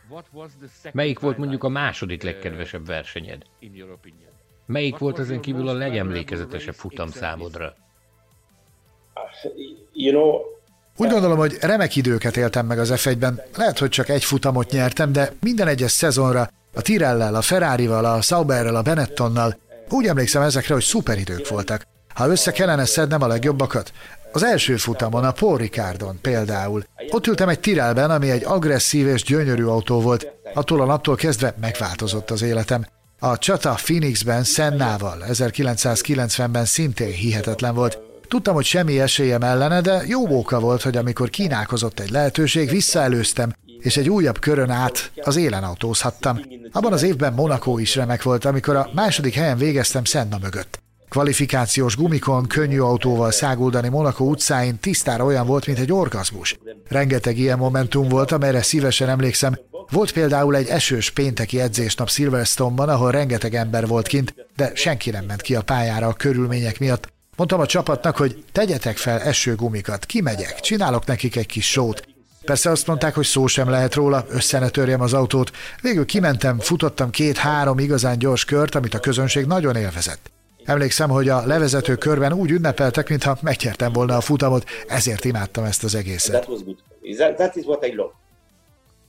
melyik 0.91 1.19
volt 1.19 1.37
mondjuk 1.37 1.63
a 1.63 1.69
második 1.69 2.23
legkedvesebb 2.23 2.85
versenyed? 2.85 3.41
Melyik 4.65 4.97
volt 4.97 5.19
ezen 5.19 5.41
kívül 5.41 5.67
a 5.67 5.73
legemlékezetesebb 5.73 6.73
futam 6.73 7.09
számodra? 7.09 7.75
Úgy 10.97 11.09
gondolom, 11.09 11.37
hogy 11.37 11.57
remek 11.61 11.95
időket 11.95 12.37
éltem 12.37 12.65
meg 12.65 12.79
az 12.79 12.93
F1-ben. 12.95 13.41
Lehet, 13.55 13.79
hogy 13.79 13.89
csak 13.89 14.09
egy 14.09 14.23
futamot 14.23 14.71
nyertem, 14.71 15.11
de 15.11 15.31
minden 15.41 15.67
egyes 15.67 15.91
szezonra 15.91 16.49
a 16.73 16.81
Tirellel, 16.81 17.35
a 17.35 17.41
Ferrarival, 17.41 18.05
a 18.05 18.21
Sauberrel, 18.21 18.75
a 18.75 18.81
Benettonnal 18.81 19.57
úgy 19.89 20.05
emlékszem 20.05 20.41
ezekre, 20.41 20.73
hogy 20.73 20.83
szuper 20.83 21.17
idők 21.17 21.47
voltak. 21.47 21.83
Ha 22.17 22.27
össze 22.27 22.51
kellene 22.51 22.85
szednem 22.85 23.21
a 23.21 23.27
legjobbakat, 23.27 23.91
az 24.31 24.43
első 24.43 24.77
futamon, 24.77 25.23
a 25.23 25.31
Paul 25.31 25.57
Ricardon 25.57 26.19
például. 26.21 26.83
Ott 27.09 27.27
ültem 27.27 27.49
egy 27.49 27.59
Tirelben, 27.59 28.11
ami 28.11 28.29
egy 28.29 28.43
agresszív 28.45 29.07
és 29.07 29.23
gyönyörű 29.23 29.63
autó 29.63 30.01
volt. 30.01 30.27
Attól 30.53 30.81
a 30.81 30.85
naptól 30.85 31.15
kezdve 31.15 31.55
megváltozott 31.61 32.31
az 32.31 32.41
életem. 32.41 32.85
A 33.19 33.37
csata 33.37 33.73
Phoenixben 33.83 34.43
Sennával 34.43 35.23
1990-ben 35.27 36.65
szintén 36.65 37.11
hihetetlen 37.11 37.75
volt. 37.75 37.99
Tudtam, 38.27 38.53
hogy 38.53 38.65
semmi 38.65 38.99
esélyem 38.99 39.41
ellene, 39.41 39.81
de 39.81 40.03
jó 40.07 40.27
móka 40.27 40.59
volt, 40.59 40.81
hogy 40.81 40.97
amikor 40.97 41.29
kínálkozott 41.29 41.99
egy 41.99 42.09
lehetőség, 42.09 42.69
visszaelőztem, 42.69 43.53
és 43.79 43.97
egy 43.97 44.09
újabb 44.09 44.39
körön 44.39 44.69
át 44.69 45.11
az 45.21 45.35
élen 45.35 45.63
autózhattam. 45.63 46.39
Abban 46.71 46.93
az 46.93 47.03
évben 47.03 47.33
Monaco 47.33 47.77
is 47.77 47.95
remek 47.95 48.23
volt, 48.23 48.45
amikor 48.45 48.75
a 48.75 48.89
második 48.93 49.33
helyen 49.33 49.57
végeztem 49.57 50.03
Senna 50.03 50.37
mögött. 50.41 50.85
Kvalifikációs 51.09 51.95
gumikon, 51.95 52.47
könnyű 52.47 52.79
autóval 52.79 53.31
száguldani 53.31 53.89
Monaco 53.89 54.23
utcáin 54.23 54.79
tisztára 54.79 55.23
olyan 55.23 55.45
volt, 55.45 55.65
mint 55.65 55.79
egy 55.79 55.91
orgazmus. 55.91 56.57
Rengeteg 56.87 57.37
ilyen 57.37 57.57
momentum 57.57 58.07
volt, 58.07 58.31
amelyre 58.31 58.61
szívesen 58.61 59.09
emlékszem. 59.09 59.59
Volt 59.89 60.11
például 60.11 60.55
egy 60.55 60.67
esős 60.67 61.09
pénteki 61.09 61.59
edzésnap 61.59 62.09
Silverstone-ban, 62.09 62.89
ahol 62.89 63.11
rengeteg 63.11 63.55
ember 63.55 63.87
volt 63.87 64.07
kint, 64.07 64.33
de 64.55 64.71
senki 64.75 65.09
nem 65.09 65.25
ment 65.25 65.41
ki 65.41 65.55
a 65.55 65.61
pályára 65.61 66.07
a 66.07 66.13
körülmények 66.13 66.79
miatt. 66.79 67.07
Mondtam 67.35 67.59
a 67.59 67.65
csapatnak, 67.65 68.17
hogy 68.17 68.43
tegyetek 68.51 68.97
fel 68.97 69.19
esőgumikat, 69.19 70.05
kimegyek, 70.05 70.59
csinálok 70.59 71.05
nekik 71.05 71.35
egy 71.35 71.45
kis 71.45 71.71
sót. 71.71 72.07
Persze 72.45 72.69
azt 72.69 72.87
mondták, 72.87 73.15
hogy 73.15 73.25
szó 73.25 73.47
sem 73.47 73.69
lehet 73.69 73.93
róla, 73.93 74.25
össze 74.29 74.59
ne 74.59 74.69
törjem 74.69 75.01
az 75.01 75.13
autót. 75.13 75.51
Végül 75.81 76.05
kimentem, 76.05 76.59
futottam 76.59 77.09
két-három 77.09 77.79
igazán 77.79 78.17
gyors 78.17 78.45
kört, 78.45 78.75
amit 78.75 78.93
a 78.93 78.99
közönség 78.99 79.45
nagyon 79.45 79.75
élvezett. 79.75 80.31
Emlékszem, 80.67 81.09
hogy 81.09 81.29
a 81.29 81.45
levezető 81.45 81.95
körben 81.95 82.33
úgy 82.33 82.51
ünnepeltek, 82.51 83.09
mintha 83.09 83.37
megnyertem 83.41 83.93
volna 83.93 84.15
a 84.15 84.21
futamot, 84.21 84.63
ezért 84.87 85.25
imádtam 85.25 85.63
ezt 85.63 85.83
az 85.83 85.95
egészet. 85.95 86.47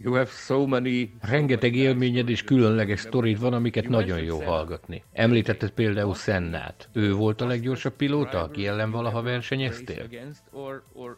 You 0.00 0.14
have 0.14 0.30
so 0.46 0.66
many... 0.66 1.10
Rengeteg 1.20 1.74
élményed 1.74 2.28
és 2.28 2.42
különleges 2.42 3.00
sztorid 3.00 3.40
van, 3.40 3.52
amiket 3.52 3.88
nagyon 3.88 4.18
jó 4.18 4.40
hallgatni. 4.40 5.02
Említetted 5.12 5.70
például 5.70 6.14
Sennát. 6.14 6.88
Ő 6.92 7.12
volt 7.12 7.40
a 7.40 7.46
leggyorsabb 7.46 7.92
pilóta, 7.92 8.42
aki 8.42 8.66
ellen 8.66 8.90
valaha 8.90 9.22
versenyeztél? 9.22 10.08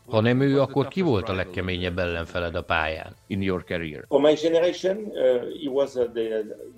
Ha 0.07 0.20
nem 0.20 0.41
ő, 0.41 0.61
akkor 0.61 0.89
ki 0.89 1.01
volt 1.01 1.28
a 1.28 1.33
legkeményebb 1.33 1.99
ellenfeled 1.99 2.55
a 2.55 2.62
pályán? 2.62 3.14
In 3.26 3.43
your 3.43 3.64
career. 3.64 4.05
For 4.09 4.20
my 4.20 4.35
generation, 4.43 4.97
uh, 4.97 5.12
he 5.62 5.70
was 5.70 5.95
uh, 5.95 6.12
the, 6.12 6.22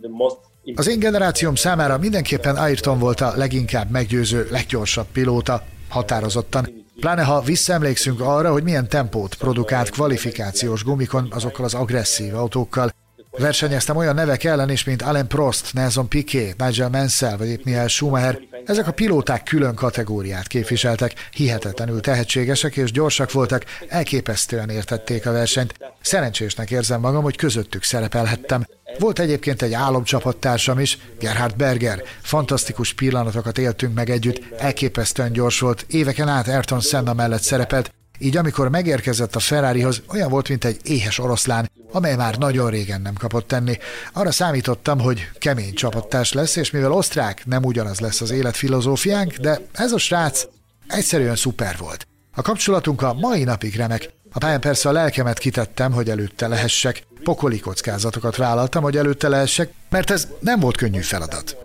the 0.00 0.08
most 0.08 0.36
az 0.74 0.88
én 0.88 0.98
generációm 0.98 1.54
számára 1.54 1.98
mindenképpen 1.98 2.56
Ayrton 2.56 2.98
volt 2.98 3.20
a 3.20 3.32
leginkább 3.36 3.90
meggyőző, 3.90 4.46
leggyorsabb 4.50 5.06
pilóta, 5.12 5.62
határozottan. 5.88 6.81
Pláne 7.00 7.22
ha 7.22 7.40
visszaemlékszünk 7.40 8.20
arra, 8.20 8.52
hogy 8.52 8.62
milyen 8.62 8.88
tempót 8.88 9.34
produkált 9.34 9.90
kvalifikációs 9.90 10.84
gumikon 10.84 11.28
azokkal 11.30 11.64
az 11.64 11.74
agresszív 11.74 12.34
autókkal. 12.34 12.90
Versenyeztem 13.38 13.96
olyan 13.96 14.14
nevek 14.14 14.44
ellen 14.44 14.70
is, 14.70 14.84
mint 14.84 15.02
Alain 15.02 15.26
Prost, 15.26 15.72
Nelson 15.72 16.08
Piquet, 16.08 16.56
Nigel 16.56 16.88
Mansell 16.88 17.36
vagy 17.36 17.48
épp 17.48 17.64
Michael 17.64 17.88
Schumacher. 17.88 18.38
Ezek 18.66 18.86
a 18.86 18.92
pilóták 18.92 19.42
külön 19.42 19.74
kategóriát 19.74 20.46
képviseltek, 20.46 21.28
hihetetlenül 21.30 22.00
tehetségesek 22.00 22.76
és 22.76 22.92
gyorsak 22.92 23.32
voltak, 23.32 23.64
elképesztően 23.88 24.68
értették 24.68 25.26
a 25.26 25.32
versenyt. 25.32 25.74
Szerencsésnek 26.00 26.70
érzem 26.70 27.00
magam, 27.00 27.22
hogy 27.22 27.36
közöttük 27.36 27.82
szerepelhettem. 27.82 28.66
Volt 28.98 29.18
egyébként 29.18 29.62
egy 29.62 29.72
álomcsapattársam 29.72 30.78
is, 30.78 30.98
Gerhard 31.18 31.56
Berger. 31.56 32.02
Fantasztikus 32.20 32.92
pillanatokat 32.94 33.58
éltünk 33.58 33.94
meg 33.94 34.10
együtt, 34.10 34.42
elképesztően 34.58 35.32
gyors 35.32 35.60
volt, 35.60 35.84
éveken 35.88 36.28
át 36.28 36.48
Ayrton 36.48 36.80
Senna 36.80 37.12
mellett 37.12 37.42
szerepelt, 37.42 37.92
így 38.22 38.36
amikor 38.36 38.68
megérkezett 38.68 39.36
a 39.36 39.40
Ferrarihoz, 39.40 40.02
olyan 40.08 40.30
volt, 40.30 40.48
mint 40.48 40.64
egy 40.64 40.80
éhes 40.84 41.18
oroszlán, 41.18 41.70
amely 41.92 42.16
már 42.16 42.38
nagyon 42.38 42.70
régen 42.70 43.00
nem 43.00 43.14
kapott 43.14 43.46
tenni. 43.46 43.78
Arra 44.12 44.30
számítottam, 44.30 45.00
hogy 45.00 45.28
kemény 45.38 45.74
csapattárs 45.74 46.32
lesz, 46.32 46.56
és 46.56 46.70
mivel 46.70 46.92
osztrák, 46.92 47.46
nem 47.46 47.64
ugyanaz 47.64 48.00
lesz 48.00 48.20
az 48.20 48.30
életfilozófiánk, 48.30 49.32
de 49.32 49.60
ez 49.72 49.92
a 49.92 49.98
srác 49.98 50.46
egyszerűen 50.88 51.36
szuper 51.36 51.76
volt. 51.78 52.06
A 52.34 52.42
kapcsolatunk 52.42 53.02
a 53.02 53.14
mai 53.14 53.44
napig 53.44 53.76
remek. 53.76 54.10
A 54.32 54.38
pályán 54.38 54.60
persze 54.60 54.88
a 54.88 54.92
lelkemet 54.92 55.38
kitettem, 55.38 55.92
hogy 55.92 56.10
előtte 56.10 56.48
lehessek. 56.48 57.06
Pokoli 57.22 57.60
kockázatokat 57.60 58.36
vállaltam, 58.36 58.82
hogy 58.82 58.96
előtte 58.96 59.28
lehessek, 59.28 59.72
mert 59.90 60.10
ez 60.10 60.28
nem 60.40 60.60
volt 60.60 60.76
könnyű 60.76 61.00
feladat. 61.00 61.56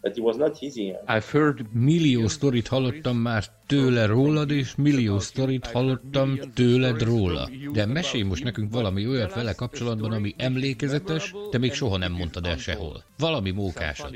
But 0.00 0.16
it 0.16 0.22
was 0.22 0.36
not 0.36 0.58
easy. 0.62 0.94
I've 1.06 1.30
heard 1.30 1.60
millió 1.72 2.28
sztorit 2.28 2.68
hallottam 2.68 3.16
már 3.16 3.44
tőle 3.66 4.06
rólad, 4.06 4.50
és 4.50 4.74
millió 4.76 5.18
sztorit 5.18 5.66
hallottam 5.66 6.38
tőled 6.54 7.02
róla. 7.02 7.48
De 7.72 7.86
mesélj 7.86 8.22
most 8.22 8.44
nekünk 8.44 8.72
valami 8.72 9.06
olyat 9.06 9.34
vele 9.34 9.52
kapcsolatban, 9.52 10.12
ami 10.12 10.34
emlékezetes, 10.36 11.34
de 11.50 11.58
még 11.58 11.72
soha 11.72 11.96
nem 11.96 12.12
mondtad 12.12 12.46
el 12.46 12.56
sehol. 12.56 13.04
Valami 13.18 13.50
mókásat. 13.50 14.10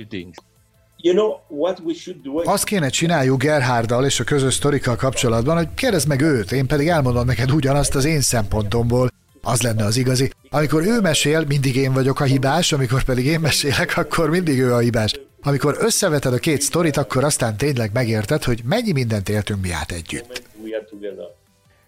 Azt 2.45 2.65
kéne 2.65 2.89
csináljuk 2.89 3.43
Gerharddal 3.43 4.05
és 4.05 4.21
a 4.21 4.25
közös 4.25 4.55
sztorikkal 4.55 4.97
kapcsolatban, 4.97 5.57
hogy 5.57 5.69
kérdezd 5.75 6.09
meg 6.09 6.21
őt, 6.21 6.53
én 6.53 6.67
pedig 6.67 6.89
elmondom 6.89 7.27
neked 7.27 7.51
ugyanazt 7.51 7.95
az 7.95 8.05
én 8.05 8.21
szempontomból. 8.21 9.11
Az 9.43 9.63
lenne 9.63 9.85
az 9.85 9.97
igazi. 9.97 10.31
Amikor 10.51 10.87
ő 10.87 11.01
mesél, 11.01 11.45
mindig 11.49 11.77
én 11.77 11.93
vagyok 11.93 12.21
a 12.21 12.25
hibás, 12.25 12.73
amikor 12.73 13.05
pedig 13.05 13.27
én 13.27 13.41
mesélek, 13.41 13.97
akkor 13.97 14.31
mindig 14.31 14.59
ő 14.59 14.73
a 14.73 14.79
hibás. 14.79 15.21
Amikor 15.43 15.77
összeveted 15.81 16.33
a 16.33 16.39
két 16.39 16.61
sztorit, 16.61 16.97
akkor 16.97 17.25
aztán 17.25 17.57
tényleg 17.57 17.91
megérted, 17.93 18.45
hogy 18.45 18.61
mennyi 18.65 18.93
mindent 18.93 19.29
éltünk 19.29 19.63
mi 19.63 19.71
át 19.71 19.93
együtt. 19.93 20.43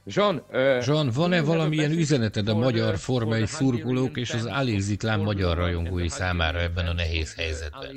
Jean, 0.07 0.43
uh, 0.53 0.87
Jean 0.87 1.11
van-e 1.15 1.43
valamilyen 1.43 1.91
üzeneted 1.91 2.49
a 2.49 2.55
magyar 2.55 2.99
formai 2.99 3.47
szurkolók 3.47 4.17
és 4.17 4.31
az 4.31 4.45
Aléziklán 4.45 5.21
magyar 5.21 5.57
rajongói 5.57 6.09
számára 6.09 6.61
ebben 6.61 6.87
a 6.87 6.93
nehéz 6.93 7.35
helyzetben? 7.35 7.97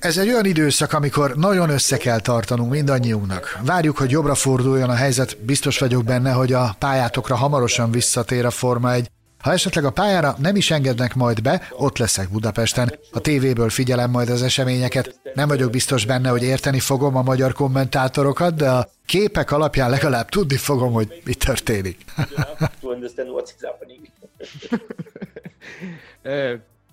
Ez 0.00 0.18
egy 0.18 0.28
olyan 0.28 0.44
időszak, 0.44 0.92
amikor 0.92 1.36
nagyon 1.36 1.70
össze 1.70 1.96
kell 1.96 2.20
tartanunk 2.20 2.70
mindannyiunknak. 2.70 3.58
Várjuk, 3.64 3.96
hogy 3.96 4.10
jobbra 4.10 4.34
forduljon 4.34 4.90
a 4.90 4.94
helyzet, 4.94 5.36
biztos 5.44 5.78
vagyok 5.78 6.04
benne, 6.04 6.32
hogy 6.32 6.52
a 6.52 6.76
pályátokra 6.78 7.36
hamarosan 7.36 7.90
visszatér 7.90 8.44
a 8.44 8.50
Forma 8.50 8.92
egy. 8.92 9.08
Ha 9.38 9.52
esetleg 9.52 9.84
a 9.84 9.90
pályára 9.90 10.36
nem 10.38 10.56
is 10.56 10.70
engednek 10.70 11.14
majd 11.14 11.42
be, 11.42 11.68
ott 11.70 11.98
leszek 11.98 12.30
Budapesten. 12.30 12.98
A 13.12 13.20
tévéből 13.20 13.70
figyelem 13.70 14.10
majd 14.10 14.28
az 14.28 14.42
eseményeket. 14.42 15.20
Nem 15.34 15.48
vagyok 15.48 15.70
biztos 15.70 16.04
benne, 16.04 16.28
hogy 16.28 16.42
érteni 16.42 16.80
fogom 16.80 17.16
a 17.16 17.22
magyar 17.22 17.52
kommentátorokat, 17.52 18.54
de 18.54 18.70
a 18.70 18.88
képek 19.06 19.50
alapján 19.50 19.90
legalább 19.90 20.28
tudni 20.28 20.56
fogom, 20.56 20.92
hogy 20.92 21.22
mi 21.24 21.34
történik. 21.34 22.04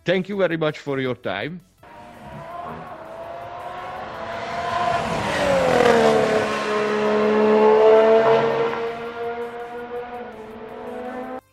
thank 0.03 0.27
you 0.27 0.37
very 0.37 0.55
much 0.55 0.79
for 0.79 0.99
your 0.99 1.19
time. 1.19 1.51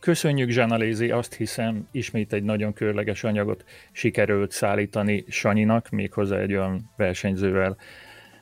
Köszönjük 0.02 0.50
Zsanalézi, 0.50 1.10
azt 1.10 1.34
hiszem 1.34 1.88
ismét 1.90 2.32
egy 2.32 2.42
nagyon 2.42 2.72
körleges 2.72 3.24
anyagot 3.24 3.64
sikerült 3.92 4.50
szállítani 4.50 5.24
Sanyinak, 5.28 5.88
méghozzá 5.88 6.38
egy 6.38 6.52
olyan 6.52 6.90
versenyzővel, 6.96 7.76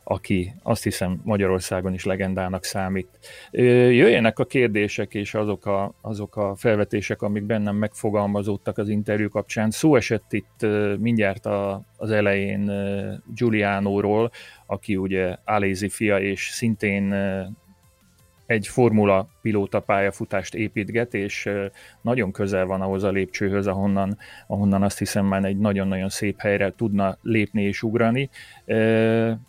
aki 0.04 0.54
azt 0.62 0.82
hiszem 0.82 1.20
Magyarországon 1.24 1.94
is 1.94 2.04
legendának 2.04 2.64
számít. 2.64 3.08
Jöjjenek 3.50 4.38
a 4.38 4.44
kérdések 4.44 5.14
és 5.14 5.34
azok 5.34 5.66
a, 5.66 5.94
azok 6.00 6.36
a 6.36 6.54
felvetések, 6.56 7.22
amik 7.22 7.44
bennem 7.44 7.76
megfogalmazódtak 7.76 8.78
az 8.78 8.88
interjú 8.88 9.28
kapcsán. 9.28 9.70
Szó 9.70 9.96
esett 9.96 10.32
itt 10.32 10.66
mindjárt 10.98 11.46
a, 11.46 11.82
az 11.96 12.10
elején 12.10 12.72
Giulianóról, 13.34 14.30
aki 14.66 14.96
ugye 14.96 15.36
Alézi 15.44 15.88
fia, 15.88 16.20
és 16.20 16.48
szintén 16.52 17.14
egy 18.50 18.66
formula 18.66 19.28
pilóta 19.42 19.80
pályafutást 19.80 20.54
építget, 20.54 21.14
és 21.14 21.48
nagyon 22.00 22.32
közel 22.32 22.66
van 22.66 22.80
ahhoz 22.80 23.04
a 23.04 23.10
lépcsőhöz, 23.10 23.66
ahonnan, 23.66 24.18
ahonnan 24.46 24.82
azt 24.82 24.98
hiszem 24.98 25.26
már 25.26 25.44
egy 25.44 25.58
nagyon-nagyon 25.58 26.08
szép 26.08 26.40
helyre 26.40 26.72
tudna 26.76 27.18
lépni 27.22 27.62
és 27.62 27.82
ugrani, 27.82 28.30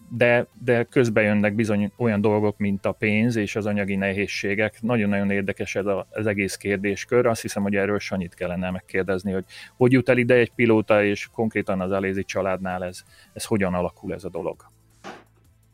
de, 0.09 0.47
de 0.63 0.83
közben 0.83 1.23
jönnek 1.23 1.55
bizony 1.55 1.91
olyan 1.97 2.21
dolgok, 2.21 2.57
mint 2.57 2.85
a 2.85 2.91
pénz 2.91 3.35
és 3.35 3.55
az 3.55 3.65
anyagi 3.65 3.95
nehézségek. 3.95 4.81
Nagyon-nagyon 4.81 5.31
érdekes 5.31 5.75
ez 5.75 5.85
az 6.09 6.25
egész 6.25 6.55
kérdéskör. 6.55 7.25
Azt 7.25 7.41
hiszem, 7.41 7.63
hogy 7.63 7.75
erről 7.75 7.99
Sanyit 7.99 8.33
kellene 8.33 8.71
megkérdezni, 8.71 9.31
hogy 9.31 9.45
hogy 9.77 9.91
jut 9.91 10.09
el 10.09 10.17
ide 10.17 10.33
egy 10.33 10.51
pilóta, 10.51 11.03
és 11.03 11.27
konkrétan 11.31 11.81
az 11.81 11.91
Alézi 11.91 12.23
családnál 12.23 12.83
ez, 12.83 13.03
ez 13.33 13.45
hogyan 13.45 13.73
alakul 13.73 14.13
ez 14.13 14.23
a 14.23 14.29
dolog. 14.29 14.65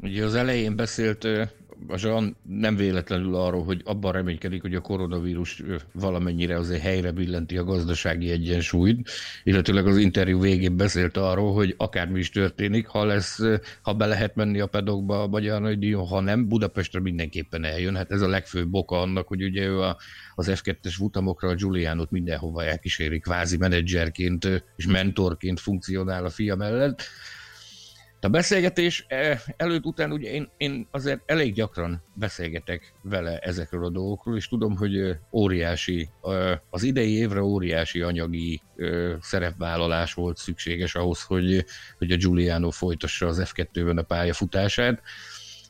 Ugye 0.02 0.24
az 0.24 0.36
elején 0.36 0.76
beszélt 0.76 1.28
a 1.88 2.24
nem 2.44 2.76
véletlenül 2.76 3.36
arról, 3.36 3.64
hogy 3.64 3.82
abban 3.86 4.12
reménykedik, 4.12 4.62
hogy 4.62 4.76
a 4.76 4.82
koronavírus 4.82 5.64
valamennyire 5.92 6.58
azért 6.58 6.82
helyre 6.82 7.12
billenti 7.12 7.58
a 7.58 7.64
gazdasági 7.64 8.30
egyensúlyt, 8.30 9.10
illetőleg 9.44 9.88
az 9.88 9.98
interjú 9.98 10.40
végén 10.40 10.78
beszélt 10.78 11.18
arról, 11.18 11.54
hogy 11.54 11.74
akármi 11.78 12.20
is 12.20 12.30
történik, 12.30 12.88
ha 12.88 13.06
lesz, 13.06 13.40
ha 13.82 13.94
be 13.94 14.06
lehet 14.06 14.36
menni 14.36 14.60
a 14.60 14.68
pedokba 14.68 15.22
a 15.22 15.28
Magyar 15.28 15.62
Nagydíjon, 15.62 16.08
ha 16.08 16.20
nem, 16.20 16.48
Budapestre 16.48 17.00
mindenképpen 17.00 17.64
eljön. 17.64 17.96
Hát 17.96 18.12
ez 18.12 18.22
a 18.22 18.28
legfőbb 18.28 18.74
oka 18.74 19.02
annak, 19.02 19.28
hogy 19.28 19.44
ugye 19.44 19.66
ő 19.66 19.82
a, 19.82 19.98
az 20.36 20.52
F2-es 20.52 20.94
futamokra 20.96 21.50
a 21.50 21.56
Giulianot 21.56 22.12
mindenhova 22.12 22.64
elkíséri, 22.64 23.20
kvázi 23.20 23.58
menedzserként 23.58 24.64
és 24.76 24.88
mentorként 24.88 25.60
funkcionál 25.60 26.26
a 26.26 26.30
fia 26.30 26.56
mellett 26.56 27.04
a 28.22 28.28
beszélgetés 28.28 29.06
eh, 29.08 29.40
előtt 29.58 29.86
után 29.86 30.12
ugye 30.12 30.32
én, 30.32 30.50
én 30.58 30.88
azért 30.92 31.22
elég 31.26 31.54
gyakran 31.54 32.04
beszélgetek 32.14 32.94
vele 33.02 33.38
ezekről 33.40 33.86
a 33.86 33.90
dolgokról, 33.90 34.36
és 34.36 34.48
tudom, 34.48 34.76
hogy 34.76 34.98
eh, 34.98 35.18
óriási, 35.32 36.10
eh, 36.24 36.60
az 36.70 36.84
idei 36.84 37.14
évre 37.14 37.42
óriási 37.42 38.02
anyagi 38.02 38.62
szerepvállalás 39.22 40.14
volt 40.14 40.38
szükséges 40.38 40.96
ahhoz, 40.96 41.24
hogy, 41.24 41.66
hogy 41.98 42.12
a 42.12 42.16
Giuliano 42.16 42.70
folytassa 42.70 43.28
az 43.28 43.42
F2-ben 43.46 43.98
a 43.98 44.02
pályafutását. 44.02 45.02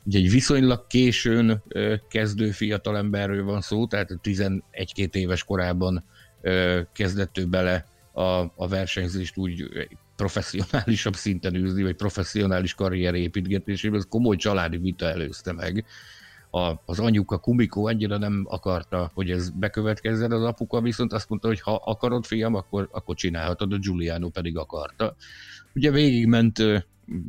Ugye 0.04 0.18
egy 0.18 0.30
viszonylag 0.30 0.86
későn 0.86 1.62
kezdő 2.08 2.50
fiatalemberről 2.50 3.44
van 3.44 3.60
szó, 3.60 3.86
tehát 3.86 4.10
11-2 4.22 4.60
éves 5.12 5.44
korában 5.44 6.04
kezdett 6.92 7.38
ő 7.38 7.46
bele 7.46 7.86
a, 8.12 8.22
a 8.56 8.68
versenyzést 8.68 9.36
úgy 9.36 9.88
professzionálisabb 10.18 11.14
szinten 11.14 11.54
űzni, 11.54 11.82
vagy 11.82 11.96
professzionális 11.96 12.74
karrier 12.74 13.14
építgetésében, 13.14 13.98
ez 13.98 14.06
komoly 14.08 14.36
családi 14.36 14.76
vita 14.76 15.06
előzte 15.06 15.52
meg. 15.52 15.84
a, 16.50 16.82
az 16.84 16.98
anyuka 16.98 17.38
Kumiko 17.38 17.88
annyira 17.88 18.18
nem 18.18 18.46
akarta, 18.48 19.10
hogy 19.14 19.30
ez 19.30 19.50
bekövetkezzen, 19.50 20.32
az 20.32 20.42
apuka 20.42 20.80
viszont 20.80 21.12
azt 21.12 21.28
mondta, 21.28 21.48
hogy 21.48 21.60
ha 21.60 21.74
akarod 21.84 22.24
fiam, 22.24 22.54
akkor, 22.54 22.88
akkor 22.92 23.14
csinálhatod, 23.14 23.72
a 23.72 23.78
Giuliano 23.78 24.28
pedig 24.28 24.56
akarta. 24.56 25.16
Ugye 25.74 25.90
végigment 25.90 26.62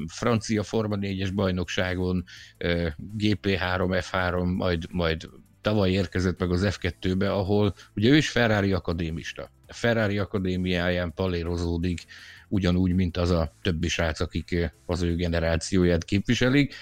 francia 0.07 0.63
Forma 0.63 0.97
4-es 1.01 1.31
bajnokságon, 1.33 2.23
GP3, 3.17 4.03
F3, 4.11 4.55
majd, 4.55 4.85
majd 4.91 5.29
tavaly 5.61 5.91
érkezett 5.91 6.39
meg 6.39 6.51
az 6.51 6.77
F2-be, 6.79 7.31
ahol 7.31 7.73
ugye 7.95 8.09
ő 8.09 8.15
is 8.15 8.29
Ferrari 8.29 8.73
akadémista. 8.73 9.51
A 9.67 9.73
Ferrari 9.73 10.17
akadémiáján 10.17 11.13
palérozódik, 11.13 12.05
ugyanúgy, 12.49 12.93
mint 12.93 13.17
az 13.17 13.29
a 13.29 13.53
többi 13.61 13.87
srác, 13.87 14.19
akik 14.19 14.71
az 14.85 15.01
ő 15.01 15.15
generációját 15.15 16.03
képviselik. 16.03 16.75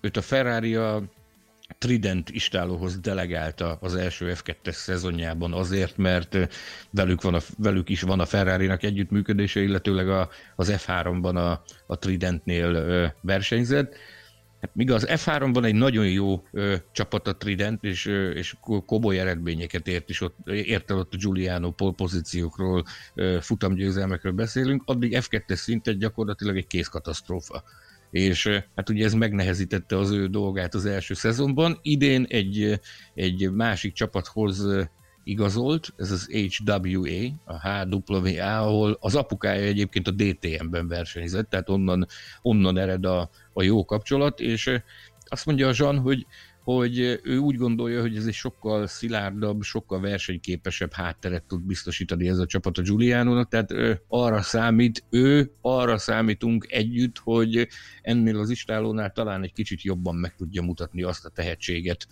Őt 0.00 0.16
a 0.16 0.22
Ferrari 0.22 0.74
a 0.74 1.02
Trident 1.78 2.30
istálóhoz 2.30 2.98
delegálta 2.98 3.78
az 3.80 3.94
első 3.94 4.32
F2-es 4.34 4.72
szezonjában 4.72 5.52
azért, 5.52 5.96
mert 5.96 6.36
velük, 6.90 7.22
van 7.22 7.34
a, 7.34 7.40
velük 7.58 7.88
is 7.88 8.02
van 8.02 8.20
a 8.20 8.26
Ferrari-nak 8.26 8.82
együttműködése, 8.82 9.60
illetőleg 9.60 10.08
a, 10.08 10.28
az 10.56 10.72
F3-ban 10.76 11.34
a, 11.34 11.62
a 11.86 11.98
Tridentnél 11.98 13.14
versenyzett. 13.20 13.96
Hát 14.64 14.74
míg 14.74 14.90
az 14.90 15.06
F3-ban 15.08 15.64
egy 15.64 15.74
nagyon 15.74 16.08
jó 16.08 16.42
ö, 16.52 16.76
csapat 16.92 17.28
a 17.28 17.36
Trident, 17.36 17.84
és, 17.84 18.06
ö, 18.06 18.30
és 18.30 18.54
komoly 18.86 19.18
eredményeket 19.18 19.88
ért 19.88 20.08
is 20.10 20.20
ott, 20.20 20.36
ért 20.46 20.90
el 20.90 20.98
ott 20.98 21.14
a 21.14 21.16
Giuliano 21.16 21.70
polpozíciókról, 21.70 22.84
ö, 23.14 23.38
futamgyőzelmekről 23.40 24.32
beszélünk, 24.32 24.82
addig 24.86 25.18
F2-es 25.20 25.54
szinten 25.54 25.98
gyakorlatilag 25.98 26.56
egy 26.56 26.66
kézkatasztrófa 26.66 27.62
és 28.10 28.46
hát 28.74 28.90
ugye 28.90 29.04
ez 29.04 29.12
megnehezítette 29.12 29.98
az 29.98 30.10
ő 30.10 30.26
dolgát 30.26 30.74
az 30.74 30.86
első 30.86 31.14
szezonban. 31.14 31.78
Idén 31.82 32.24
egy, 32.28 32.80
egy 33.14 33.50
másik 33.50 33.92
csapathoz 33.92 34.66
igazolt, 35.24 35.92
ez 35.96 36.10
az 36.10 36.26
HWA, 36.26 37.42
a 37.44 37.68
HWA, 37.68 38.58
ahol 38.58 38.96
az 39.00 39.14
apukája 39.14 39.62
egyébként 39.62 40.08
a 40.08 40.10
DTM-ben 40.10 40.88
versenyzett, 40.88 41.50
tehát 41.50 41.68
onnan, 41.68 42.06
onnan 42.42 42.78
ered 42.78 43.04
a, 43.04 43.30
a 43.52 43.62
jó 43.62 43.84
kapcsolat, 43.84 44.40
és 44.40 44.80
azt 45.24 45.46
mondja 45.46 45.68
a 45.68 45.72
Zsan, 45.72 45.98
hogy 45.98 46.26
hogy 46.64 47.20
ő 47.22 47.36
úgy 47.38 47.56
gondolja, 47.56 48.00
hogy 48.00 48.16
ez 48.16 48.26
egy 48.26 48.34
sokkal 48.34 48.86
szilárdabb, 48.86 49.62
sokkal 49.62 50.00
versenyképesebb 50.00 50.92
hátteret 50.92 51.42
tud 51.42 51.62
biztosítani 51.62 52.28
ez 52.28 52.38
a 52.38 52.46
csapat 52.46 52.78
a 52.78 52.82
Giuliano-nak, 52.82 53.48
tehát 53.48 53.70
ő 53.70 54.02
arra 54.08 54.42
számít, 54.42 55.04
ő 55.10 55.52
arra 55.60 55.98
számítunk 55.98 56.66
együtt, 56.70 57.18
hogy 57.18 57.68
ennél 58.02 58.38
az 58.38 58.50
istálónál 58.50 59.10
talán 59.10 59.42
egy 59.42 59.52
kicsit 59.52 59.82
jobban 59.82 60.14
meg 60.14 60.34
tudja 60.34 60.62
mutatni 60.62 61.02
azt 61.02 61.24
a 61.24 61.28
tehetséget, 61.28 62.06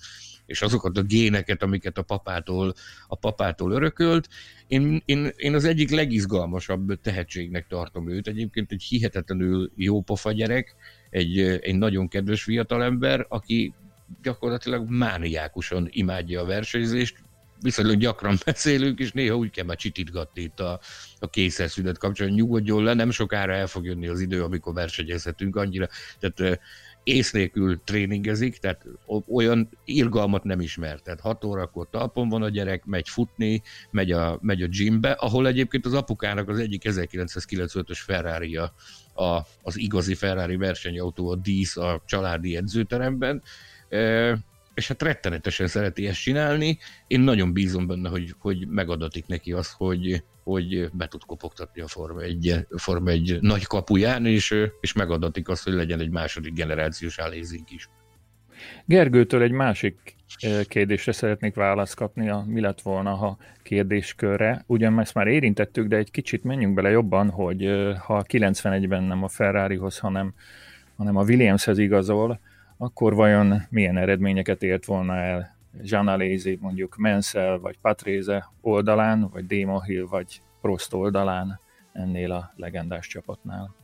és 0.52 0.62
azokat 0.62 0.98
a 0.98 1.02
géneket, 1.02 1.62
amiket 1.62 1.98
a 1.98 2.02
papától, 2.02 2.74
a 3.06 3.16
papától 3.16 3.72
örökölt. 3.72 4.28
Én, 4.66 5.02
én, 5.04 5.30
én 5.36 5.54
az 5.54 5.64
egyik 5.64 5.90
legizgalmasabb 5.90 7.00
tehetségnek 7.00 7.66
tartom 7.66 8.10
őt. 8.10 8.28
Egyébként 8.28 8.72
egy 8.72 8.82
hihetetlenül 8.82 9.72
jó 9.76 10.02
pofa 10.02 10.32
gyerek, 10.32 10.74
egy, 11.10 11.38
egy 11.38 11.74
nagyon 11.74 12.08
kedves 12.08 12.42
fiatalember, 12.42 13.26
aki 13.28 13.74
gyakorlatilag 14.22 14.90
mániákusan 14.90 15.88
imádja 15.90 16.40
a 16.40 16.44
versenyzést, 16.44 17.16
viszonylag 17.60 17.96
gyakran 17.96 18.36
beszélünk, 18.44 18.98
és 18.98 19.12
néha 19.12 19.36
úgy 19.36 19.50
kell 19.50 19.64
már 19.64 19.76
csitítgatni 19.76 20.42
itt 20.42 20.60
a, 20.60 20.80
a 21.18 21.30
készeszület 21.30 21.98
kapcsolatban, 21.98 22.40
nyugodjon 22.40 22.82
le, 22.82 22.94
nem 22.94 23.10
sokára 23.10 23.52
el 23.52 23.66
fog 23.66 23.84
jönni 23.84 24.06
az 24.06 24.20
idő, 24.20 24.42
amikor 24.42 24.74
versenyezhetünk 24.74 25.56
annyira, 25.56 25.88
tehát 26.18 26.60
ész 27.04 27.32
nélkül 27.32 27.80
tréningezik, 27.84 28.56
tehát 28.56 28.86
olyan 29.28 29.68
irgalmat 29.84 30.44
nem 30.44 30.60
ismer. 30.60 31.00
Tehát 31.00 31.20
6 31.20 31.44
órakor 31.44 31.88
talpon 31.90 32.28
van 32.28 32.42
a 32.42 32.48
gyerek, 32.48 32.84
megy 32.84 33.08
futni, 33.08 33.62
megy 33.90 34.12
a, 34.12 34.38
megy 34.40 34.62
a 34.62 34.66
gymbe, 34.66 35.10
ahol 35.10 35.46
egyébként 35.46 35.86
az 35.86 35.94
apukának 35.94 36.48
az 36.48 36.58
egyik 36.58 36.82
1995-ös 36.84 37.98
ferrari 38.04 38.56
a, 38.56 39.46
az 39.62 39.76
igazi 39.76 40.14
Ferrari 40.14 40.56
versenyautó, 40.56 41.30
a 41.30 41.36
dísz 41.36 41.76
a 41.76 42.02
családi 42.06 42.56
edzőteremben, 42.56 43.42
és 44.74 44.88
hát 44.88 45.02
rettenetesen 45.02 45.66
szereti 45.66 46.06
ezt 46.06 46.20
csinálni. 46.20 46.78
Én 47.06 47.20
nagyon 47.20 47.52
bízom 47.52 47.86
benne, 47.86 48.08
hogy, 48.08 48.34
hogy 48.38 48.66
megadatik 48.68 49.26
neki 49.26 49.52
az, 49.52 49.72
hogy, 49.72 50.22
hogy 50.44 50.90
be 50.92 51.08
tud 51.08 51.24
kopogtatni 51.24 51.80
a 51.80 51.88
Forma 51.88 52.20
egy, 52.20 52.66
Forma 52.76 53.10
egy 53.10 53.38
nagy 53.40 53.64
kapuján, 53.64 54.26
és, 54.26 54.54
és 54.80 54.92
megadatik 54.92 55.48
azt, 55.48 55.64
hogy 55.64 55.72
legyen 55.72 56.00
egy 56.00 56.10
második 56.10 56.52
generációs 56.52 57.18
állézink 57.18 57.70
is. 57.70 57.88
Gergőtől 58.84 59.42
egy 59.42 59.50
másik 59.50 60.16
kérdésre 60.68 61.12
szeretnék 61.12 61.54
választ 61.54 61.94
kapni, 61.94 62.28
a 62.28 62.44
mi 62.46 62.60
lett 62.60 62.80
volna, 62.80 63.14
ha 63.14 63.38
kérdéskörre. 63.62 64.64
Ugyan 64.66 65.00
ezt 65.00 65.14
már 65.14 65.26
érintettük, 65.26 65.86
de 65.86 65.96
egy 65.96 66.10
kicsit 66.10 66.44
menjünk 66.44 66.74
bele 66.74 66.90
jobban, 66.90 67.30
hogy 67.30 67.70
ha 67.98 68.24
91-ben 68.28 69.02
nem 69.02 69.22
a 69.22 69.28
Ferrarihoz, 69.28 69.98
hanem, 69.98 70.34
hanem 70.96 71.16
a 71.16 71.22
Williamshez 71.22 71.78
igazol, 71.78 72.40
akkor 72.82 73.14
vajon 73.14 73.62
milyen 73.70 73.96
eredményeket 73.96 74.62
ért 74.62 74.84
volna 74.84 75.16
el 75.16 75.56
Jean 75.82 76.08
Alézi, 76.08 76.58
mondjuk 76.60 76.96
Mansell 76.96 77.58
vagy 77.58 77.78
Patréze 77.78 78.50
oldalán, 78.60 79.28
vagy 79.32 79.44
Hill 79.86 80.06
vagy 80.08 80.42
Prost 80.60 80.94
oldalán 80.94 81.60
ennél 81.92 82.32
a 82.32 82.52
legendás 82.56 83.06
csapatnál? 83.06 83.74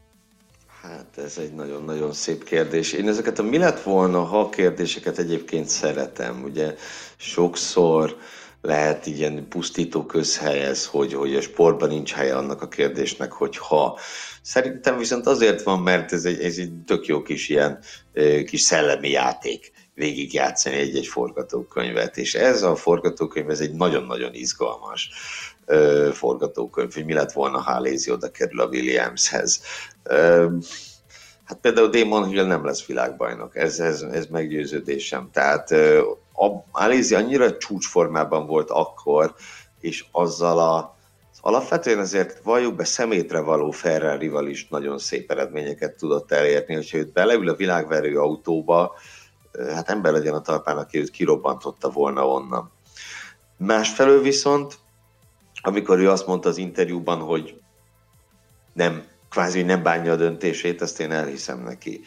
Hát 0.82 1.18
ez 1.24 1.38
egy 1.38 1.54
nagyon-nagyon 1.54 2.12
szép 2.12 2.44
kérdés. 2.44 2.92
Én 2.92 3.08
ezeket 3.08 3.38
a 3.38 3.42
mi 3.42 3.58
lett 3.58 3.80
volna, 3.80 4.22
ha 4.22 4.48
kérdéseket 4.48 5.18
egyébként 5.18 5.68
szeretem. 5.68 6.42
Ugye 6.42 6.74
sokszor 7.16 8.16
lehet 8.62 9.06
ilyen 9.06 9.48
pusztító 9.48 10.06
közhelyez, 10.06 10.86
hogy, 10.86 11.14
hogy 11.14 11.36
a 11.36 11.40
sportban 11.40 11.88
nincs 11.88 12.12
helye 12.12 12.36
annak 12.36 12.62
a 12.62 12.68
kérdésnek, 12.68 13.32
hogy 13.32 13.56
ha. 13.56 13.98
Szerintem 14.42 14.98
viszont 14.98 15.26
azért 15.26 15.62
van, 15.62 15.80
mert 15.80 16.12
ez 16.12 16.24
egy, 16.24 16.40
ez 16.40 16.56
egy 16.56 16.72
tök 16.86 17.06
jó 17.06 17.22
kis 17.22 17.48
ilyen 17.48 17.78
kis 18.46 18.60
szellemi 18.60 19.10
játék 19.10 19.72
végigjátszani 19.94 20.76
egy-egy 20.76 21.06
forgatókönyvet, 21.06 22.16
és 22.16 22.34
ez 22.34 22.62
a 22.62 22.76
forgatókönyv, 22.76 23.50
ez 23.50 23.60
egy 23.60 23.72
nagyon-nagyon 23.72 24.34
izgalmas 24.34 25.10
ö, 25.66 26.08
forgatókönyv, 26.12 26.94
hogy 26.94 27.04
mi 27.04 27.12
lett 27.12 27.32
volna, 27.32 27.58
ha 27.58 27.80
Lézi 27.80 28.10
oda 28.10 28.30
kerül 28.30 28.60
a 28.60 28.66
Williamshez. 28.66 29.62
Ö, 30.02 30.46
hát 31.44 31.58
például 31.60 31.88
Damon 31.88 32.28
Hill 32.28 32.46
nem 32.46 32.64
lesz 32.64 32.86
világbajnok, 32.86 33.56
ez, 33.56 33.80
ez, 33.80 34.02
ez 34.02 34.26
meggyőződésem. 34.26 35.28
Tehát 35.32 35.74
Alézi 36.70 37.14
annyira 37.14 37.56
csúcsformában 37.56 38.46
volt 38.46 38.70
akkor, 38.70 39.34
és 39.80 40.04
azzal 40.12 40.58
a 40.58 40.96
Alapvetően 41.40 41.98
azért 41.98 42.40
valljuk 42.42 42.74
be 42.74 42.84
szemétre 42.84 43.40
való 43.40 43.70
Ferrari-val 43.70 44.46
is 44.46 44.68
nagyon 44.68 44.98
szép 44.98 45.30
eredményeket 45.30 45.96
tudott 45.96 46.32
elérni, 46.32 46.74
hogyha 46.74 46.98
őt 46.98 47.12
beleül 47.12 47.48
a 47.48 47.54
világverő 47.54 48.18
autóba, 48.18 48.94
hát 49.74 49.88
ember 49.88 50.12
legyen 50.12 50.34
a 50.34 50.40
talpán, 50.40 50.76
aki 50.76 50.98
őt 50.98 51.10
kirobbantotta 51.10 51.90
volna 51.90 52.28
onnan. 52.28 52.70
Másfelől 53.56 54.22
viszont, 54.22 54.78
amikor 55.60 55.98
ő 55.98 56.10
azt 56.10 56.26
mondta 56.26 56.48
az 56.48 56.56
interjúban, 56.56 57.18
hogy 57.18 57.60
nem, 58.72 59.04
kvázi 59.30 59.62
nem 59.62 59.82
bánja 59.82 60.12
a 60.12 60.16
döntését, 60.16 60.82
ezt 60.82 61.00
én 61.00 61.12
elhiszem 61.12 61.62
neki. 61.62 62.00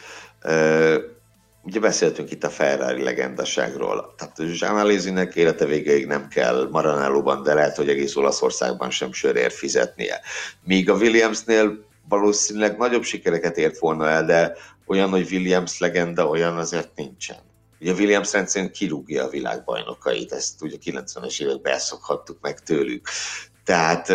Ugye 1.64 1.80
beszéltünk 1.80 2.30
itt 2.30 2.44
a 2.44 2.50
Ferrari 2.50 3.02
legendaságról. 3.02 4.14
Tehát 4.16 4.58
Jean 4.60 4.78
Alézinek 4.78 5.34
élete 5.34 5.64
végéig 5.64 6.06
nem 6.06 6.28
kell 6.28 6.68
Maranellóban, 6.70 7.42
de 7.42 7.54
lehet, 7.54 7.76
hogy 7.76 7.88
egész 7.88 8.16
Olaszországban 8.16 8.90
sem 8.90 9.12
sörért 9.12 9.54
fizetnie. 9.54 10.20
Míg 10.64 10.90
a 10.90 10.94
Williamsnél 10.94 11.84
valószínűleg 12.08 12.76
nagyobb 12.76 13.02
sikereket 13.02 13.56
ért 13.56 13.78
volna 13.78 14.08
el, 14.08 14.24
de 14.24 14.56
olyan, 14.86 15.10
hogy 15.10 15.32
Williams 15.32 15.78
legenda, 15.78 16.28
olyan 16.28 16.56
azért 16.56 16.90
nincsen. 16.94 17.38
Ugye 17.80 17.92
Williams 17.92 18.32
rendszerint 18.32 18.70
kirúgja 18.70 19.24
a 19.24 19.28
világbajnokait, 19.28 20.32
ezt 20.32 20.62
ugye 20.62 20.76
90-es 20.84 21.42
években 21.42 21.72
elszokhattuk 21.72 22.38
meg 22.40 22.62
tőlük. 22.62 23.08
Tehát 23.64 24.08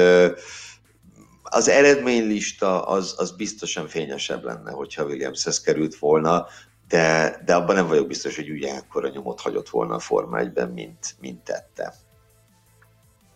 az 1.44 1.68
eredménylista 1.68 2.86
az, 2.86 3.16
az 3.18 3.32
biztosan 3.32 3.88
fényesebb 3.88 4.44
lenne, 4.44 4.72
hogyha 4.72 5.06
Williamshez 5.06 5.62
került 5.62 5.96
volna, 5.96 6.48
de, 6.88 7.38
de 7.46 7.56
abban 7.56 7.76
nem 7.76 7.88
vagyok 7.88 8.08
biztos, 8.08 8.36
hogy 8.36 8.50
ugye 8.50 8.82
a 8.90 9.08
nyomot 9.14 9.42
hagyott 9.42 9.70
volna 9.70 9.96
a 9.96 10.00
Forma 10.00 10.40
1 10.40 10.52
mint, 10.74 11.16
mint 11.20 11.44
tette. 11.44 11.94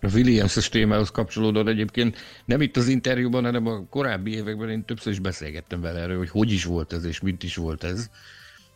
A 0.01 0.09
Williams-es 0.13 0.69
témához 0.69 1.11
kapcsolódóan 1.11 1.67
egyébként 1.67 2.17
nem 2.45 2.61
itt 2.61 2.77
az 2.77 2.87
interjúban, 2.87 3.43
hanem 3.43 3.67
a 3.67 3.85
korábbi 3.89 4.33
években 4.33 4.69
én 4.69 4.85
többször 4.85 5.11
is 5.11 5.19
beszélgettem 5.19 5.81
vele 5.81 5.99
erről, 5.99 6.17
hogy 6.17 6.29
hogy 6.29 6.51
is 6.51 6.63
volt 6.63 6.93
ez, 6.93 7.05
és 7.05 7.19
mint 7.19 7.43
is 7.43 7.55
volt 7.55 7.83
ez. 7.83 8.09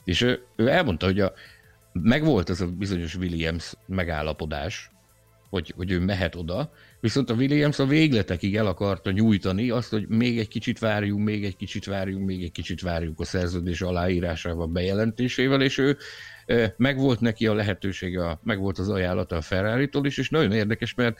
És 0.04 0.22
ő, 0.22 0.46
ő 0.56 0.68
elmondta, 0.68 1.06
hogy 1.06 1.20
a, 1.20 1.34
megvolt 1.92 2.50
ez 2.50 2.62
a 2.62 2.68
bizonyos 2.68 3.16
Williams 3.16 3.74
megállapodás, 3.86 4.92
hogy, 5.50 5.74
hogy 5.76 5.92
ő 5.92 6.00
mehet 6.00 6.36
oda, 6.36 6.72
viszont 7.00 7.30
a 7.30 7.34
Williams 7.34 7.80
a 7.80 7.86
végletekig 7.86 8.56
el 8.56 8.68
akarta 8.68 9.12
nyújtani 9.12 9.70
azt, 9.70 9.90
hogy 9.90 10.08
még 10.08 10.40
egy 10.40 10.48
kicsit 10.48 10.80
várjunk, 10.80 11.26
még 11.26 11.46
egy 11.46 11.56
kicsit 11.56 11.86
várjunk, 11.86 12.26
még 12.26 12.44
egy 12.44 12.52
kicsit 12.52 12.82
várjunk 12.82 13.20
a 13.20 13.26
szerződés 13.26 13.82
aláírásával, 13.82 14.68
bejelentésével, 14.68 15.62
és 15.62 15.78
ő 15.78 15.98
megvolt 16.78 17.20
neki 17.20 17.48
a 17.48 17.54
lehetősége, 17.54 18.40
megvolt 18.44 18.78
az 18.78 18.90
ajánlata 18.90 19.36
a 19.36 19.42
ferrari 19.42 19.90
is, 20.02 20.18
és 20.18 20.30
nagyon 20.30 20.52
érdekes, 20.52 20.94
mert 20.94 21.20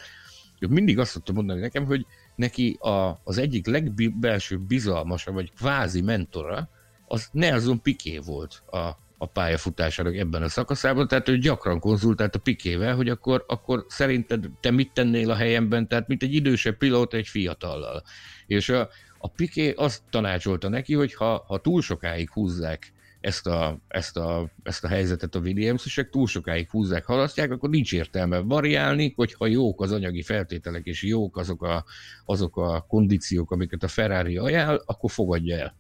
mindig 0.60 1.00
azt 1.00 1.12
szoktam 1.12 1.36
mondani 1.36 1.60
nekem, 1.60 1.86
hogy 1.86 2.06
neki 2.36 2.78
a, 2.80 3.22
az 3.24 3.38
egyik 3.38 3.68
legbelső 3.68 4.58
bizalmasa, 4.58 5.32
vagy 5.32 5.52
kvázi 5.54 6.02
mentora, 6.02 6.70
az 7.08 7.30
Nelson 7.32 7.82
Piqué 7.82 8.18
volt 8.18 8.64
a, 8.72 9.05
a 9.18 9.26
pályafutásának 9.26 10.16
ebben 10.16 10.44
a 10.44 10.50
szakaszában, 10.50 11.08
tehát 11.08 11.30
ő 11.30 11.38
gyakran 11.38 11.80
konzultált 11.80 12.36
a 12.36 12.40
Pikével, 12.40 12.96
hogy 12.96 13.10
akkor, 13.10 13.46
akkor 13.48 13.86
szerinted 13.88 14.50
te 14.60 14.72
mit 14.72 14.92
tennél 14.94 15.32
a 15.32 15.36
helyemben, 15.36 15.88
tehát 15.88 16.08
mint 16.08 16.24
egy 16.24 16.34
idősebb 16.34 16.78
pilóta 16.78 17.18
egy 17.18 17.28
fiatallal. 17.28 18.04
És 18.48 18.70
a, 18.70 18.90
a 19.18 19.28
Piké 19.28 19.72
azt 19.72 20.02
tanácsolta 20.10 20.70
neki, 20.70 20.94
hogy 20.94 21.14
ha, 21.14 21.44
ha 21.48 21.62
túl 21.62 21.82
sokáig 21.82 22.32
húzzák 22.32 22.94
ezt 23.26 23.48
a, 23.48 23.80
ezt 23.88 24.18
a, 24.18 24.50
ezt 24.64 24.84
a 24.84 24.88
helyzetet 24.88 25.36
a 25.36 25.40
Williams-esek, 25.40 26.10
túl 26.10 26.28
sokáig 26.28 26.70
húzzák, 26.70 27.06
halasztják, 27.06 27.52
akkor 27.52 27.70
nincs 27.70 27.94
értelme 27.94 28.38
variálni, 28.40 29.14
hogyha 29.16 29.48
jók 29.48 29.82
az 29.82 29.92
anyagi 29.92 30.22
feltételek, 30.22 30.86
és 30.86 31.04
jók 31.04 31.38
azok 31.38 31.64
a, 31.64 31.86
azok 32.26 32.58
a 32.58 32.86
kondíciók, 32.88 33.52
amiket 33.52 33.84
a 33.84 33.88
Ferrari 33.88 34.38
ajánl, 34.38 34.82
akkor 34.86 35.12
fogadja 35.12 35.58
el. 35.58 35.76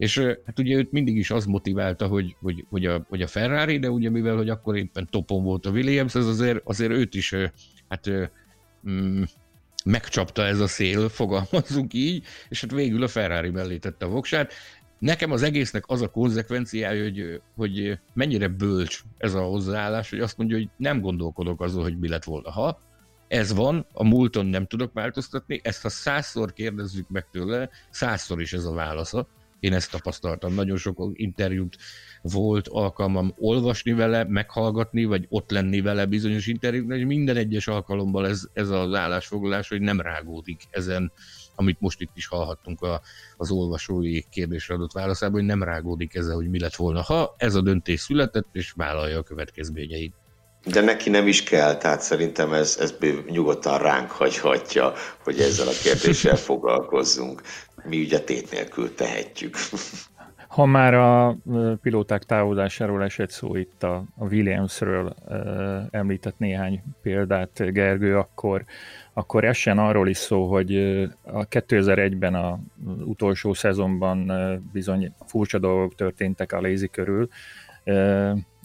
És 0.00 0.18
hát 0.18 0.58
ugye 0.58 0.76
őt 0.76 0.92
mindig 0.92 1.16
is 1.16 1.30
az 1.30 1.44
motiválta, 1.44 2.06
hogy, 2.06 2.36
hogy, 2.42 2.64
hogy, 2.70 2.86
a, 2.86 3.06
hogy 3.08 3.22
a 3.22 3.26
Ferrari, 3.26 3.78
de 3.78 3.90
ugye 3.90 4.10
mivel, 4.10 4.36
hogy 4.36 4.48
akkor 4.48 4.76
éppen 4.76 5.08
topon 5.10 5.42
volt 5.42 5.66
a 5.66 5.70
Williams, 5.70 6.14
ez 6.14 6.26
azért, 6.26 6.60
azért 6.64 6.90
őt 6.90 7.14
is 7.14 7.34
hát 7.88 8.10
mm, 8.88 9.22
megcsapta 9.84 10.44
ez 10.44 10.60
a 10.60 10.66
szél, 10.66 11.08
fogalmazunk 11.18 11.94
így, 11.94 12.24
és 12.48 12.60
hát 12.60 12.70
végül 12.70 13.02
a 13.02 13.08
Ferrari 13.08 13.50
mellé 13.50 13.76
tette 13.76 14.04
a 14.04 14.08
voksát. 14.08 14.52
Nekem 14.98 15.32
az 15.32 15.42
egésznek 15.42 15.84
az 15.86 16.02
a 16.02 16.10
konzekvenciája, 16.10 17.02
hogy, 17.02 17.40
hogy 17.56 17.98
mennyire 18.14 18.48
bölcs 18.48 19.02
ez 19.18 19.34
a 19.34 19.42
hozzáállás, 19.42 20.10
hogy 20.10 20.20
azt 20.20 20.36
mondja, 20.36 20.56
hogy 20.56 20.68
nem 20.76 21.00
gondolkodok 21.00 21.60
azon, 21.60 21.82
hogy 21.82 21.98
mi 21.98 22.08
lett 22.08 22.24
volna. 22.24 22.50
Ha 22.50 22.80
ez 23.28 23.54
van, 23.54 23.86
a 23.92 24.04
múlton 24.04 24.46
nem 24.46 24.66
tudok 24.66 24.92
változtatni, 24.92 25.60
ezt 25.62 25.82
ha 25.82 25.88
százszor 25.88 26.52
kérdezzük 26.52 27.08
meg 27.08 27.26
tőle, 27.30 27.70
százszor 27.90 28.40
is 28.40 28.52
ez 28.52 28.64
a 28.64 28.72
válasza. 28.72 29.28
Én 29.60 29.72
ezt 29.72 29.90
tapasztaltam, 29.90 30.54
nagyon 30.54 30.76
sok 30.76 31.10
interjút 31.12 31.76
volt 32.22 32.68
alkalmam 32.68 33.34
olvasni 33.38 33.92
vele, 33.92 34.24
meghallgatni, 34.24 35.04
vagy 35.04 35.26
ott 35.28 35.50
lenni 35.50 35.80
vele 35.80 36.06
bizonyos 36.06 36.46
interjúknál, 36.46 36.98
és 36.98 37.04
minden 37.04 37.36
egyes 37.36 37.68
alkalommal 37.68 38.28
ez, 38.28 38.42
ez 38.52 38.68
az 38.68 38.94
állásfoglalás, 38.94 39.68
hogy 39.68 39.80
nem 39.80 40.00
rágódik 40.00 40.60
ezen, 40.70 41.12
amit 41.54 41.80
most 41.80 42.00
itt 42.00 42.12
is 42.14 42.26
hallhattunk 42.26 42.82
a, 42.82 43.00
az 43.36 43.50
olvasói 43.50 44.22
kérdésre 44.30 44.74
adott 44.74 44.92
válaszában, 44.92 45.34
hogy 45.34 45.48
nem 45.48 45.62
rágódik 45.62 46.14
ezzel, 46.14 46.34
hogy 46.34 46.50
mi 46.50 46.60
lett 46.60 46.76
volna, 46.76 47.02
ha 47.02 47.34
ez 47.36 47.54
a 47.54 47.60
döntés 47.60 48.00
született, 48.00 48.48
és 48.52 48.72
vállalja 48.76 49.18
a 49.18 49.22
következményeit. 49.22 50.14
De 50.64 50.80
neki 50.80 51.10
nem 51.10 51.26
is 51.26 51.42
kell, 51.42 51.76
tehát 51.76 52.00
szerintem 52.00 52.52
ez, 52.52 52.76
ez 52.80 52.94
nyugodtan 53.30 53.78
ránk 53.78 54.10
hagyhatja, 54.10 54.92
hogy 55.24 55.40
ezzel 55.40 55.68
a 55.68 55.78
kérdéssel 55.82 56.36
foglalkozzunk. 56.36 57.42
Mi 57.84 58.00
ugye 58.00 58.20
tét 58.20 58.50
nélkül 58.50 58.94
tehetjük. 58.94 59.56
Ha 60.50 60.66
már 60.66 60.94
a 60.94 61.36
pilóták 61.82 62.22
távozásáról 62.22 63.04
esett 63.04 63.30
szó 63.30 63.56
itt 63.56 63.82
a, 63.82 64.04
a 64.18 64.24
Williamsről 64.24 65.14
említett 65.90 66.38
néhány 66.38 66.82
példát 67.02 67.72
Gergő, 67.72 68.16
akkor, 68.16 68.64
akkor 69.12 69.44
essen 69.44 69.78
arról 69.78 70.08
is 70.08 70.16
szó, 70.16 70.46
hogy 70.46 70.76
a 71.22 71.48
2001-ben 71.48 72.34
a 72.34 72.58
utolsó 73.04 73.52
szezonban 73.52 74.32
bizony 74.72 75.14
furcsa 75.26 75.58
dolgok 75.58 75.94
történtek 75.94 76.52
a 76.52 76.60
Lézi 76.60 76.88
körül. 76.88 77.28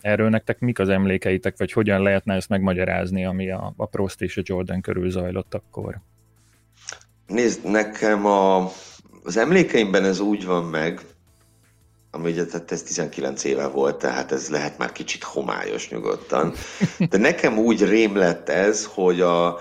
Erről 0.02 0.30
nektek 0.30 0.60
mik 0.60 0.80
az 0.80 0.90
emlékeitek, 0.90 1.58
vagy 1.58 1.72
hogyan 1.72 2.02
lehetne 2.02 2.34
ezt 2.34 2.50
megmagyarázni, 2.50 3.26
ami 3.26 3.52
a, 3.52 3.74
a 3.78 3.86
Prost 3.86 4.22
és 4.22 4.38
a 4.38 4.42
Jordan 4.44 4.82
körül 4.82 5.10
zajlott 5.10 5.54
akkor? 5.54 6.00
Nézd, 7.28 7.70
nekem 7.70 8.26
a, 8.26 8.70
az 9.26 9.38
emlékeimben 9.38 10.04
ez 10.04 10.20
úgy 10.20 10.46
van 10.46 10.64
meg, 10.64 11.02
ami 12.12 12.32
ugye 12.32 12.46
tehát 12.46 12.72
ez 12.72 12.84
19 12.84 13.44
éve 13.44 13.68
volt, 13.68 13.98
tehát 13.98 14.32
ez 14.32 14.50
lehet 14.50 14.78
már 14.78 14.92
kicsit 14.92 15.24
homályos 15.24 15.90
nyugodtan. 15.90 16.54
De 17.10 17.18
nekem 17.18 17.58
úgy 17.58 17.82
rém 17.82 18.16
lett 18.16 18.50
ez, 18.50 18.86
hogy 18.86 19.22
a, 19.22 19.60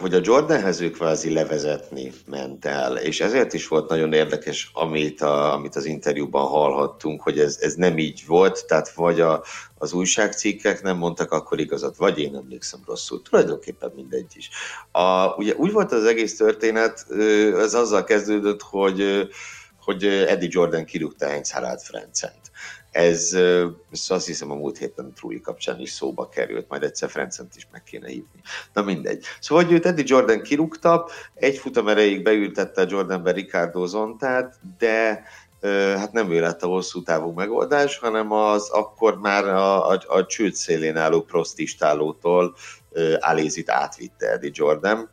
hogy 0.00 0.14
a 0.14 0.20
Jordanhez 0.22 0.80
ő 0.80 0.90
kvázi 0.90 1.32
levezetni 1.32 2.12
ment 2.26 2.64
el, 2.64 2.96
és 2.96 3.20
ezért 3.20 3.52
is 3.52 3.68
volt 3.68 3.88
nagyon 3.88 4.12
érdekes, 4.12 4.70
amit, 4.72 5.20
a, 5.20 5.54
amit 5.54 5.76
az 5.76 5.84
interjúban 5.84 6.46
hallhattunk, 6.46 7.22
hogy 7.22 7.38
ez, 7.38 7.58
ez 7.60 7.74
nem 7.74 7.98
így 7.98 8.22
volt, 8.26 8.66
tehát 8.66 8.90
vagy 8.90 9.20
a, 9.20 9.44
az 9.78 9.92
újságcikkek 9.92 10.82
nem 10.82 10.96
mondtak 10.96 11.32
akkor 11.32 11.60
igazat, 11.60 11.96
vagy 11.96 12.18
én 12.18 12.36
emlékszem 12.36 12.80
rosszul, 12.86 13.22
tulajdonképpen 13.22 13.92
mindegy 13.94 14.32
is. 14.34 14.50
A, 14.90 15.34
ugye 15.36 15.54
úgy 15.54 15.72
volt 15.72 15.92
az 15.92 16.04
egész 16.04 16.36
történet, 16.36 17.06
ez 17.56 17.74
azzal 17.74 18.04
kezdődött, 18.04 18.62
hogy 18.62 19.28
hogy 19.86 20.04
Eddie 20.04 20.48
Jordan 20.52 20.84
kirúgta 20.84 21.26
Heinz 21.26 21.50
Harald 21.50 21.80
Frencent. 21.80 22.50
Ez, 22.96 23.32
ez 23.90 24.04
azt 24.08 24.26
hiszem 24.26 24.50
a 24.50 24.54
múlt 24.54 24.78
héten 24.78 25.12
Trulli 25.12 25.40
kapcsán 25.40 25.80
is 25.80 25.90
szóba 25.90 26.28
került, 26.28 26.68
majd 26.68 26.82
egyszer 26.82 27.10
Frencent 27.10 27.56
is 27.56 27.68
meg 27.72 27.82
kéne 27.82 28.06
hívni. 28.06 28.40
Na 28.72 28.82
mindegy. 28.82 29.24
Szóval, 29.40 29.64
hogy 29.64 29.72
őt 29.72 29.86
Eddie 29.86 30.04
Jordan 30.06 30.42
kirúgta, 30.42 31.08
egy 31.34 31.58
futam 31.58 31.88
erejéig 31.88 32.22
beültette 32.22 32.80
a 32.80 32.86
Jordanbe 32.88 33.32
Ricardo 33.32 33.86
Zontát, 33.86 34.58
de 34.78 35.24
hát 35.96 36.12
nem 36.12 36.32
ő 36.32 36.40
lett 36.40 36.62
a 36.62 36.66
hosszú 36.66 37.02
távú 37.02 37.32
megoldás, 37.32 37.98
hanem 37.98 38.32
az 38.32 38.70
akkor 38.70 39.18
már 39.18 39.44
a, 39.44 39.88
a, 39.88 40.00
a 40.06 40.26
csőd 40.26 40.54
szélén 40.54 40.96
álló 40.96 41.22
prostistálótól 41.22 42.54
Alézit 43.18 43.70
átvitte 43.70 44.30
Eddie 44.30 44.50
Jordan, 44.52 45.10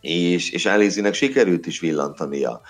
és, 0.00 0.50
és 0.50 0.66
Alézinek 0.66 1.14
sikerült 1.14 1.66
is 1.66 1.80
villantania 1.80 2.60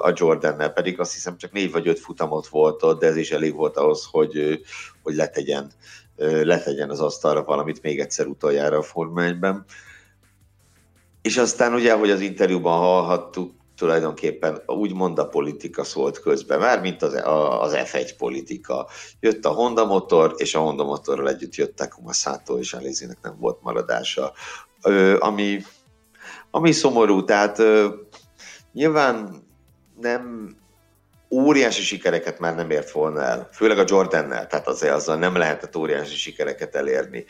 a 0.00 0.12
Jordannel, 0.14 0.72
pedig 0.72 1.00
azt 1.00 1.12
hiszem 1.12 1.36
csak 1.36 1.52
négy 1.52 1.72
vagy 1.72 1.88
öt 1.88 1.98
futamot 1.98 2.46
volt 2.46 2.82
ott, 2.82 3.00
de 3.00 3.06
ez 3.06 3.16
is 3.16 3.30
elég 3.30 3.54
volt 3.54 3.76
ahhoz, 3.76 4.08
hogy, 4.10 4.60
hogy 5.02 5.14
letegyen, 5.14 5.72
letegyen 6.42 6.90
az 6.90 7.00
asztalra 7.00 7.44
valamit 7.44 7.82
még 7.82 8.00
egyszer 8.00 8.26
utoljára 8.26 8.78
a 8.78 8.82
formányban. 8.82 9.64
És 11.22 11.36
aztán 11.36 11.74
ugye, 11.74 11.94
hogy 11.94 12.10
az 12.10 12.20
interjúban 12.20 12.78
hallhattuk, 12.78 13.52
tulajdonképpen 13.78 14.62
úgymond 14.66 15.18
a 15.18 15.28
politika 15.28 15.84
szólt 15.84 16.20
közben, 16.20 16.58
már 16.58 16.80
mint 16.80 17.02
az, 17.02 17.14
az 17.60 17.72
F1 17.76 18.10
politika. 18.18 18.86
Jött 19.20 19.44
a 19.44 19.50
Honda 19.50 19.86
motor, 19.86 20.34
és 20.36 20.54
a 20.54 20.60
Honda 20.60 20.84
motorral 20.84 21.28
együtt 21.28 21.54
jött 21.54 21.76
Takuma 21.76 22.12
Sato, 22.12 22.58
és 22.58 22.72
Alizinek 22.72 23.18
nem 23.22 23.36
volt 23.40 23.62
maradása. 23.62 24.32
Ami, 25.18 25.62
ami 26.50 26.72
szomorú, 26.72 27.24
tehát 27.24 27.62
nyilván 28.78 29.46
nem 30.00 30.56
óriási 31.30 31.82
sikereket 31.82 32.38
már 32.38 32.54
nem 32.54 32.70
ért 32.70 32.90
volna 32.90 33.22
el, 33.22 33.48
főleg 33.52 33.78
a 33.78 33.84
Jordannel, 33.86 34.46
tehát 34.46 34.68
azért 34.68 34.94
azzal 34.94 35.16
nem 35.16 35.36
lehetett 35.36 35.76
óriási 35.76 36.16
sikereket 36.16 36.74
elérni. 36.74 37.24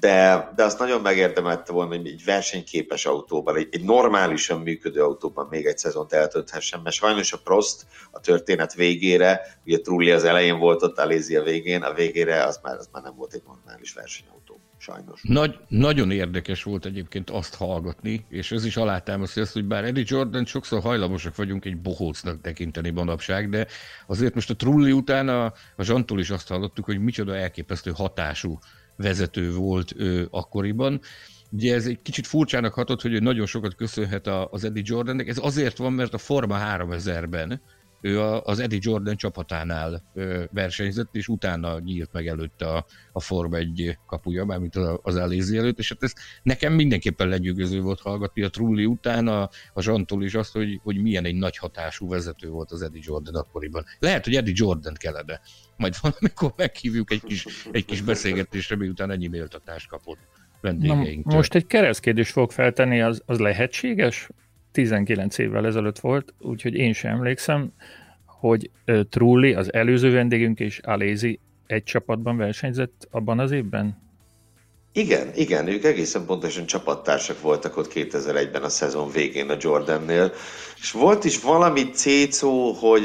De, 0.00 0.48
de 0.56 0.64
azt 0.64 0.78
nagyon 0.78 1.00
megérdemelte 1.00 1.72
volna, 1.72 1.96
hogy 1.96 2.06
egy 2.06 2.24
versenyképes 2.24 3.06
autóban, 3.06 3.56
egy, 3.56 3.68
egy 3.70 3.84
normálisan 3.84 4.60
működő 4.60 5.02
autóban 5.02 5.46
még 5.50 5.66
egy 5.66 5.78
szezont 5.78 6.12
eltölthessen, 6.12 6.80
mert 6.82 6.94
sajnos 6.94 7.32
a 7.32 7.38
Prost 7.44 7.86
a 8.10 8.20
történet 8.20 8.74
végére, 8.74 9.40
ugye 9.64 9.78
Trulli 9.78 10.10
az 10.10 10.24
elején 10.24 10.58
volt 10.58 10.82
ott, 10.82 10.98
Alézi 10.98 11.36
a 11.36 11.42
végén, 11.42 11.82
a 11.82 11.92
végére 11.92 12.44
az 12.44 12.60
már, 12.62 12.76
az 12.76 12.88
már 12.92 13.02
nem 13.02 13.14
volt 13.16 13.32
egy 13.32 13.42
normális 13.46 13.92
versenyautó 13.92 14.41
sajnos. 14.82 15.20
Nagy, 15.22 15.58
nagyon 15.68 16.10
érdekes 16.10 16.62
volt 16.62 16.84
egyébként 16.84 17.30
azt 17.30 17.54
hallgatni, 17.54 18.24
és 18.28 18.52
ez 18.52 18.64
is 18.64 18.76
alátámasztja 18.76 19.42
azt, 19.42 19.52
hogy 19.52 19.64
bár 19.64 19.84
Eddie 19.84 20.04
Jordan 20.06 20.44
sokszor 20.44 20.82
hajlamosak 20.82 21.36
vagyunk 21.36 21.64
egy 21.64 21.76
bohócnak 21.76 22.40
tekinteni 22.40 22.90
manapság, 22.90 23.48
de 23.48 23.66
azért 24.06 24.34
most 24.34 24.50
a 24.50 24.56
Trulli 24.56 24.92
után 24.92 25.28
a, 25.28 25.44
a 25.76 25.82
Zsantól 25.82 26.20
is 26.20 26.30
azt 26.30 26.48
hallottuk, 26.48 26.84
hogy 26.84 26.98
micsoda 26.98 27.36
elképesztő 27.36 27.90
hatású 27.90 28.58
vezető 28.96 29.52
volt 29.52 29.92
ő 29.96 30.28
akkoriban. 30.30 31.00
Ugye 31.50 31.74
ez 31.74 31.86
egy 31.86 32.02
kicsit 32.02 32.26
furcsának 32.26 32.74
hatott, 32.74 33.02
hogy 33.02 33.12
ő 33.12 33.18
nagyon 33.18 33.46
sokat 33.46 33.74
köszönhet 33.74 34.26
az 34.26 34.64
Eddie 34.64 34.82
Jordannek. 34.86 35.28
Ez 35.28 35.38
azért 35.42 35.76
van, 35.76 35.92
mert 35.92 36.14
a 36.14 36.18
Forma 36.18 36.58
3000-ben 36.60 37.60
ő 38.02 38.20
az 38.20 38.58
Eddie 38.58 38.78
Jordan 38.82 39.16
csapatánál 39.16 40.02
versenyzett, 40.50 41.14
és 41.14 41.28
utána 41.28 41.78
nyílt 41.78 42.12
meg 42.12 42.26
előtte 42.26 42.68
a, 42.68 42.86
a 43.12 43.20
Forma 43.20 43.56
egy 43.56 43.98
kapuja, 44.06 44.44
mármint 44.44 44.76
az 45.02 45.16
Elézi 45.16 45.56
előtt, 45.56 45.78
és 45.78 45.88
hát 45.88 46.02
ez 46.02 46.12
nekem 46.42 46.72
mindenképpen 46.72 47.28
legyőgöző 47.28 47.80
volt 47.80 48.00
hallgatni 48.00 48.42
a 48.42 48.50
Trulli 48.50 48.84
után, 48.84 49.28
a, 49.28 49.48
a 49.72 49.82
Zsantól 49.82 50.24
is 50.24 50.34
azt, 50.34 50.52
hogy, 50.52 50.80
hogy 50.82 51.02
milyen 51.02 51.24
egy 51.24 51.34
nagy 51.34 51.56
hatású 51.56 52.08
vezető 52.08 52.48
volt 52.48 52.70
az 52.70 52.82
Eddie 52.82 53.02
Jordan 53.04 53.34
akkoriban. 53.34 53.84
Lehet, 53.98 54.24
hogy 54.24 54.34
Eddie 54.34 54.54
Jordan 54.56 54.94
kellene. 54.94 55.40
Majd 55.76 55.94
valamikor 56.00 56.52
meghívjuk 56.56 57.12
egy 57.12 57.22
kis, 57.22 57.46
egy 57.70 57.84
kis 57.84 58.00
beszélgetésre, 58.00 58.76
miután 58.76 59.10
ennyi 59.10 59.26
méltatást 59.26 59.88
kapott. 59.88 60.18
vendégeinktől. 60.60 61.36
most 61.36 61.54
egy 61.54 61.66
keresztkérdés 61.66 62.30
fog 62.30 62.50
feltenni, 62.50 63.00
az, 63.00 63.22
az 63.26 63.38
lehetséges? 63.38 64.28
19 64.72 65.38
évvel 65.38 65.66
ezelőtt 65.66 65.98
volt, 65.98 66.34
úgyhogy 66.38 66.74
én 66.74 66.92
sem 66.92 67.10
emlékszem, 67.10 67.72
hogy 68.26 68.70
Trulli, 69.08 69.54
az 69.54 69.72
előző 69.72 70.12
vendégünk 70.12 70.60
és 70.60 70.78
Alézi 70.78 71.40
egy 71.66 71.82
csapatban 71.82 72.36
versenyzett 72.36 73.08
abban 73.10 73.38
az 73.38 73.50
évben? 73.50 74.00
Igen, 74.92 75.30
igen, 75.34 75.66
ők 75.66 75.84
egészen 75.84 76.26
pontosan 76.26 76.66
csapattársak 76.66 77.40
voltak 77.40 77.76
ott 77.76 77.92
2001-ben 77.94 78.62
a 78.62 78.68
szezon 78.68 79.10
végén 79.10 79.50
a 79.50 79.56
Jordannél, 79.60 80.32
és 80.80 80.92
volt 80.92 81.24
is 81.24 81.40
valami 81.40 81.90
cécó, 81.90 82.72
hogy 82.72 83.04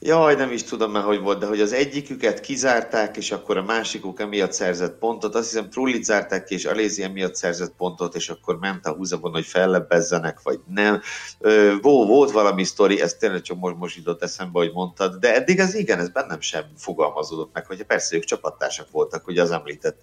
Jaj, 0.00 0.34
nem 0.34 0.52
is 0.52 0.62
tudom 0.62 0.90
már, 0.90 1.02
hogy 1.02 1.20
volt, 1.20 1.38
de 1.38 1.46
hogy 1.46 1.60
az 1.60 1.72
egyiküket 1.72 2.40
kizárták, 2.40 3.16
és 3.16 3.30
akkor 3.32 3.56
a 3.56 3.62
másikuk 3.62 4.20
emiatt 4.20 4.52
szerzett 4.52 4.98
pontot. 4.98 5.34
Azt 5.34 5.50
hiszem 5.50 5.70
Trullit 5.70 6.04
zárták 6.04 6.44
ki, 6.44 6.54
és 6.54 6.64
Alézi 6.64 7.02
emiatt 7.02 7.34
szerzett 7.34 7.72
pontot, 7.76 8.14
és 8.14 8.28
akkor 8.28 8.58
ment 8.58 8.86
a 8.86 8.92
húzavon, 8.92 9.32
hogy 9.32 9.46
fellebbezzenek, 9.46 10.42
vagy 10.42 10.60
nem. 10.66 11.00
Ö, 11.38 11.74
volt 11.80 12.30
valami 12.30 12.64
sztori, 12.64 13.00
ez 13.00 13.14
tényleg 13.14 13.40
csak 13.40 13.58
most, 13.58 13.76
most 13.76 13.96
jutott 13.96 14.22
eszembe, 14.22 14.58
hogy 14.58 14.72
mondtad, 14.72 15.14
de 15.14 15.34
eddig 15.34 15.58
ez 15.58 15.74
igen, 15.74 15.98
ez 15.98 16.08
bennem 16.08 16.40
sem 16.40 16.64
fogalmazódott 16.76 17.50
meg, 17.52 17.66
hogy 17.66 17.82
persze 17.82 18.16
ők 18.16 18.24
csapattársak 18.24 18.90
voltak, 18.90 19.24
hogy 19.24 19.38
az 19.38 19.50
említett 19.50 20.00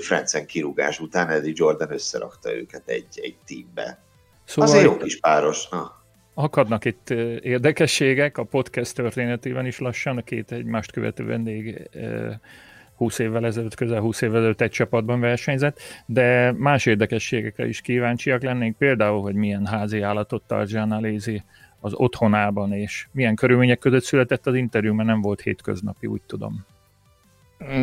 Francen 0.00 0.46
kirúgás 0.46 1.00
után 1.00 1.28
Eddie 1.28 1.52
Jordan 1.54 1.92
összerakta 1.92 2.54
őket 2.54 2.88
egy, 2.88 3.20
egy 3.22 3.36
teambe. 3.46 4.02
Szóval 4.44 4.70
Azért 4.70 4.84
jó 4.84 4.96
kis 4.96 5.20
páros. 5.20 5.68
Na. 5.68 6.03
Akadnak 6.34 6.84
itt 6.84 7.10
érdekességek, 7.40 8.38
a 8.38 8.44
podcast 8.44 8.94
történetében 8.94 9.66
is 9.66 9.78
lassan, 9.78 10.16
a 10.16 10.22
két 10.22 10.52
egymást 10.52 10.92
követő 10.92 11.24
vendég 11.24 11.90
20 12.96 13.18
évvel 13.18 13.46
ezelőtt, 13.46 13.74
közel 13.74 14.00
20 14.00 14.20
évvel 14.20 14.36
ezelőtt 14.36 14.60
egy 14.60 14.70
csapatban 14.70 15.20
versenyzett, 15.20 15.78
de 16.06 16.52
más 16.52 16.86
érdekességekre 16.86 17.68
is 17.68 17.80
kíváncsiak 17.80 18.42
lennénk, 18.42 18.76
például, 18.76 19.22
hogy 19.22 19.34
milyen 19.34 19.66
házi 19.66 20.00
állatot 20.00 20.42
tart 20.46 20.70
Jean 20.70 21.00
Lézi 21.00 21.42
az 21.80 21.92
otthonában, 21.94 22.72
és 22.72 23.06
milyen 23.12 23.34
körülmények 23.34 23.78
között 23.78 24.04
született 24.04 24.46
az 24.46 24.54
interjú, 24.54 24.94
mert 24.94 25.08
nem 25.08 25.20
volt 25.20 25.40
hétköznapi, 25.40 26.06
úgy 26.06 26.22
tudom. 26.26 26.64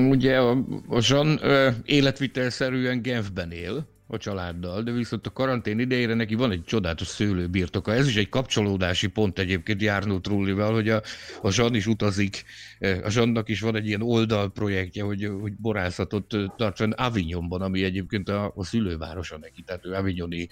Ugye 0.09 0.37
a, 0.37 0.51
a 0.89 0.99
Jean 1.09 1.39
életvitelszerűen 1.85 3.01
Genfben 3.01 3.51
él, 3.51 3.85
a 4.11 4.17
családdal, 4.17 4.81
de 4.81 4.91
viszont 4.91 5.27
a 5.27 5.31
karantén 5.31 5.79
idejére 5.79 6.13
neki 6.13 6.35
van 6.35 6.51
egy 6.51 6.63
csodálatos 6.63 7.07
szőlőbirtoka. 7.07 7.93
Ez 7.93 8.07
is 8.07 8.15
egy 8.15 8.29
kapcsolódási 8.29 9.07
pont 9.07 9.39
egyébként 9.39 9.81
Járnó 9.81 10.19
Trullival, 10.19 10.73
hogy 10.73 10.89
a, 10.89 11.01
a 11.41 11.51
Zsan 11.51 11.75
is 11.75 11.87
utazik, 11.87 12.43
a 13.03 13.09
Zsannak 13.09 13.49
is 13.49 13.61
van 13.61 13.75
egy 13.75 13.87
ilyen 13.87 14.01
oldalprojektje, 14.01 15.03
hogy, 15.03 15.29
hogy 15.41 15.53
borászatot 15.53 16.35
tartson 16.57 16.91
Avignonban, 16.91 17.61
ami 17.61 17.83
egyébként 17.83 18.29
a, 18.29 18.53
a 18.55 18.63
szülővárosa 18.63 19.37
neki, 19.37 19.61
tehát 19.61 19.85
ő 19.85 19.93
Avignoni 19.93 20.49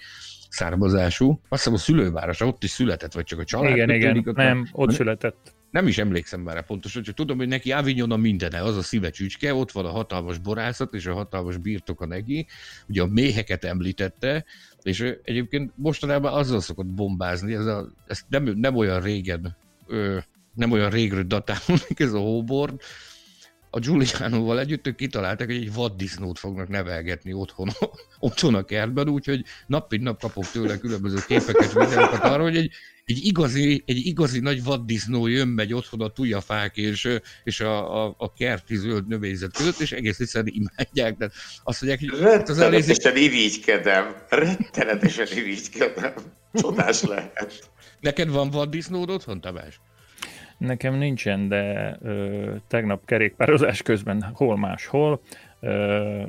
származású. 0.48 1.30
Azt 1.48 1.62
hiszem 1.62 1.74
a 1.74 1.78
szülővárosa, 1.78 2.46
ott 2.46 2.64
is 2.64 2.70
született, 2.70 3.12
vagy 3.12 3.24
csak 3.24 3.38
a 3.38 3.44
család. 3.44 3.72
Igen, 3.72 3.90
igen, 3.90 4.32
nem, 4.34 4.68
ott 4.72 4.90
született 4.90 5.58
nem 5.70 5.86
is 5.86 5.98
emlékszem 5.98 6.40
már 6.40 6.66
pontosan, 6.66 7.02
csak 7.02 7.14
tudom, 7.14 7.36
hogy 7.36 7.48
neki 7.48 7.72
Avignon 7.72 8.10
a 8.10 8.16
mindene, 8.16 8.62
az 8.62 8.76
a 8.76 8.82
szíve 8.82 9.10
csücske, 9.10 9.54
ott 9.54 9.70
van 9.70 9.84
a 9.84 9.90
hatalmas 9.90 10.38
borászat 10.38 10.94
és 10.94 11.06
a 11.06 11.14
hatalmas 11.14 11.56
birtoka 11.56 12.06
neki, 12.06 12.46
ugye 12.88 13.02
a 13.02 13.06
méheket 13.06 13.64
említette, 13.64 14.44
és 14.82 15.00
egyébként 15.22 15.72
mostanában 15.74 16.32
azzal 16.32 16.60
szokott 16.60 16.86
bombázni, 16.86 17.54
ez, 17.54 17.66
a, 17.66 17.92
ez 18.06 18.20
nem, 18.28 18.44
nem 18.44 18.76
olyan 18.76 19.00
régen, 19.00 19.56
ö, 19.86 20.18
nem 20.54 20.70
olyan 20.70 20.90
régről 20.90 21.22
datálódik 21.22 22.00
ez 22.00 22.12
a 22.12 22.18
hóbor, 22.18 22.74
a 23.70 23.78
Giulianoval 23.78 24.60
együtt 24.60 24.86
ők 24.86 24.96
kitalálták, 24.96 25.46
hogy 25.46 25.56
egy 25.56 25.72
vaddisznót 25.72 26.38
fognak 26.38 26.68
nevelgetni 26.68 27.32
otthon, 27.32 27.68
otthon 28.18 28.54
a 28.54 28.64
kertben, 28.64 29.08
úgyhogy 29.08 29.44
nap 29.66 29.90
mint 29.90 30.02
nap 30.02 30.20
kapok 30.20 30.50
tőle 30.50 30.78
különböző 30.78 31.18
képeket, 31.26 31.72
videókat 31.72 32.24
arra, 32.24 32.42
hogy 32.42 32.56
egy, 32.56 32.72
egy, 33.04 33.24
igazi, 33.24 33.82
egy 33.86 34.06
igazi 34.06 34.40
nagy 34.40 34.64
vaddisznó 34.64 35.26
jön, 35.26 35.48
megy 35.48 35.72
otthon 35.72 36.00
a 36.00 36.08
tujafák 36.08 36.76
és, 36.76 37.08
és 37.44 37.60
a, 37.60 38.04
a, 38.04 38.14
a 38.18 38.32
kerti 38.32 38.76
zöld 38.76 39.06
növényzet 39.06 39.52
között, 39.52 39.78
és 39.78 39.92
egész 39.92 40.20
egyszerűen 40.20 40.54
imádják. 40.54 41.16
De 41.16 41.30
azt 41.62 41.82
mondják, 41.82 42.10
hogy 42.10 42.20
Rettenetesen 42.20 42.62
elézik... 42.62 43.04
irigykedem. 43.14 44.14
Rettenetesen 44.28 45.26
irigykedem. 45.36 46.12
Csodás 46.52 47.02
lehet. 47.02 47.70
Neked 48.00 48.30
van 48.30 48.50
vaddisznód 48.50 49.10
otthon, 49.10 49.40
Tamás? 49.40 49.80
Nekem 50.60 50.94
nincsen, 50.94 51.48
de 51.48 51.96
ö, 52.02 52.54
tegnap 52.68 53.04
kerékpározás 53.04 53.82
közben 53.82 54.30
hol 54.32 54.56
máshol, 54.56 55.20
ö, 55.60 56.22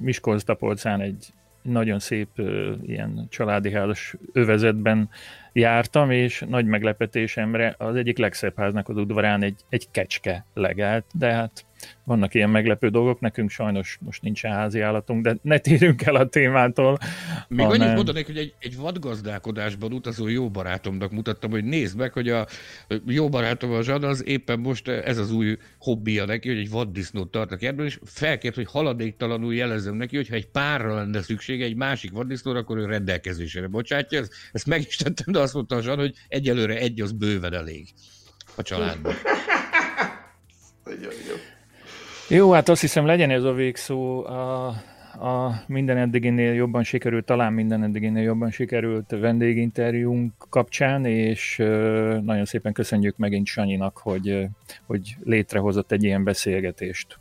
Miskolc-Tapolcán 0.00 1.00
egy 1.00 1.26
nagyon 1.62 1.98
szép 1.98 2.28
ö, 2.36 2.72
ilyen 2.86 3.26
családi 3.30 3.72
házas 3.72 4.14
övezetben 4.32 5.08
jártam, 5.52 6.10
és 6.10 6.44
nagy 6.48 6.66
meglepetésemre 6.66 7.74
az 7.78 7.94
egyik 7.94 8.18
legszebb 8.18 8.56
háznak 8.56 8.88
az 8.88 8.96
udvarán 8.96 9.42
egy, 9.42 9.60
egy 9.68 9.90
kecske 9.90 10.44
legelt, 10.54 11.04
de 11.12 11.32
hát 11.32 11.64
vannak 12.04 12.34
ilyen 12.34 12.50
meglepő 12.50 12.88
dolgok, 12.88 13.20
nekünk 13.20 13.50
sajnos 13.50 13.98
most 14.00 14.22
nincsen 14.22 14.52
házi 14.52 14.80
állatunk, 14.80 15.22
de 15.22 15.36
ne 15.42 15.58
térjünk 15.58 16.02
el 16.02 16.14
a 16.14 16.28
témától. 16.28 16.98
Még 17.48 17.66
hanem... 17.66 17.80
annyit 17.80 17.94
mondanék, 17.94 18.26
hogy 18.26 18.36
egy, 18.36 18.54
egy 18.58 18.76
vadgazdálkodásban 18.76 19.92
utazó 19.92 20.28
jó 20.28 20.50
barátomnak 20.50 21.10
mutattam, 21.10 21.50
hogy 21.50 21.64
nézd 21.64 21.96
meg, 21.96 22.12
hogy 22.12 22.28
a 22.28 22.46
jó 23.06 23.28
barátom 23.28 23.72
a 23.72 23.82
Zsad, 23.82 24.04
az 24.04 24.26
éppen 24.26 24.58
most 24.58 24.88
ez 24.88 25.18
az 25.18 25.32
új 25.32 25.58
hobbija 25.78 26.24
neki, 26.24 26.48
hogy 26.48 26.58
egy 26.58 26.70
vaddisznót 26.70 27.30
tart 27.30 27.52
a 27.52 27.56
kertben, 27.56 27.86
és 27.86 27.98
felkért, 28.04 28.54
hogy 28.54 28.66
haladéktalanul 28.70 29.54
jelezem 29.54 29.94
neki, 29.94 30.16
hogy 30.16 30.28
ha 30.28 30.34
egy 30.34 30.48
párra 30.48 30.94
lenne 30.94 31.22
szüksége 31.22 31.64
egy 31.64 31.76
másik 31.76 32.12
vaddisznóra, 32.12 32.58
akkor 32.58 32.78
ő 32.78 32.84
rendelkezésére 32.84 33.66
bocsátja. 33.66 34.18
Ezt, 34.18 34.32
ezt 34.52 34.66
meg 34.66 34.80
is 34.80 34.96
tettem, 34.96 35.32
de 35.32 35.38
azt 35.38 35.54
mondta 35.54 35.76
a 35.76 35.82
Zsad, 35.82 35.98
hogy 35.98 36.14
egyelőre 36.28 36.76
egy 36.76 37.00
az 37.00 37.12
bőven 37.12 37.52
elég 37.52 37.88
a 38.54 38.62
családban. 38.62 39.14
Nagyon 40.84 41.12
jó. 41.28 41.55
Jó, 42.28 42.50
hát 42.50 42.68
azt 42.68 42.80
hiszem 42.80 43.06
legyen 43.06 43.30
ez 43.30 43.42
a 43.42 43.52
végszó. 43.52 44.24
A, 44.24 44.66
a 45.18 45.62
minden 45.66 45.96
eddiginél 45.96 46.52
jobban 46.52 46.82
sikerült, 46.82 47.24
talán 47.24 47.52
minden 47.52 47.82
eddiginél 47.82 48.22
jobban 48.22 48.50
sikerült 48.50 49.10
vendéginterjúnk 49.10 50.32
kapcsán, 50.50 51.04
és 51.04 51.56
nagyon 52.22 52.44
szépen 52.44 52.72
köszönjük 52.72 53.16
megint 53.16 53.46
Sanyinak, 53.46 53.98
hogy, 53.98 54.46
hogy 54.86 55.16
létrehozott 55.24 55.92
egy 55.92 56.04
ilyen 56.04 56.24
beszélgetést. 56.24 57.18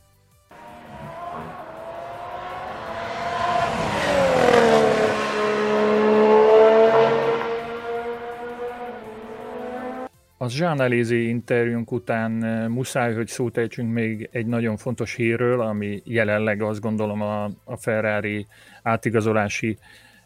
Az 10.38 10.58
Jean 10.58 10.82
Elézi 10.82 11.28
interjúnk 11.28 11.92
után 11.92 12.44
eh, 12.44 12.68
muszáj, 12.68 13.14
hogy 13.14 13.28
szót 13.28 13.58
ejtsünk 13.58 13.94
még 13.94 14.30
egy 14.32 14.46
nagyon 14.46 14.78
fontos 14.78 15.14
hírről, 15.14 15.62
ami 15.62 16.02
jelenleg 16.06 16.62
azt 16.62 16.82
gondolom 16.82 17.22
a, 17.22 17.44
a 17.64 17.78
Ferrari 17.78 18.48
átigazolási 18.84 19.78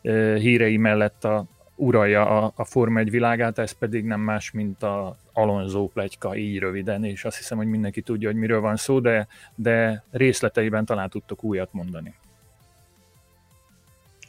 e, 0.01 0.37
hírei 0.37 0.77
mellett 0.77 1.23
a, 1.23 1.45
uralja 1.75 2.27
a, 2.27 2.51
a 2.55 2.65
Forma 2.65 2.99
1 2.99 3.09
világát, 3.09 3.57
ez 3.57 3.71
pedig 3.71 4.05
nem 4.05 4.19
más, 4.19 4.51
mint 4.51 4.83
a 4.83 5.17
Alonso 5.33 5.87
plegyka, 5.87 6.35
így 6.35 6.59
röviden, 6.59 7.03
és 7.03 7.25
azt 7.25 7.37
hiszem, 7.37 7.57
hogy 7.57 7.67
mindenki 7.67 8.01
tudja, 8.01 8.29
hogy 8.29 8.39
miről 8.39 8.59
van 8.59 8.75
szó, 8.75 8.99
de, 8.99 9.27
de 9.55 10.03
részleteiben 10.11 10.85
talán 10.85 11.09
tudtok 11.09 11.43
újat 11.43 11.73
mondani. 11.73 12.13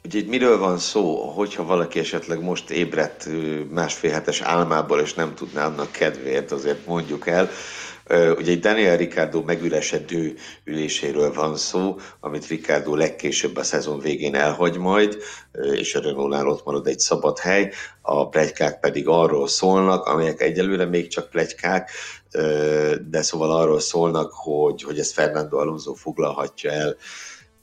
Ugye 0.05 0.18
itt 0.18 0.28
miről 0.28 0.59
van 0.59 0.78
szó, 0.78 1.16
hogyha 1.16 1.64
valaki 1.64 1.98
esetleg 1.98 2.42
most 2.42 2.70
ébredt 2.70 3.28
másfél 3.70 4.11
hetes 4.11 4.40
álmából, 4.40 5.01
és 5.01 5.14
nem 5.14 5.34
tudná 5.34 5.66
annak 5.66 5.92
kedvéért, 5.92 6.53
azért 6.53 6.86
mondjuk 6.86 7.26
el. 7.26 7.51
Ugye 8.11 8.51
egy 8.51 8.61
Daniel 8.61 8.96
Ricardo 8.96 9.42
megüresedő 9.42 10.34
üléséről 10.64 11.32
van 11.32 11.57
szó, 11.57 11.96
amit 12.20 12.46
Ricardo 12.46 12.94
legkésőbb 12.94 13.57
a 13.57 13.62
szezon 13.62 13.98
végén 13.98 14.34
elhagy 14.34 14.76
majd, 14.78 15.18
és 15.72 15.94
a 15.94 16.01
Renault-nál 16.01 16.48
ott 16.48 16.64
marad 16.64 16.86
egy 16.86 16.98
szabad 16.98 17.38
hely, 17.38 17.72
a 18.03 18.28
plegykák 18.28 18.80
pedig 18.80 19.09
arról 19.09 19.48
szólnak, 19.48 20.05
amelyek 20.05 20.40
egyelőre 20.40 20.84
még 20.84 21.09
csak 21.09 21.30
plegykák, 21.30 21.90
de 23.11 23.22
szóval 23.22 23.51
arról 23.51 23.80
szólnak, 23.80 24.32
hogy, 24.32 24.82
hogy 24.82 24.98
ezt 24.98 25.12
Fernando 25.12 25.59
Alonso 25.59 25.94
foglalhatja 25.94 26.70
el 26.70 26.96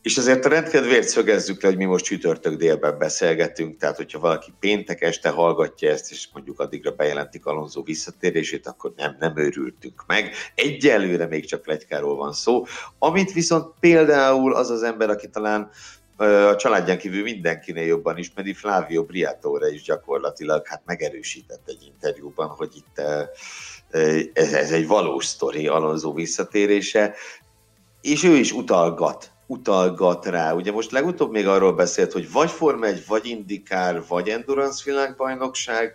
és 0.08 0.18
azért 0.18 0.45
a 0.45 0.49
rendkedvért 0.49 1.08
szögezzük 1.08 1.62
le, 1.62 1.70
hogy 1.70 1.78
mi 1.78 1.86
most 1.86 2.05
csütörtök 2.05 2.55
délben 2.55 2.97
beszélgetünk, 2.97 3.78
tehát 3.78 3.95
hogyha 3.95 4.20
valaki 4.20 4.53
péntek 4.60 5.01
este 5.01 5.30
hallgatja 5.30 5.91
ezt, 5.91 6.12
és 6.12 6.28
mondjuk 6.34 6.60
addigra 6.60 6.91
bejelentik 6.91 7.45
Alonso 7.45 7.84
visszatérését, 7.84 8.68
akkor 8.68 8.93
nem, 8.95 9.16
nem 9.20 9.38
őrültünk 9.38 10.03
meg. 10.08 10.32
Egyelőre 10.55 11.26
még 11.26 11.45
csak 11.45 11.68
legykáról 11.68 12.16
van 12.16 12.34
szó. 12.34 12.66
Amit 12.99 13.34
viszont 13.34 13.74
például 13.80 14.53
az 14.53 14.70
az 14.70 14.84
ember, 14.84 15.10
aki 15.10 15.30
talán 15.30 15.70
a 16.18 16.55
családján 16.55 16.97
kívül 16.97 17.24
mindenkinél 17.24 17.86
jobban 17.86 18.18
ismeri, 18.18 18.53
Flavio 18.53 19.03
Briatore 19.03 19.70
is 19.70 19.82
gyakorlatilag 19.82 20.68
hát 20.68 20.82
megerősített 20.86 21.64
egy 21.66 21.91
interjúban, 21.93 22.47
hogy 22.47 22.72
itt 22.76 23.01
ez, 24.34 24.53
ez 24.53 24.72
egy 24.72 24.88
valós 24.88 25.26
sztori, 25.26 25.68
Alonso 25.68 26.14
visszatérése, 26.14 27.14
és 28.01 28.24
ő 28.24 28.36
is 28.36 28.51
utalgat 28.51 29.36
utalgat 29.47 30.25
rá. 30.25 30.53
Ugye 30.53 30.71
most 30.71 30.91
legutóbb 30.91 31.31
még 31.31 31.47
arról 31.47 31.73
beszélt, 31.73 32.11
hogy 32.11 32.31
vagy 32.31 32.49
Forma 32.49 32.85
1, 32.85 33.03
vagy 33.07 33.25
Indikár, 33.25 34.03
vagy 34.07 34.29
Endurance 34.29 34.81
világbajnokság, 34.85 35.93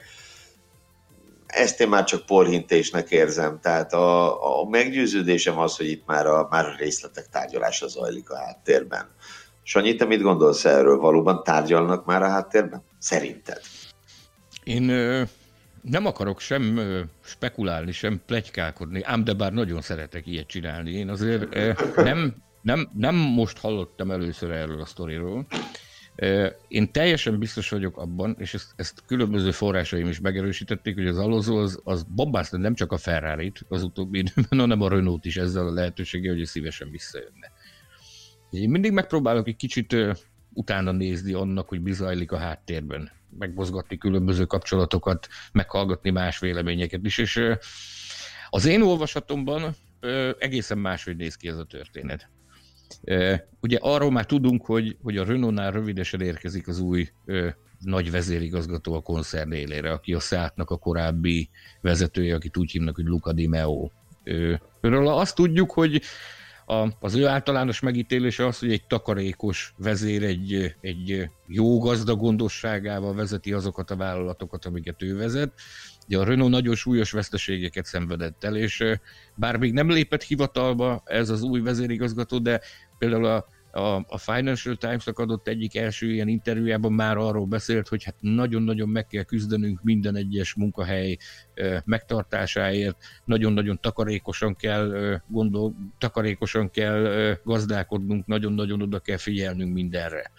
ezt 1.46 1.80
én 1.80 1.88
már 1.88 2.04
csak 2.04 2.26
porhintésnek 2.26 3.10
érzem. 3.10 3.58
Tehát 3.60 3.92
a, 3.92 4.60
a 4.60 4.68
meggyőződésem 4.68 5.58
az, 5.58 5.76
hogy 5.76 5.86
itt 5.86 6.06
már 6.06 6.26
a, 6.26 6.46
már 6.50 6.66
a 6.66 6.76
részletek 6.78 7.28
tárgyalása 7.28 7.88
zajlik 7.88 8.30
a 8.30 8.36
háttérben. 8.36 9.08
Sanyi, 9.62 9.94
te 9.94 10.04
mit 10.04 10.22
gondolsz 10.22 10.64
erről? 10.64 10.96
Valóban 10.96 11.42
tárgyalnak 11.42 12.04
már 12.04 12.22
a 12.22 12.28
háttérben? 12.28 12.82
Szerinted? 12.98 13.60
Én 14.64 14.88
ö, 14.88 15.22
nem 15.82 16.06
akarok 16.06 16.40
sem 16.40 16.76
ö, 16.76 17.00
spekulálni, 17.24 17.92
sem 17.92 18.22
plegykálkodni, 18.26 19.02
ám 19.02 19.24
de 19.24 19.32
bár 19.32 19.52
nagyon 19.52 19.80
szeretek 19.80 20.26
ilyet 20.26 20.46
csinálni. 20.46 20.90
Én 20.90 21.08
azért 21.08 21.54
ö, 21.54 21.72
nem, 21.96 22.34
nem, 22.62 22.90
nem 22.94 23.14
most 23.14 23.58
hallottam 23.58 24.10
először 24.10 24.50
erről 24.50 24.80
a 24.80 24.86
sztoriról. 24.86 25.46
Én 26.68 26.92
teljesen 26.92 27.38
biztos 27.38 27.68
vagyok 27.70 27.96
abban, 27.96 28.36
és 28.38 28.54
ezt, 28.54 28.72
ezt 28.76 29.02
különböző 29.06 29.50
forrásaim 29.50 30.08
is 30.08 30.20
megerősítették, 30.20 30.94
hogy 30.94 31.06
az 31.06 31.18
Alonso 31.18 31.56
az, 31.56 31.80
az 31.84 32.02
bombázta 32.02 32.56
nem 32.56 32.74
csak 32.74 32.92
a 32.92 32.98
ferrari 32.98 33.52
az 33.68 33.82
utóbbi 33.82 34.18
időben, 34.18 34.58
hanem 34.58 34.80
a 34.80 34.88
Renault 34.88 35.24
is 35.24 35.36
ezzel 35.36 35.66
a 35.66 35.72
lehetőséggel, 35.72 36.34
hogy 36.34 36.44
szívesen 36.44 36.90
visszajönne. 36.90 37.52
Én 38.50 38.70
mindig 38.70 38.92
megpróbálok 38.92 39.48
egy 39.48 39.56
kicsit 39.56 39.96
utána 40.52 40.92
nézni 40.92 41.32
annak, 41.32 41.68
hogy 41.68 41.82
mi 41.82 41.92
zajlik 41.92 42.32
a 42.32 42.38
háttérben, 42.38 43.10
megmozgatni 43.38 43.98
különböző 43.98 44.44
kapcsolatokat, 44.44 45.28
meghallgatni 45.52 46.10
más 46.10 46.38
véleményeket 46.38 47.04
is, 47.04 47.18
és 47.18 47.40
az 48.50 48.64
én 48.64 48.82
olvasatomban 48.82 49.74
egészen 50.38 50.78
máshogy 50.78 51.16
néz 51.16 51.36
ki 51.36 51.48
ez 51.48 51.56
a 51.56 51.64
történet. 51.64 52.28
Ugye 53.60 53.78
arról 53.80 54.10
már 54.10 54.26
tudunk, 54.26 54.66
hogy, 54.66 54.96
hogy 55.02 55.16
a 55.16 55.24
Renault-nál 55.24 55.70
rövidesen 55.70 56.20
érkezik 56.20 56.68
az 56.68 56.80
új 56.80 57.08
nagy 57.78 58.10
vezérigazgató 58.10 58.94
a 58.94 59.00
koncern 59.00 59.52
élére, 59.52 59.92
aki 59.92 60.14
a 60.14 60.20
Seatnak 60.20 60.70
a 60.70 60.78
korábbi 60.78 61.50
vezetője, 61.80 62.34
akit 62.34 62.56
úgy 62.56 62.70
hívnak, 62.70 62.94
hogy 62.94 63.04
Luca 63.04 63.32
Di 63.32 63.46
Meo. 63.46 63.90
Őről 64.80 65.08
azt 65.08 65.34
tudjuk, 65.34 65.70
hogy 65.70 66.02
a, 66.66 66.88
az 67.00 67.14
ő 67.14 67.26
általános 67.26 67.80
megítélése 67.80 68.46
az, 68.46 68.58
hogy 68.58 68.72
egy 68.72 68.86
takarékos 68.86 69.74
vezér 69.76 70.22
egy, 70.22 70.74
egy 70.80 71.30
jó 71.46 71.78
gazda 71.78 72.14
gondosságával 72.14 73.14
vezeti 73.14 73.52
azokat 73.52 73.90
a 73.90 73.96
vállalatokat, 73.96 74.64
amiket 74.64 75.02
ő 75.02 75.16
vezet. 75.16 75.52
Ugye 76.06 76.18
a 76.18 76.24
Renault 76.24 76.50
nagyon 76.50 76.74
súlyos 76.74 77.10
veszteségeket 77.10 77.84
szenvedett 77.84 78.44
el, 78.44 78.56
és 78.56 78.84
bár 79.34 79.56
még 79.56 79.72
nem 79.72 79.90
lépett 79.90 80.22
hivatalba 80.22 81.02
ez 81.04 81.28
az 81.28 81.42
új 81.42 81.60
vezérigazgató, 81.60 82.38
de 82.38 82.60
például 82.98 83.26
a 83.26 83.46
a, 83.72 84.04
a 84.08 84.18
Financial 84.18 84.76
Times-nak 84.76 85.18
adott 85.18 85.48
egyik 85.48 85.76
első 85.76 86.12
ilyen 86.12 86.28
interjújában 86.28 86.92
már 86.92 87.16
arról 87.16 87.46
beszélt, 87.46 87.88
hogy 87.88 88.04
hát 88.04 88.16
nagyon-nagyon 88.20 88.88
meg 88.88 89.06
kell 89.06 89.22
küzdenünk 89.22 89.82
minden 89.82 90.16
egyes 90.16 90.54
munkahely 90.54 91.16
megtartásáért, 91.84 92.96
nagyon-nagyon 93.24 93.78
takarékosan 93.80 94.56
kell 94.56 95.20
gondol, 95.28 95.74
takarékosan 95.98 96.70
kell 96.70 97.36
gazdálkodnunk, 97.44 98.26
nagyon-nagyon 98.26 98.82
oda 98.82 98.98
kell 98.98 99.16
figyelnünk 99.16 99.72
mindenre. 99.72 100.30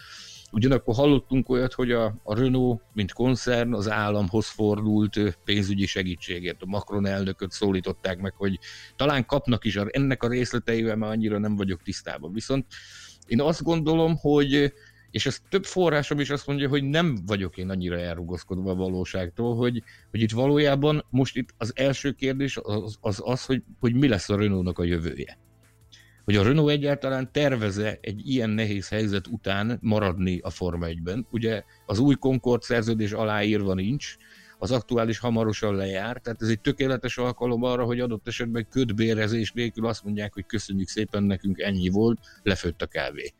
Ugyanakkor 0.51 0.95
hallottunk 0.95 1.49
olyat, 1.49 1.73
hogy 1.73 1.91
a, 1.91 2.15
a 2.23 2.35
Renault, 2.35 2.81
mint 2.93 3.13
koncern, 3.13 3.73
az 3.73 3.89
államhoz 3.89 4.47
fordult 4.47 5.37
pénzügyi 5.43 5.85
segítséget. 5.85 6.61
A 6.61 6.65
Macron 6.65 7.05
elnököt 7.05 7.51
szólították 7.51 8.19
meg, 8.19 8.33
hogy 8.35 8.59
talán 8.95 9.25
kapnak 9.25 9.65
is, 9.65 9.75
ennek 9.75 10.23
a 10.23 10.27
részleteivel 10.27 10.95
már 10.95 11.09
annyira 11.09 11.37
nem 11.37 11.55
vagyok 11.55 11.81
tisztában. 11.81 12.33
Viszont 12.33 12.65
én 13.27 13.41
azt 13.41 13.63
gondolom, 13.63 14.15
hogy 14.15 14.73
és 15.13 15.25
ez 15.25 15.39
több 15.49 15.65
forrásom 15.65 16.19
is 16.19 16.29
azt 16.29 16.47
mondja, 16.47 16.69
hogy 16.69 16.83
nem 16.83 17.17
vagyok 17.25 17.57
én 17.57 17.69
annyira 17.69 17.99
elrugaszkodva 17.99 18.71
a 18.71 18.75
valóságtól, 18.75 19.55
hogy, 19.55 19.83
hogy 20.11 20.21
itt 20.21 20.31
valójában 20.31 21.05
most 21.09 21.35
itt 21.35 21.53
az 21.57 21.71
első 21.75 22.11
kérdés 22.11 22.57
az 22.57 22.97
az, 23.01 23.21
az 23.23 23.45
hogy, 23.45 23.63
hogy 23.79 23.93
mi 23.93 24.07
lesz 24.07 24.29
a 24.29 24.35
Renault-nak 24.35 24.79
a 24.79 24.83
jövője. 24.83 25.37
Hogy 26.23 26.35
a 26.35 26.43
Renault 26.43 26.71
egyáltalán 26.71 27.31
terveze 27.31 27.97
egy 28.01 28.29
ilyen 28.29 28.49
nehéz 28.49 28.89
helyzet 28.89 29.27
után 29.27 29.77
maradni 29.81 30.39
a 30.39 30.49
Forma 30.49 30.85
1-ben. 30.89 31.27
Ugye 31.31 31.63
az 31.85 31.99
új 31.99 32.15
Concord 32.15 32.61
szerződés 32.61 33.11
aláírva 33.11 33.73
nincs, 33.73 34.15
az 34.63 34.71
aktuális 34.71 35.19
hamarosan 35.19 35.75
lejár, 35.75 36.17
tehát 36.17 36.41
ez 36.41 36.47
egy 36.47 36.59
tökéletes 36.59 37.17
alkalom 37.17 37.63
arra, 37.63 37.83
hogy 37.83 37.99
adott 37.99 38.27
esetben 38.27 38.67
ködbérezés 38.69 39.51
nélkül 39.51 39.85
azt 39.85 40.03
mondják, 40.03 40.33
hogy 40.33 40.45
köszönjük 40.45 40.87
szépen, 40.87 41.23
nekünk 41.23 41.59
ennyi 41.59 41.89
volt, 41.89 42.19
lefőtt 42.43 42.81
a 42.81 42.85
kávé. 42.85 43.33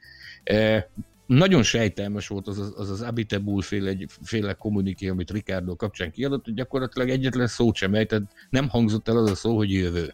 E, 0.43 0.89
nagyon 1.25 1.63
sejtelmes 1.63 2.27
volt 2.27 2.47
az 2.47 2.59
az, 2.59 2.89
az, 2.89 3.01
Abitebul 3.01 3.61
féle, 3.61 3.95
féle 4.21 4.53
kommuniké, 4.53 5.07
amit 5.07 5.31
Ricardo 5.31 5.75
kapcsán 5.75 6.11
kiadott, 6.11 6.45
hogy 6.45 6.53
gyakorlatilag 6.53 7.09
egyetlen 7.09 7.47
szót 7.47 7.75
sem 7.75 7.93
ejtett, 7.93 8.23
nem 8.49 8.69
hangzott 8.69 9.07
el 9.07 9.17
az 9.17 9.29
a 9.29 9.35
szó, 9.35 9.55
hogy 9.55 9.71
jövő. 9.71 10.13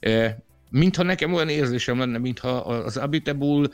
E, 0.00 0.42
mintha 0.70 1.02
nekem 1.02 1.34
olyan 1.34 1.48
érzésem 1.48 1.98
lenne, 1.98 2.18
mintha 2.18 2.48
az 2.58 2.96
Abitebul 2.96 3.68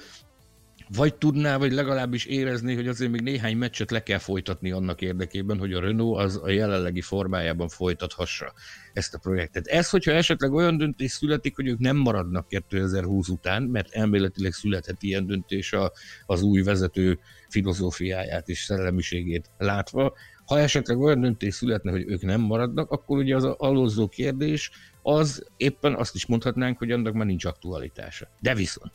vagy 0.97 1.15
tudná, 1.15 1.57
vagy 1.57 1.73
legalábbis 1.73 2.25
érezni, 2.25 2.75
hogy 2.75 2.89
azért 2.89 3.11
még 3.11 3.21
néhány 3.21 3.57
meccset 3.57 3.91
le 3.91 4.03
kell 4.03 4.19
folytatni 4.19 4.71
annak 4.71 5.01
érdekében, 5.01 5.59
hogy 5.59 5.73
a 5.73 5.81
Renault 5.81 6.19
az 6.19 6.41
a 6.43 6.51
jelenlegi 6.51 7.01
formájában 7.01 7.69
folytathassa 7.69 8.53
ezt 8.93 9.15
a 9.15 9.19
projektet. 9.19 9.67
Ez, 9.67 9.91
hogyha 9.91 10.11
esetleg 10.11 10.53
olyan 10.53 10.77
döntés 10.77 11.11
születik, 11.11 11.57
hogy 11.57 11.67
ők 11.67 11.79
nem 11.79 11.97
maradnak 11.97 12.49
2020 12.49 13.29
után, 13.29 13.63
mert 13.63 13.91
elméletileg 13.91 14.53
születhet 14.53 15.03
ilyen 15.03 15.27
döntés 15.27 15.73
a, 15.73 15.93
az 16.27 16.43
új 16.43 16.63
vezető 16.63 17.19
filozófiáját 17.49 18.49
és 18.49 18.59
szellemiségét 18.59 19.51
látva, 19.59 20.13
ha 20.45 20.59
esetleg 20.59 20.99
olyan 20.99 21.21
döntés 21.21 21.55
születne, 21.55 21.91
hogy 21.91 22.05
ők 22.07 22.23
nem 22.23 22.41
maradnak, 22.41 22.91
akkor 22.91 23.19
ugye 23.19 23.37
az 23.37 23.45
alózó 23.45 24.09
kérdés 24.09 24.71
az 25.03 25.47
éppen 25.57 25.95
azt 25.95 26.15
is 26.15 26.27
mondhatnánk, 26.27 26.79
hogy 26.79 26.91
annak 26.91 27.15
már 27.15 27.27
nincs 27.27 27.45
aktualitása. 27.45 28.29
De 28.41 28.55
viszont 28.55 28.93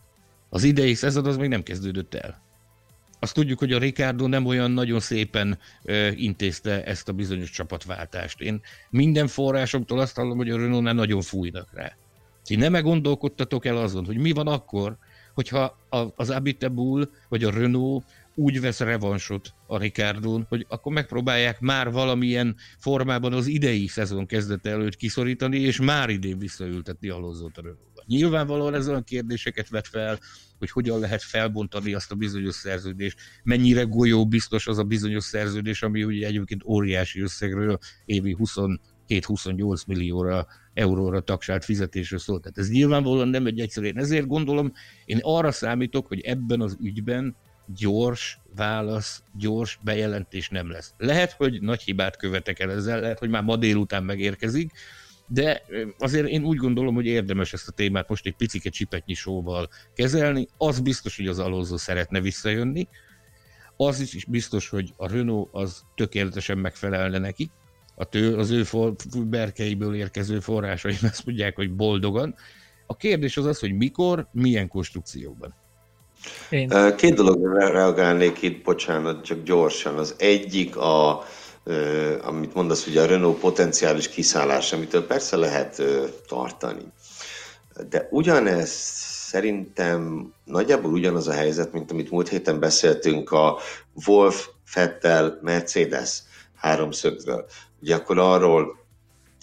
az 0.56 0.64
idei 0.64 0.94
szezon 0.94 1.26
az 1.26 1.38
még 1.38 1.50
nem 1.50 1.64
kezdődött 1.64 2.14
el. 2.14 2.42
Azt 3.20 3.34
tudjuk, 3.34 3.60
hogy 3.60 3.72
a 3.72 3.80
Ricardo 3.80 4.28
nem 4.28 4.46
olyan 4.46 4.72
nagyon 4.72 5.00
szépen 5.00 5.60
ö, 5.84 6.08
intézte 6.08 6.84
ezt 6.84 7.10
a 7.10 7.14
bizonyos 7.14 7.50
csapatváltást. 7.50 8.42
Én 8.42 8.62
minden 8.90 9.28
forrásomtól 9.28 10.00
azt 10.00 10.16
hallom, 10.16 10.38
hogy 10.38 10.50
a 10.50 10.58
Renault 10.58 10.94
nagyon 10.94 11.22
fújnak 11.22 11.70
rá. 11.74 11.96
Ti 12.44 12.56
nem 12.56 12.82
gondolkodtatok 12.82 13.66
el 13.66 13.78
azon, 13.78 14.06
hogy 14.06 14.18
mi 14.18 14.32
van 14.32 14.48
akkor, 14.48 14.98
hogyha 15.34 15.78
az 16.16 16.30
Abitebul 16.30 17.12
vagy 17.30 17.44
a 17.44 17.52
Renault 17.52 18.04
úgy 18.36 18.62
vesz 18.62 18.80
revansot 18.80 19.54
a 19.68 19.78
Ricardon, 19.78 20.46
hogy 20.50 20.66
akkor 20.70 20.94
megpróbálják 20.94 21.60
már 21.60 21.92
valamilyen 21.92 22.56
formában 22.78 23.34
az 23.34 23.48
idei 23.48 23.88
szezon 23.88 24.26
kezdete 24.26 24.70
előtt 24.70 24.96
kiszorítani, 24.96 25.60
és 25.60 25.80
már 25.80 26.10
idén 26.10 26.40
visszaültetni 26.40 27.10
Alonzót 27.10 27.58
a 27.58 27.62
Renault-ba. 27.62 28.04
Nyilvánvalóan 28.06 28.74
ez 28.74 28.88
olyan 28.88 29.04
kérdéseket 29.04 29.70
vet 29.70 29.88
fel, 29.88 30.20
hogy 30.58 30.72
hogyan 30.72 31.00
lehet 31.00 31.22
felbontani 31.22 31.94
azt 31.94 32.12
a 32.12 32.16
bizonyos 32.16 32.56
szerződést, 32.56 33.18
mennyire 33.44 33.84
golyó 33.84 34.28
biztos 34.28 34.68
az 34.68 34.78
a 34.78 34.84
bizonyos 34.84 35.24
szerződés, 35.24 35.84
ami 35.84 36.04
ugye 36.04 36.28
egyébként 36.28 36.64
óriási 36.64 37.22
összegről 37.22 37.78
évi 38.06 38.38
27-28 38.40 39.88
millióra 39.88 40.48
euróra 40.74 41.20
tagsált 41.20 41.66
fizetésről 41.66 42.20
szólt. 42.20 42.42
Tehát 42.42 42.58
ez 42.58 42.70
nyilvánvalóan 42.70 43.28
nem 43.28 43.46
egy 43.46 43.60
egyszerű. 43.60 43.88
Én 43.88 43.98
ezért 43.98 44.28
gondolom, 44.28 44.72
én 45.06 45.20
arra 45.22 45.52
számítok, 45.52 46.08
hogy 46.08 46.20
ebben 46.20 46.62
az 46.62 46.78
ügyben 46.82 47.36
gyors 47.68 48.40
válasz, 48.56 49.24
gyors 49.38 49.80
bejelentés 49.82 50.50
nem 50.50 50.72
lesz. 50.72 50.94
Lehet, 50.98 51.32
hogy 51.32 51.62
nagy 51.62 51.82
hibát 51.82 52.18
követek 52.18 52.60
el 52.60 52.72
ezzel, 52.72 53.00
lehet, 53.00 53.20
hogy 53.20 53.30
már 53.30 53.44
ma 53.44 53.56
délután 53.56 54.04
megérkezik, 54.04 54.72
de 55.28 55.62
azért 55.98 56.28
én 56.28 56.44
úgy 56.44 56.58
gondolom, 56.58 56.96
hogy 56.96 57.06
érdemes 57.06 57.54
ezt 57.54 57.68
a 57.68 57.72
témát 57.72 58.10
most 58.10 58.26
egy 58.26 58.36
picike 58.36 58.70
csipetnyi 58.70 59.14
sóval 59.14 59.70
kezelni. 59.94 60.48
Az 60.58 60.80
biztos, 60.80 61.18
hogy 61.18 61.28
az 61.28 61.40
Alonso 61.40 61.78
szeretne 61.78 62.22
visszajönni, 62.22 62.88
az 63.78 64.00
is 64.00 64.26
biztos, 64.26 64.70
hogy 64.70 64.94
a 64.98 65.08
Renault 65.08 65.50
az 65.52 65.84
tökéletesen 65.96 66.58
megfelelne 66.58 67.18
neki, 67.18 67.52
a 67.96 68.04
tő, 68.04 68.36
az 68.38 68.50
ő 68.50 68.64
for, 68.64 68.96
berkeiből 69.28 69.96
érkező 69.96 70.40
forrásaim 70.40 70.98
azt 71.02 71.26
mondják, 71.26 71.56
hogy 71.56 71.76
boldogan. 71.76 72.36
A 72.86 72.96
kérdés 72.96 73.38
az 73.38 73.46
az, 73.46 73.60
hogy 73.60 73.74
mikor, 73.74 74.28
milyen 74.32 74.68
konstrukcióban. 74.68 75.56
Én... 76.50 76.96
Két 76.96 77.14
dologra 77.14 77.68
reagálnék 77.68 78.42
itt, 78.42 78.64
bocsánat, 78.64 79.24
csak 79.24 79.44
gyorsan. 79.44 79.98
Az 79.98 80.16
egyik 80.18 80.78
a, 80.78 81.24
amit 82.22 82.54
mondasz, 82.54 82.84
hogy 82.84 82.98
a 82.98 83.06
Renault 83.06 83.40
potenciális 83.40 84.10
kiszállás, 84.10 84.74
amitől 84.74 85.06
persze 85.06 85.36
lehet 85.38 85.82
tartani. 86.28 86.84
De 87.90 88.08
ugyanez 88.12 88.70
szerintem 89.30 90.32
nagyjából 90.44 90.92
ugyanaz 90.92 91.28
a 91.28 91.34
helyzet, 91.34 91.74
mint 91.74 91.92
amit 91.92 92.12
múlt 92.12 92.30
héten 92.30 92.60
beszéltünk 92.60 93.32
a 93.32 93.58
Wolf, 94.06 94.48
Fettel, 94.66 95.40
Mercedes 95.42 96.22
háromszögről. 96.56 97.46
Ugye 97.82 97.96
akkor 97.96 98.20
arról 98.20 98.85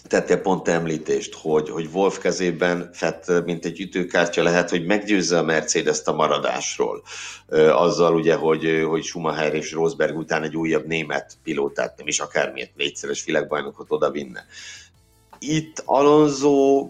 tettél 0.07 0.37
pont 0.37 0.67
említést, 0.67 1.35
hogy, 1.35 1.69
hogy 1.69 1.89
Wolf 1.93 2.19
kezében 2.19 2.89
Fett, 2.93 3.43
mint 3.45 3.65
egy 3.65 3.79
ütőkártya 3.79 4.43
lehet, 4.43 4.69
hogy 4.69 4.85
meggyőzze 4.85 5.37
a 5.37 5.43
Mercedes-t 5.43 6.07
a 6.07 6.13
maradásról. 6.13 7.03
Azzal 7.71 8.15
ugye, 8.15 8.35
hogy, 8.35 8.83
hogy 8.87 9.03
Schumacher 9.03 9.53
és 9.53 9.71
Rosberg 9.71 10.17
után 10.17 10.43
egy 10.43 10.55
újabb 10.55 10.85
német 10.85 11.33
pilótát, 11.43 11.97
nem 11.97 12.07
is 12.07 12.19
akármilyet, 12.19 12.75
négyszeres 12.75 13.23
világbajnokot 13.25 13.91
oda 13.91 14.11
vinne. 14.11 14.45
Itt 15.39 15.81
Alonso 15.85 16.89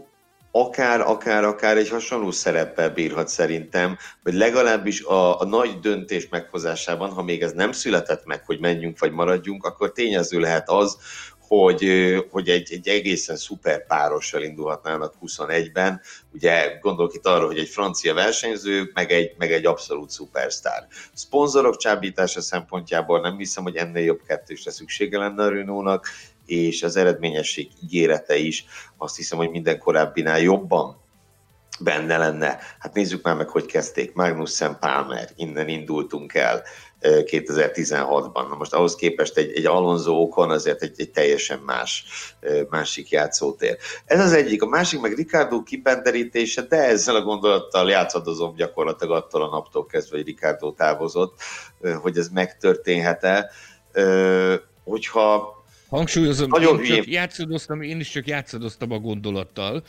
akár, 0.55 1.01
akár, 1.01 1.43
akár 1.43 1.77
egy 1.77 1.89
hasonló 1.89 2.31
szereppel 2.31 2.89
bírhat 2.89 3.27
szerintem, 3.27 3.97
vagy 4.23 4.33
legalábbis 4.33 5.03
a, 5.03 5.39
a 5.39 5.45
nagy 5.45 5.79
döntés 5.79 6.27
meghozásában, 6.29 7.09
ha 7.09 7.23
még 7.23 7.41
ez 7.41 7.51
nem 7.51 7.71
született 7.71 8.25
meg, 8.25 8.45
hogy 8.45 8.59
menjünk 8.59 8.99
vagy 8.99 9.11
maradjunk, 9.11 9.65
akkor 9.65 9.91
tényező 9.91 10.39
lehet 10.39 10.69
az, 10.69 10.97
hogy, 11.59 11.87
hogy 12.31 12.49
egy, 12.49 12.73
egy 12.73 12.87
egészen 12.87 13.35
szuper 13.35 13.85
párossal 13.85 14.43
indulhatnának 14.43 15.13
21-ben. 15.25 16.01
Ugye 16.33 16.77
gondolok 16.81 17.13
itt 17.13 17.25
arra, 17.25 17.45
hogy 17.45 17.57
egy 17.57 17.67
francia 17.67 18.13
versenyző, 18.13 18.91
meg 18.93 19.11
egy, 19.11 19.35
meg 19.37 19.51
egy 19.51 19.65
abszolút 19.65 20.09
szupersztár. 20.09 20.87
Szponzorok 21.13 21.77
csábítása 21.77 22.41
szempontjából 22.41 23.19
nem 23.19 23.37
hiszem, 23.37 23.63
hogy 23.63 23.75
ennél 23.75 24.03
jobb 24.03 24.21
kettősre 24.27 24.71
szüksége 24.71 25.17
lenne 25.17 25.43
a 25.43 25.49
Renault-nak, 25.49 26.07
és 26.45 26.83
az 26.83 26.95
eredményesség 26.95 27.69
ígérete 27.83 28.35
is 28.35 28.65
azt 28.97 29.15
hiszem, 29.15 29.37
hogy 29.37 29.49
minden 29.49 29.79
korábbinál 29.79 30.39
jobban 30.39 31.02
benne 31.79 32.17
lenne. 32.17 32.59
Hát 32.79 32.93
nézzük 32.93 33.23
már 33.23 33.35
meg, 33.35 33.49
hogy 33.49 33.65
kezdték. 33.65 34.13
Magnussen 34.13 34.77
Palmer, 34.79 35.29
innen 35.35 35.67
indultunk 35.67 36.33
el 36.33 36.63
2016-ban. 37.01 38.49
Na 38.49 38.55
most 38.57 38.73
ahhoz 38.73 38.95
képest 38.95 39.37
egy, 39.37 39.51
egy 39.55 39.65
Alonso 39.65 40.11
Ocon 40.11 40.49
azért 40.49 40.81
egy, 40.81 40.93
egy 40.97 41.11
teljesen 41.11 41.59
más, 41.59 42.05
másik 42.69 43.09
játszótér. 43.09 43.77
Ez 44.05 44.19
az 44.19 44.33
egyik. 44.33 44.61
A 44.61 44.65
másik 44.65 45.01
meg 45.01 45.13
Ricardo 45.13 45.63
kipenderítése, 45.63 46.61
de 46.61 46.77
ezzel 46.77 47.15
a 47.15 47.21
gondolattal 47.21 47.89
játszadozom 47.89 48.55
gyakorlatilag 48.55 49.15
attól 49.15 49.41
a 49.41 49.49
naptól 49.49 49.85
kezdve, 49.85 50.15
hogy 50.17 50.25
Ricardo 50.25 50.71
távozott, 50.71 51.39
hogy 52.01 52.17
ez 52.17 52.27
megtörténhet-e. 52.27 53.51
Hogyha 54.83 55.52
Hangsúlyozom, 55.93 56.49
Nagyon 56.49 56.79
én, 56.79 56.95
csak 56.95 57.07
játszadoztam, 57.07 57.81
én 57.81 57.99
is 57.99 58.09
csak 58.09 58.27
játszadoztam 58.27 58.91
a 58.91 58.99
gondolattal, 58.99 59.83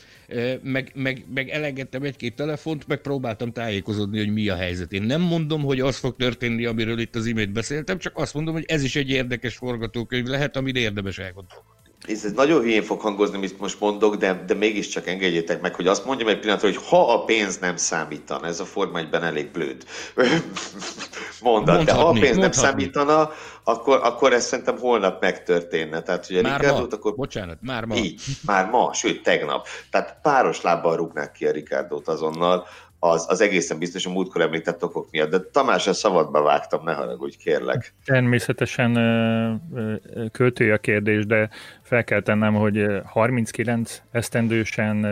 meg, 0.62 0.90
meg, 0.94 1.24
meg 1.34 1.48
elengedtem 1.48 2.02
egy-két 2.02 2.36
telefont, 2.36 2.86
meg 2.86 3.00
próbáltam 3.00 3.52
tájékozódni, 3.52 4.18
hogy 4.18 4.32
mi 4.32 4.48
a 4.48 4.54
helyzet. 4.56 4.92
Én 4.92 5.02
nem 5.02 5.20
mondom, 5.20 5.62
hogy 5.62 5.80
az 5.80 5.96
fog 5.96 6.16
történni, 6.16 6.64
amiről 6.64 6.98
itt 6.98 7.14
az 7.14 7.26
imént 7.26 7.52
beszéltem, 7.52 7.98
csak 7.98 8.16
azt 8.16 8.34
mondom, 8.34 8.54
hogy 8.54 8.64
ez 8.66 8.82
is 8.82 8.96
egy 8.96 9.10
érdekes 9.10 9.56
forgatókönyv 9.56 10.26
lehet, 10.26 10.56
amit 10.56 10.76
érdemes 10.76 11.18
elgondolni 11.18 11.73
ez 12.06 12.32
nagyon 12.32 12.60
hülyén 12.60 12.82
fog 12.82 13.00
hangozni, 13.00 13.36
amit 13.36 13.60
most 13.60 13.80
mondok, 13.80 14.16
de, 14.16 14.44
de 14.46 14.54
mégiscsak 14.54 15.06
engedjétek 15.06 15.60
meg, 15.60 15.74
hogy 15.74 15.86
azt 15.86 16.04
mondjam 16.04 16.28
egy 16.28 16.38
pillanatra, 16.38 16.68
hogy 16.68 16.80
ha 16.88 17.12
a 17.12 17.24
pénz 17.24 17.58
nem 17.58 17.76
számítana, 17.76 18.46
ez 18.46 18.60
a 18.60 18.64
forma 18.64 18.98
egyben 18.98 19.22
elég 19.22 19.50
blőd 19.50 19.84
mondat, 21.42 21.84
de 21.84 21.92
ha 21.92 22.08
a 22.08 22.12
pénz 22.12 22.36
mondhatni. 22.36 22.40
nem 22.40 22.52
számítana, 22.52 23.30
akkor, 23.64 24.00
akkor 24.02 24.32
ez 24.32 24.44
szerintem 24.44 24.78
holnap 24.78 25.20
megtörténne. 25.20 26.02
Tehát, 26.02 26.30
ugye 26.30 26.42
már 26.42 26.60
Ricardot, 26.60 26.90
ma. 26.90 26.96
akkor... 26.96 27.14
Bocsánat, 27.14 27.58
már 27.60 27.84
ma. 27.84 27.94
Így, 27.94 28.22
már 28.46 28.70
ma, 28.70 28.92
sőt 28.92 29.22
tegnap. 29.22 29.66
Tehát 29.90 30.18
páros 30.22 30.62
lábbal 30.62 30.96
rúgnák 30.96 31.32
ki 31.32 31.46
a 31.46 31.50
Ricardot 31.50 32.08
azonnal, 32.08 32.66
az, 33.10 33.26
az 33.28 33.40
egészen 33.40 33.78
biztos 33.78 34.06
a 34.06 34.10
múltkor 34.10 34.40
említett 34.40 34.84
okok 34.84 35.10
miatt. 35.10 35.30
De 35.30 35.40
Tamás, 35.40 35.86
a 35.86 35.92
szabadba 35.92 36.42
vágtam, 36.42 36.84
ne 36.84 36.92
haragudj, 36.92 37.36
kérlek. 37.36 37.94
Természetesen 38.04 38.92
költői 40.32 40.70
a 40.70 40.78
kérdés, 40.78 41.26
de 41.26 41.50
fel 41.82 42.04
kell 42.04 42.20
tennem, 42.20 42.54
hogy 42.54 42.86
39 43.04 44.02
esztendősen 44.10 45.06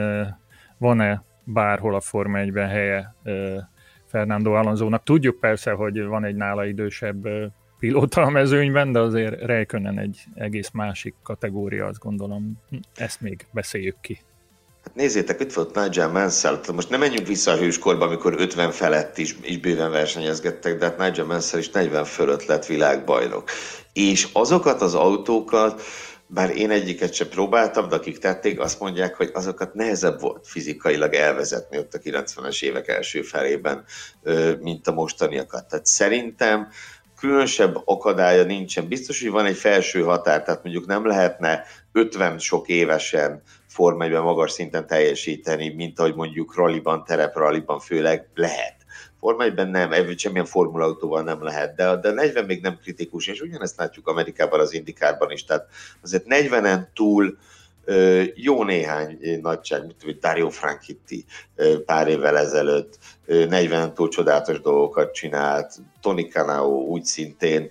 van-e 0.79 1.25
bárhol 1.45 1.95
a 1.95 2.01
Forma 2.01 2.39
1-ben 2.41 2.69
helye 2.69 3.15
Fernando 4.07 4.53
Alonso-nak. 4.53 5.03
Tudjuk 5.03 5.41
persze, 5.41 5.71
hogy 5.71 6.05
van 6.05 6.25
egy 6.25 6.37
nála 6.37 6.65
idősebb 6.65 7.29
pilóta 7.79 8.23
a 8.23 8.31
mezőnyben, 8.31 8.93
de 8.93 8.99
azért 8.99 9.41
Räikkönen 9.41 9.99
egy 9.99 10.25
egész 10.35 10.71
másik 10.71 11.15
kategória, 11.23 11.87
azt 11.87 11.99
gondolom. 11.99 12.59
Ezt 12.95 13.21
még 13.21 13.47
beszéljük 13.53 14.01
ki. 14.01 14.21
Hát 14.85 14.95
nézzétek, 14.95 15.41
itt 15.41 15.53
volt 15.53 15.75
Nigel 15.75 16.09
Mansell, 16.09 16.61
most 16.75 16.89
nem 16.89 17.01
menjünk 17.01 17.27
vissza 17.27 17.51
a 17.51 17.57
hőskorba, 17.57 18.05
amikor 18.05 18.35
50 18.39 18.71
felett 18.71 19.19
is, 19.19 19.37
is 19.43 19.59
bőven 19.59 19.91
versenyezgettek, 19.91 20.79
de 20.79 20.85
hát 20.85 20.99
Nigel 20.99 21.25
Mansell 21.25 21.61
is 21.61 21.71
40 21.71 22.05
fölött 22.05 22.47
lett 22.47 22.67
világbajnok. 22.67 23.51
És 23.93 24.29
azokat 24.33 24.83
az 24.83 24.95
autókat, 24.95 25.83
bár 26.27 26.57
én 26.57 26.71
egyiket 26.71 27.15
sem 27.15 27.29
próbáltam, 27.29 27.89
de 27.89 27.95
akik 27.95 28.19
tették, 28.19 28.61
azt 28.61 28.81
mondják, 28.81 29.17
hogy 29.17 29.31
azokat 29.35 29.75
nehezebb 29.75 30.21
volt 30.21 30.47
fizikailag 30.49 31.15
elvezetni 31.15 31.79
ott 31.79 31.95
a 31.95 31.99
90-es 31.99 32.63
évek 32.63 32.89
első 32.89 33.23
felében, 33.23 33.85
mint 34.61 34.87
a 34.87 34.93
mostaniakat. 34.93 35.69
Tehát 35.69 35.87
szerintem 35.87 36.69
különösebb 37.19 37.83
akadálya 37.85 38.45
nincsen. 38.45 38.89
Biztos, 38.89 39.21
hogy 39.21 39.31
van 39.31 39.47
egy 39.47 39.57
felső 39.57 40.03
határ, 40.03 40.43
tehát 40.43 40.63
mondjuk 40.63 40.87
nem 40.87 41.07
lehetne 41.07 41.65
50 41.93 42.39
sok 42.39 42.69
évesen 42.69 43.43
Forma 43.73 44.21
magas 44.23 44.51
szinten 44.51 44.87
teljesíteni, 44.87 45.69
mint 45.69 45.99
ahogy 45.99 46.15
mondjuk 46.15 46.55
ralliban, 46.55 47.05
terepralliban 47.05 47.81
főleg 47.81 48.29
lehet. 48.35 48.77
Forma 49.19 49.45
1 49.45 49.55
nem, 49.55 50.17
semmilyen 50.17 50.47
formulautóval 50.47 51.23
nem 51.23 51.43
lehet, 51.43 51.75
de, 51.75 51.97
de 51.97 52.11
40 52.11 52.45
még 52.45 52.63
nem 52.63 52.79
kritikus, 52.83 53.27
és 53.27 53.41
ugyanezt 53.41 53.77
látjuk 53.77 54.09
Amerikában 54.09 54.61
az 54.61 54.75
indikárban 54.75 55.31
is, 55.31 55.45
tehát 55.45 55.67
azért 56.03 56.25
40-en 56.29 56.87
túl 56.95 57.39
jó 58.35 58.65
néhány 58.65 59.19
nagyság, 59.43 59.81
mint 59.81 60.03
hogy 60.03 60.19
Dario 60.19 60.51
Franchitti 60.51 61.25
pár 61.87 62.09
évvel 62.09 62.39
ezelőtt 62.39 62.99
40 63.27 63.95
túl 63.95 64.09
csodálatos 64.09 64.61
dolgokat 64.61 65.15
csinált, 65.15 65.75
Tony 66.01 66.29
Canao 66.31 66.71
úgy 66.71 67.05
szintén, 67.05 67.71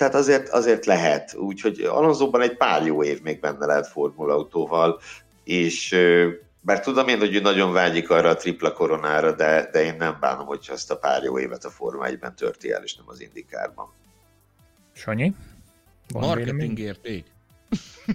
tehát 0.00 0.14
azért, 0.14 0.48
azért 0.48 0.86
lehet. 0.86 1.34
Úgyhogy 1.34 1.80
Alonsoban 1.80 2.40
egy 2.40 2.56
pár 2.56 2.86
jó 2.86 3.04
év 3.04 3.22
még 3.22 3.40
benne 3.40 3.66
lehet 3.66 3.86
formulautóval, 3.86 5.00
és 5.44 5.96
bár 6.60 6.80
tudom 6.80 7.08
én, 7.08 7.18
hogy 7.18 7.34
ő 7.34 7.40
nagyon 7.40 7.72
vágyik 7.72 8.10
arra 8.10 8.28
a 8.28 8.34
tripla 8.34 8.72
koronára, 8.72 9.32
de, 9.32 9.68
de 9.72 9.82
én 9.82 9.94
nem 9.98 10.16
bánom, 10.20 10.46
hogyha 10.46 10.72
azt 10.72 10.90
a 10.90 10.96
pár 10.96 11.22
jó 11.22 11.38
évet 11.38 11.64
a 11.64 11.70
Forma 11.70 12.06
1-ben 12.08 12.34
törti 12.34 12.72
el, 12.72 12.82
és 12.82 12.94
nem 12.94 13.04
az 13.08 13.20
indikárban. 13.20 13.92
Sanyi? 14.92 15.34
Van 16.12 16.22
Marketing 16.22 16.78
érték. 16.78 17.24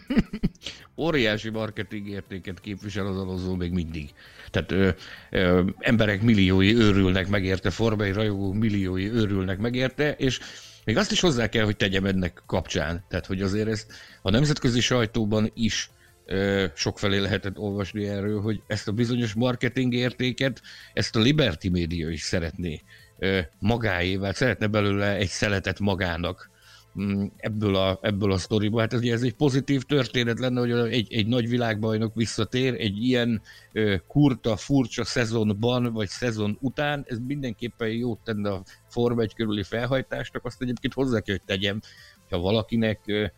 Óriási 0.97 1.49
marketing 1.49 2.07
értéket 2.07 2.59
képvisel 2.59 3.05
az 3.05 3.17
alozó 3.17 3.55
még 3.55 3.71
mindig. 3.71 4.13
Tehát 4.51 4.71
ö, 4.71 4.89
ö, 5.29 5.63
emberek 5.79 6.21
milliói 6.21 6.75
őrülnek 6.75 7.27
megérte, 7.27 7.69
formai 7.69 8.11
rajongók 8.11 8.53
milliói 8.53 9.09
őrülnek 9.09 9.57
megérte, 9.57 10.15
és 10.17 10.39
még 10.85 10.97
azt 10.97 11.11
is 11.11 11.19
hozzá 11.19 11.49
kell, 11.49 11.63
hogy 11.63 11.77
tegyem 11.77 12.05
ennek 12.05 12.43
kapcsán. 12.45 13.05
Tehát, 13.09 13.25
hogy 13.25 13.41
azért 13.41 13.67
ezt 13.67 13.93
a 14.21 14.29
nemzetközi 14.29 14.79
sajtóban 14.79 15.51
is 15.53 15.89
ö, 16.25 16.65
sokfelé 16.75 17.17
lehetett 17.17 17.57
olvasni 17.57 18.07
erről, 18.07 18.41
hogy 18.41 18.61
ezt 18.67 18.87
a 18.87 18.91
bizonyos 18.91 19.33
marketing 19.33 19.93
értéket, 19.93 20.61
ezt 20.93 21.15
a 21.15 21.19
Liberty 21.19 21.69
Media 21.69 22.09
is 22.09 22.21
szeretné 22.21 22.81
ö, 23.19 23.39
magáével, 23.59 24.33
szeretne 24.33 24.67
belőle 24.67 25.15
egy 25.15 25.27
szeletet 25.27 25.79
magának 25.79 26.49
ebből 27.37 27.75
a, 27.75 27.99
ebből 28.01 28.31
a 28.31 28.37
sztoriból. 28.37 28.79
Hát 28.79 28.93
ez, 28.93 29.01
ez 29.01 29.21
egy 29.21 29.33
pozitív 29.33 29.83
történet 29.83 30.39
lenne, 30.39 30.59
hogy 30.59 30.71
egy, 30.71 31.13
egy 31.13 31.27
nagy 31.27 31.49
világbajnok 31.49 32.15
visszatér 32.15 32.73
egy 32.73 33.03
ilyen 33.03 33.41
kurta, 34.07 34.55
furcsa 34.55 35.03
szezonban, 35.03 35.93
vagy 35.93 36.07
szezon 36.07 36.57
után, 36.61 37.05
ez 37.07 37.17
mindenképpen 37.27 37.87
jót 37.87 38.19
tenne 38.23 38.51
a 38.51 38.63
Forma 38.89 39.21
1 39.21 39.33
körüli 39.33 39.63
felhajtásnak, 39.63 40.45
azt 40.45 40.61
egyébként 40.61 40.93
hozzá 40.93 41.19
kell, 41.19 41.35
hogy 41.35 41.45
tegyem, 41.45 41.79
ha 42.29 42.37
valakinek 42.37 43.31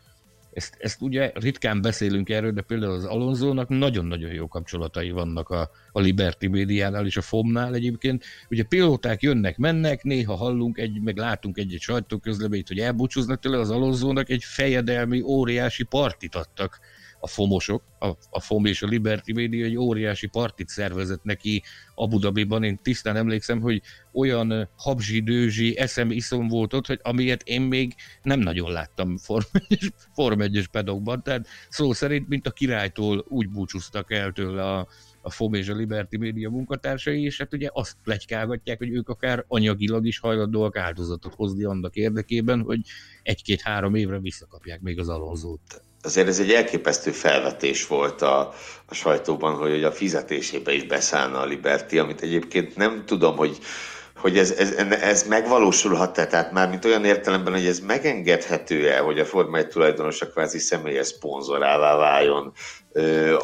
ezt, 0.58 0.76
ezt 0.78 1.02
ugye 1.02 1.32
ritkán 1.34 1.80
beszélünk 1.82 2.28
erről, 2.28 2.52
de 2.52 2.62
például 2.62 2.92
az 2.92 3.04
Alonzónak 3.04 3.68
nagyon-nagyon 3.68 4.32
jó 4.32 4.48
kapcsolatai 4.48 5.10
vannak 5.10 5.48
a, 5.48 5.70
a 5.92 6.00
Liberty 6.00 6.46
médiánál 6.46 7.06
és 7.06 7.16
a 7.16 7.20
FOM-nál 7.20 7.74
egyébként. 7.74 8.24
Ugye 8.50 8.62
pilóták 8.62 9.22
jönnek, 9.22 9.56
mennek, 9.56 10.02
néha 10.02 10.34
hallunk, 10.34 10.78
egy, 10.78 11.00
meg 11.00 11.16
látunk 11.16 11.58
egy-egy 11.58 11.80
sajtóközleményt, 11.80 12.68
hogy 12.68 12.78
elbúcsúznak 12.78 13.40
tőle 13.40 13.58
az 13.58 13.70
Alonzónak, 13.70 14.28
egy 14.28 14.44
fejedelmi, 14.44 15.20
óriási 15.20 15.82
partit 15.82 16.34
adtak 16.34 16.80
a 17.20 17.26
fomosok, 17.26 17.82
a, 17.98 18.06
a 18.30 18.40
FOM 18.40 18.64
és 18.64 18.82
a 18.82 18.86
Liberty 18.86 19.32
Media 19.32 19.64
egy 19.64 19.76
óriási 19.76 20.26
partit 20.26 20.68
szervezett 20.68 21.22
neki 21.22 21.62
Abu 21.94 22.18
Dhabiban. 22.18 22.64
Én 22.64 22.78
tisztán 22.82 23.16
emlékszem, 23.16 23.60
hogy 23.60 23.82
olyan 24.12 24.68
habzsi-dőzsi 24.76 25.78
eszem 25.78 26.10
iszom 26.10 26.48
volt 26.48 26.74
ott, 26.74 26.86
hogy 26.86 27.00
amilyet 27.02 27.42
én 27.42 27.60
még 27.60 27.94
nem 28.22 28.40
nagyon 28.40 28.72
láttam 28.72 29.16
Form 30.14 30.40
1-es 30.40 30.66
pedokban. 30.70 31.22
Tehát 31.22 31.46
szó 31.68 31.92
szerint, 31.92 32.28
mint 32.28 32.46
a 32.46 32.50
királytól 32.50 33.24
úgy 33.28 33.48
búcsúztak 33.48 34.12
el 34.12 34.32
tőle 34.32 34.64
a, 34.64 34.88
a 35.22 35.30
FOM 35.30 35.54
és 35.54 35.68
a 35.68 35.74
Liberty 35.74 36.16
Media 36.16 36.50
munkatársai, 36.50 37.22
és 37.22 37.38
hát 37.38 37.52
ugye 37.54 37.68
azt 37.72 37.96
plegykálgatják, 38.02 38.78
hogy 38.78 38.90
ők 38.90 39.08
akár 39.08 39.44
anyagilag 39.48 40.06
is 40.06 40.18
hajlandóak 40.18 40.76
áldozatot 40.76 41.34
hozni 41.34 41.64
annak 41.64 41.94
érdekében, 41.96 42.60
hogy 42.60 42.80
egy-két-három 43.22 43.94
évre 43.94 44.18
visszakapják 44.18 44.80
még 44.80 44.98
az 44.98 45.08
alonzót. 45.08 45.87
Azért 46.02 46.28
ez 46.28 46.40
egy 46.40 46.52
elképesztő 46.52 47.10
felvetés 47.10 47.86
volt 47.86 48.22
a, 48.22 48.54
a 48.86 48.94
sajtóban, 48.94 49.54
hogy 49.54 49.84
a 49.84 49.92
fizetésébe 49.92 50.72
is 50.72 50.84
beszállna 50.84 51.40
a 51.40 51.46
Liberty, 51.46 51.98
amit 51.98 52.20
egyébként 52.20 52.76
nem 52.76 53.02
tudom, 53.06 53.36
hogy 53.36 53.58
hogy 54.18 54.38
ez, 54.38 54.50
ez, 54.50 54.72
ez 54.90 55.28
megvalósulhat-e, 55.28 56.26
tehát 56.26 56.52
már 56.52 56.68
mint 56.68 56.84
olyan 56.84 57.04
értelemben, 57.04 57.52
hogy 57.52 57.66
ez 57.66 57.78
megengedhető-e, 57.80 58.98
hogy 58.98 59.18
a 59.18 59.24
Forma 59.24 59.58
1 59.58 59.66
tulajdonosa 59.68 60.28
kvázi 60.28 60.58
személyes 60.58 61.06
szponzorává 61.06 61.96
váljon 61.96 62.52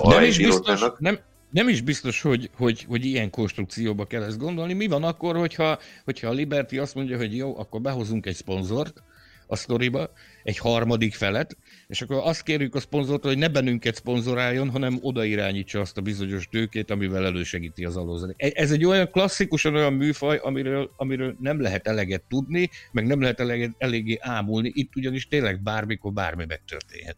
nem 0.03 0.23
is, 0.23 0.39
biztos, 0.39 0.81
nem, 0.99 1.19
nem 1.51 1.69
is 1.69 1.81
biztos, 1.81 2.23
hogy, 2.23 2.51
hogy, 2.57 2.85
hogy 2.89 3.05
ilyen 3.05 3.31
konstrukcióba 3.31 4.05
kell 4.05 4.23
ezt 4.23 4.39
gondolni. 4.39 4.73
Mi 4.73 4.87
van 4.87 5.05
akkor, 5.05 5.37
hogyha, 5.37 5.79
hogyha 6.05 6.29
a 6.29 6.33
Liberty 6.33 6.79
azt 6.79 6.95
mondja, 6.95 7.17
hogy 7.17 7.37
jó, 7.37 7.59
akkor 7.59 7.81
behozunk 7.81 8.27
egy 8.27 8.35
szponzort 8.35 9.03
a 9.47 9.57
sztoriba, 9.57 10.11
egy 10.43 10.59
harmadik 10.59 11.15
felet, 11.15 11.57
és 11.87 12.03
akkor 12.03 12.21
azt 12.25 12.43
kérjük 12.43 12.75
a 12.75 12.81
szponzortól, 12.81 13.31
hogy 13.31 13.41
ne 13.41 13.49
bennünket 13.49 13.95
szponzoráljon, 13.95 14.71
hanem 14.71 14.99
oda 15.01 15.25
irányítsa 15.25 15.81
azt 15.81 15.97
a 15.97 16.01
bizonyos 16.01 16.49
tőkét, 16.49 16.91
amivel 16.91 17.25
elősegíti 17.25 17.85
az 17.85 17.97
alózani. 17.97 18.35
E, 18.37 18.51
ez 18.55 18.71
egy 18.71 18.85
olyan 18.85 19.11
klasszikusan 19.11 19.75
olyan 19.75 19.93
műfaj, 19.93 20.39
amiről, 20.43 20.91
amiről 20.97 21.37
nem 21.41 21.61
lehet 21.61 21.87
eleget 21.87 22.23
tudni, 22.29 22.71
meg 22.93 23.07
nem 23.07 23.21
lehet 23.21 23.41
eleget, 23.41 23.71
eléggé 23.79 24.19
ámulni, 24.21 24.71
itt 24.75 24.97
ugyanis 24.97 25.29
tényleg 25.29 25.63
bármikor 25.63 26.13
bármi 26.13 26.45
megtörténhet. 26.49 27.17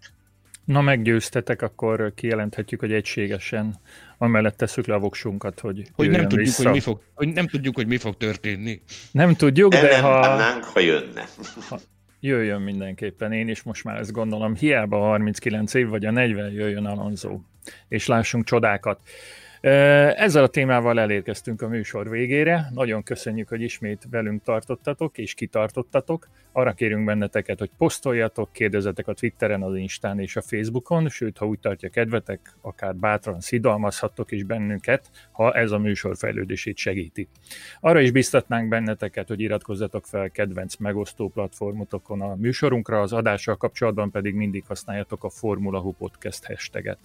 Na 0.67 0.81
meggyőztetek, 0.81 1.63
akkor 1.63 2.13
kijelenthetjük, 2.15 2.81
hogy 2.81 2.93
egységesen 2.93 3.77
amellett 4.19 4.57
tesszük 4.57 4.87
le 4.87 4.95
a 4.95 4.99
voksunkat, 4.99 5.61
hogy 5.61 5.89
Hogy 5.93 6.11
nem 6.11 6.29
tudjuk, 6.29 6.55
hogy 6.55 6.71
mi, 6.71 6.81
fog, 6.81 7.01
hogy 7.15 7.29
nem 7.29 7.47
tudjuk, 7.47 7.75
hogy 7.75 7.87
mi 7.87 7.97
fog 7.97 8.17
történni. 8.17 8.83
Nem 9.11 9.35
tudjuk, 9.35 9.73
de, 9.73 9.81
de 9.81 10.01
ha... 10.01 10.37
Nem 10.37 10.61
ha 10.63 10.81
jönne. 10.81 11.25
Ha, 11.69 11.81
jöjjön 12.21 12.63
mindenképpen, 12.63 13.33
én 13.33 13.49
is 13.49 13.63
most 13.63 13.85
már 13.85 13.99
ezt 13.99 14.13
gondolom, 14.13 14.55
hiába 14.55 14.99
39 14.99 15.75
év 15.75 15.89
vagy 15.89 16.05
a 16.05 16.11
40, 16.11 16.53
jöjjön 16.53 16.87
Alonso, 16.87 17.41
és 17.89 18.07
lássunk 18.07 18.45
csodákat. 18.45 19.01
Ezzel 19.67 20.43
a 20.43 20.49
témával 20.49 21.01
elérkeztünk 21.01 21.63
a 21.63 21.69
műsor 21.69 22.11
végére. 22.11 22.71
Nagyon 22.75 23.03
köszönjük, 23.03 23.49
hogy 23.49 23.61
ismét 23.61 24.07
velünk 24.11 24.43
tartottatok 24.43 25.19
és 25.19 25.35
kitartottatok. 25.35 26.29
Arra 26.53 26.73
kérünk 26.73 27.05
benneteket, 27.05 27.59
hogy 27.59 27.71
posztoljatok, 27.79 28.53
kérdezetek 28.53 29.09
a 29.09 29.13
Twitteren, 29.13 29.63
az 29.63 29.77
Instán 29.77 30.21
és 30.21 30.37
a 30.37 30.43
Facebookon, 30.43 31.09
sőt, 31.09 31.39
ha 31.39 31.47
úgy 31.47 31.59
tartja 31.59 31.89
kedvetek, 31.89 32.55
akár 32.61 32.95
bátran 32.97 33.41
szidalmazhattok 33.41 34.33
is 34.33 34.45
bennünket, 34.45 35.11
ha 35.33 35.53
ez 35.53 35.71
a 35.71 35.79
műsor 35.79 36.17
fejlődését 36.17 36.77
segíti. 36.77 37.29
Arra 37.81 38.01
is 38.01 38.11
biztatnánk 38.11 38.69
benneteket, 38.69 39.29
hogy 39.29 39.41
iratkozzatok 39.41 40.07
fel 40.07 40.31
kedvenc 40.31 40.77
megosztó 40.77 41.29
platformotokon 41.29 42.21
a 42.21 42.35
műsorunkra, 42.35 43.01
az 43.01 43.13
adással 43.13 43.57
kapcsolatban 43.57 44.11
pedig 44.11 44.35
mindig 44.35 44.65
használjatok 44.67 45.25
a 45.25 45.31
Formula 45.31 45.81
Hu 45.81 45.93
Podcast 45.93 46.47
hashtaget. 46.47 46.99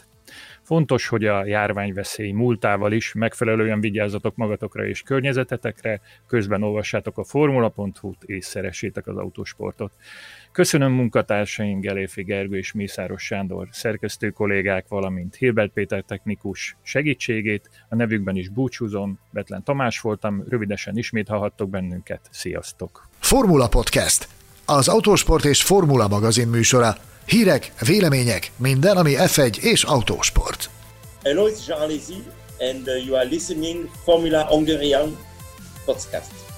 Fontos, 0.62 1.08
hogy 1.08 1.26
a 1.26 1.46
járványveszély 1.46 2.32
múltával 2.32 2.92
is 2.92 3.14
megfelelően 3.14 3.80
vigyázzatok 3.80 4.36
magatokra 4.36 4.86
és 4.86 5.02
környezetetekre, 5.02 6.02
közben 6.28 6.64
olvassátok 6.64 7.18
a 7.18 7.24
formula.hu-t 7.24 8.24
és 8.24 8.46
szeressétek 8.46 9.08
az 9.08 9.18
autósportot. 9.18 9.94
Köszönöm 10.52 10.92
munkatársaink 10.92 11.82
Geléfi 11.82 12.24
Gergő 12.24 12.58
és 12.58 12.72
Mészáros 12.72 13.24
Sándor 13.24 13.68
szerkesztő 13.72 14.30
kollégák, 14.30 14.86
valamint 14.88 15.36
Hilbert 15.36 15.72
Péter 15.72 16.04
technikus 16.04 16.78
segítségét. 16.82 17.70
A 17.90 17.96
nevükben 17.96 18.36
is 18.36 18.50
búcsúzom. 18.50 19.20
Betlen 19.32 19.64
Tamás 19.64 20.00
voltam, 20.00 20.44
rövidesen 20.48 20.98
ismét 20.98 21.28
hallhattok 21.28 21.70
bennünket. 21.70 22.22
Sziasztok! 22.32 23.08
Formula 23.20 23.68
Podcast, 23.68 24.28
az 24.66 24.88
autósport 24.88 25.46
és 25.46 25.64
formula 25.64 26.08
magazin 26.08 26.48
műsora. 26.48 26.96
Hírek, 27.28 27.72
vélemények, 27.80 28.52
minden, 28.58 28.98
ami 28.98 29.14
F1 29.18 29.58
és 29.58 29.84
autósport. 29.84 30.70
Hello, 31.24 31.48
it's 31.48 31.68
Jean 31.68 31.82
Alesi, 31.82 32.24
and 32.60 32.88
uh, 32.88 33.06
you 33.06 33.16
are 33.16 33.26
listening 33.30 33.90
Formula 34.04 34.46
Hungarian 34.46 35.18
podcast. 35.86 36.51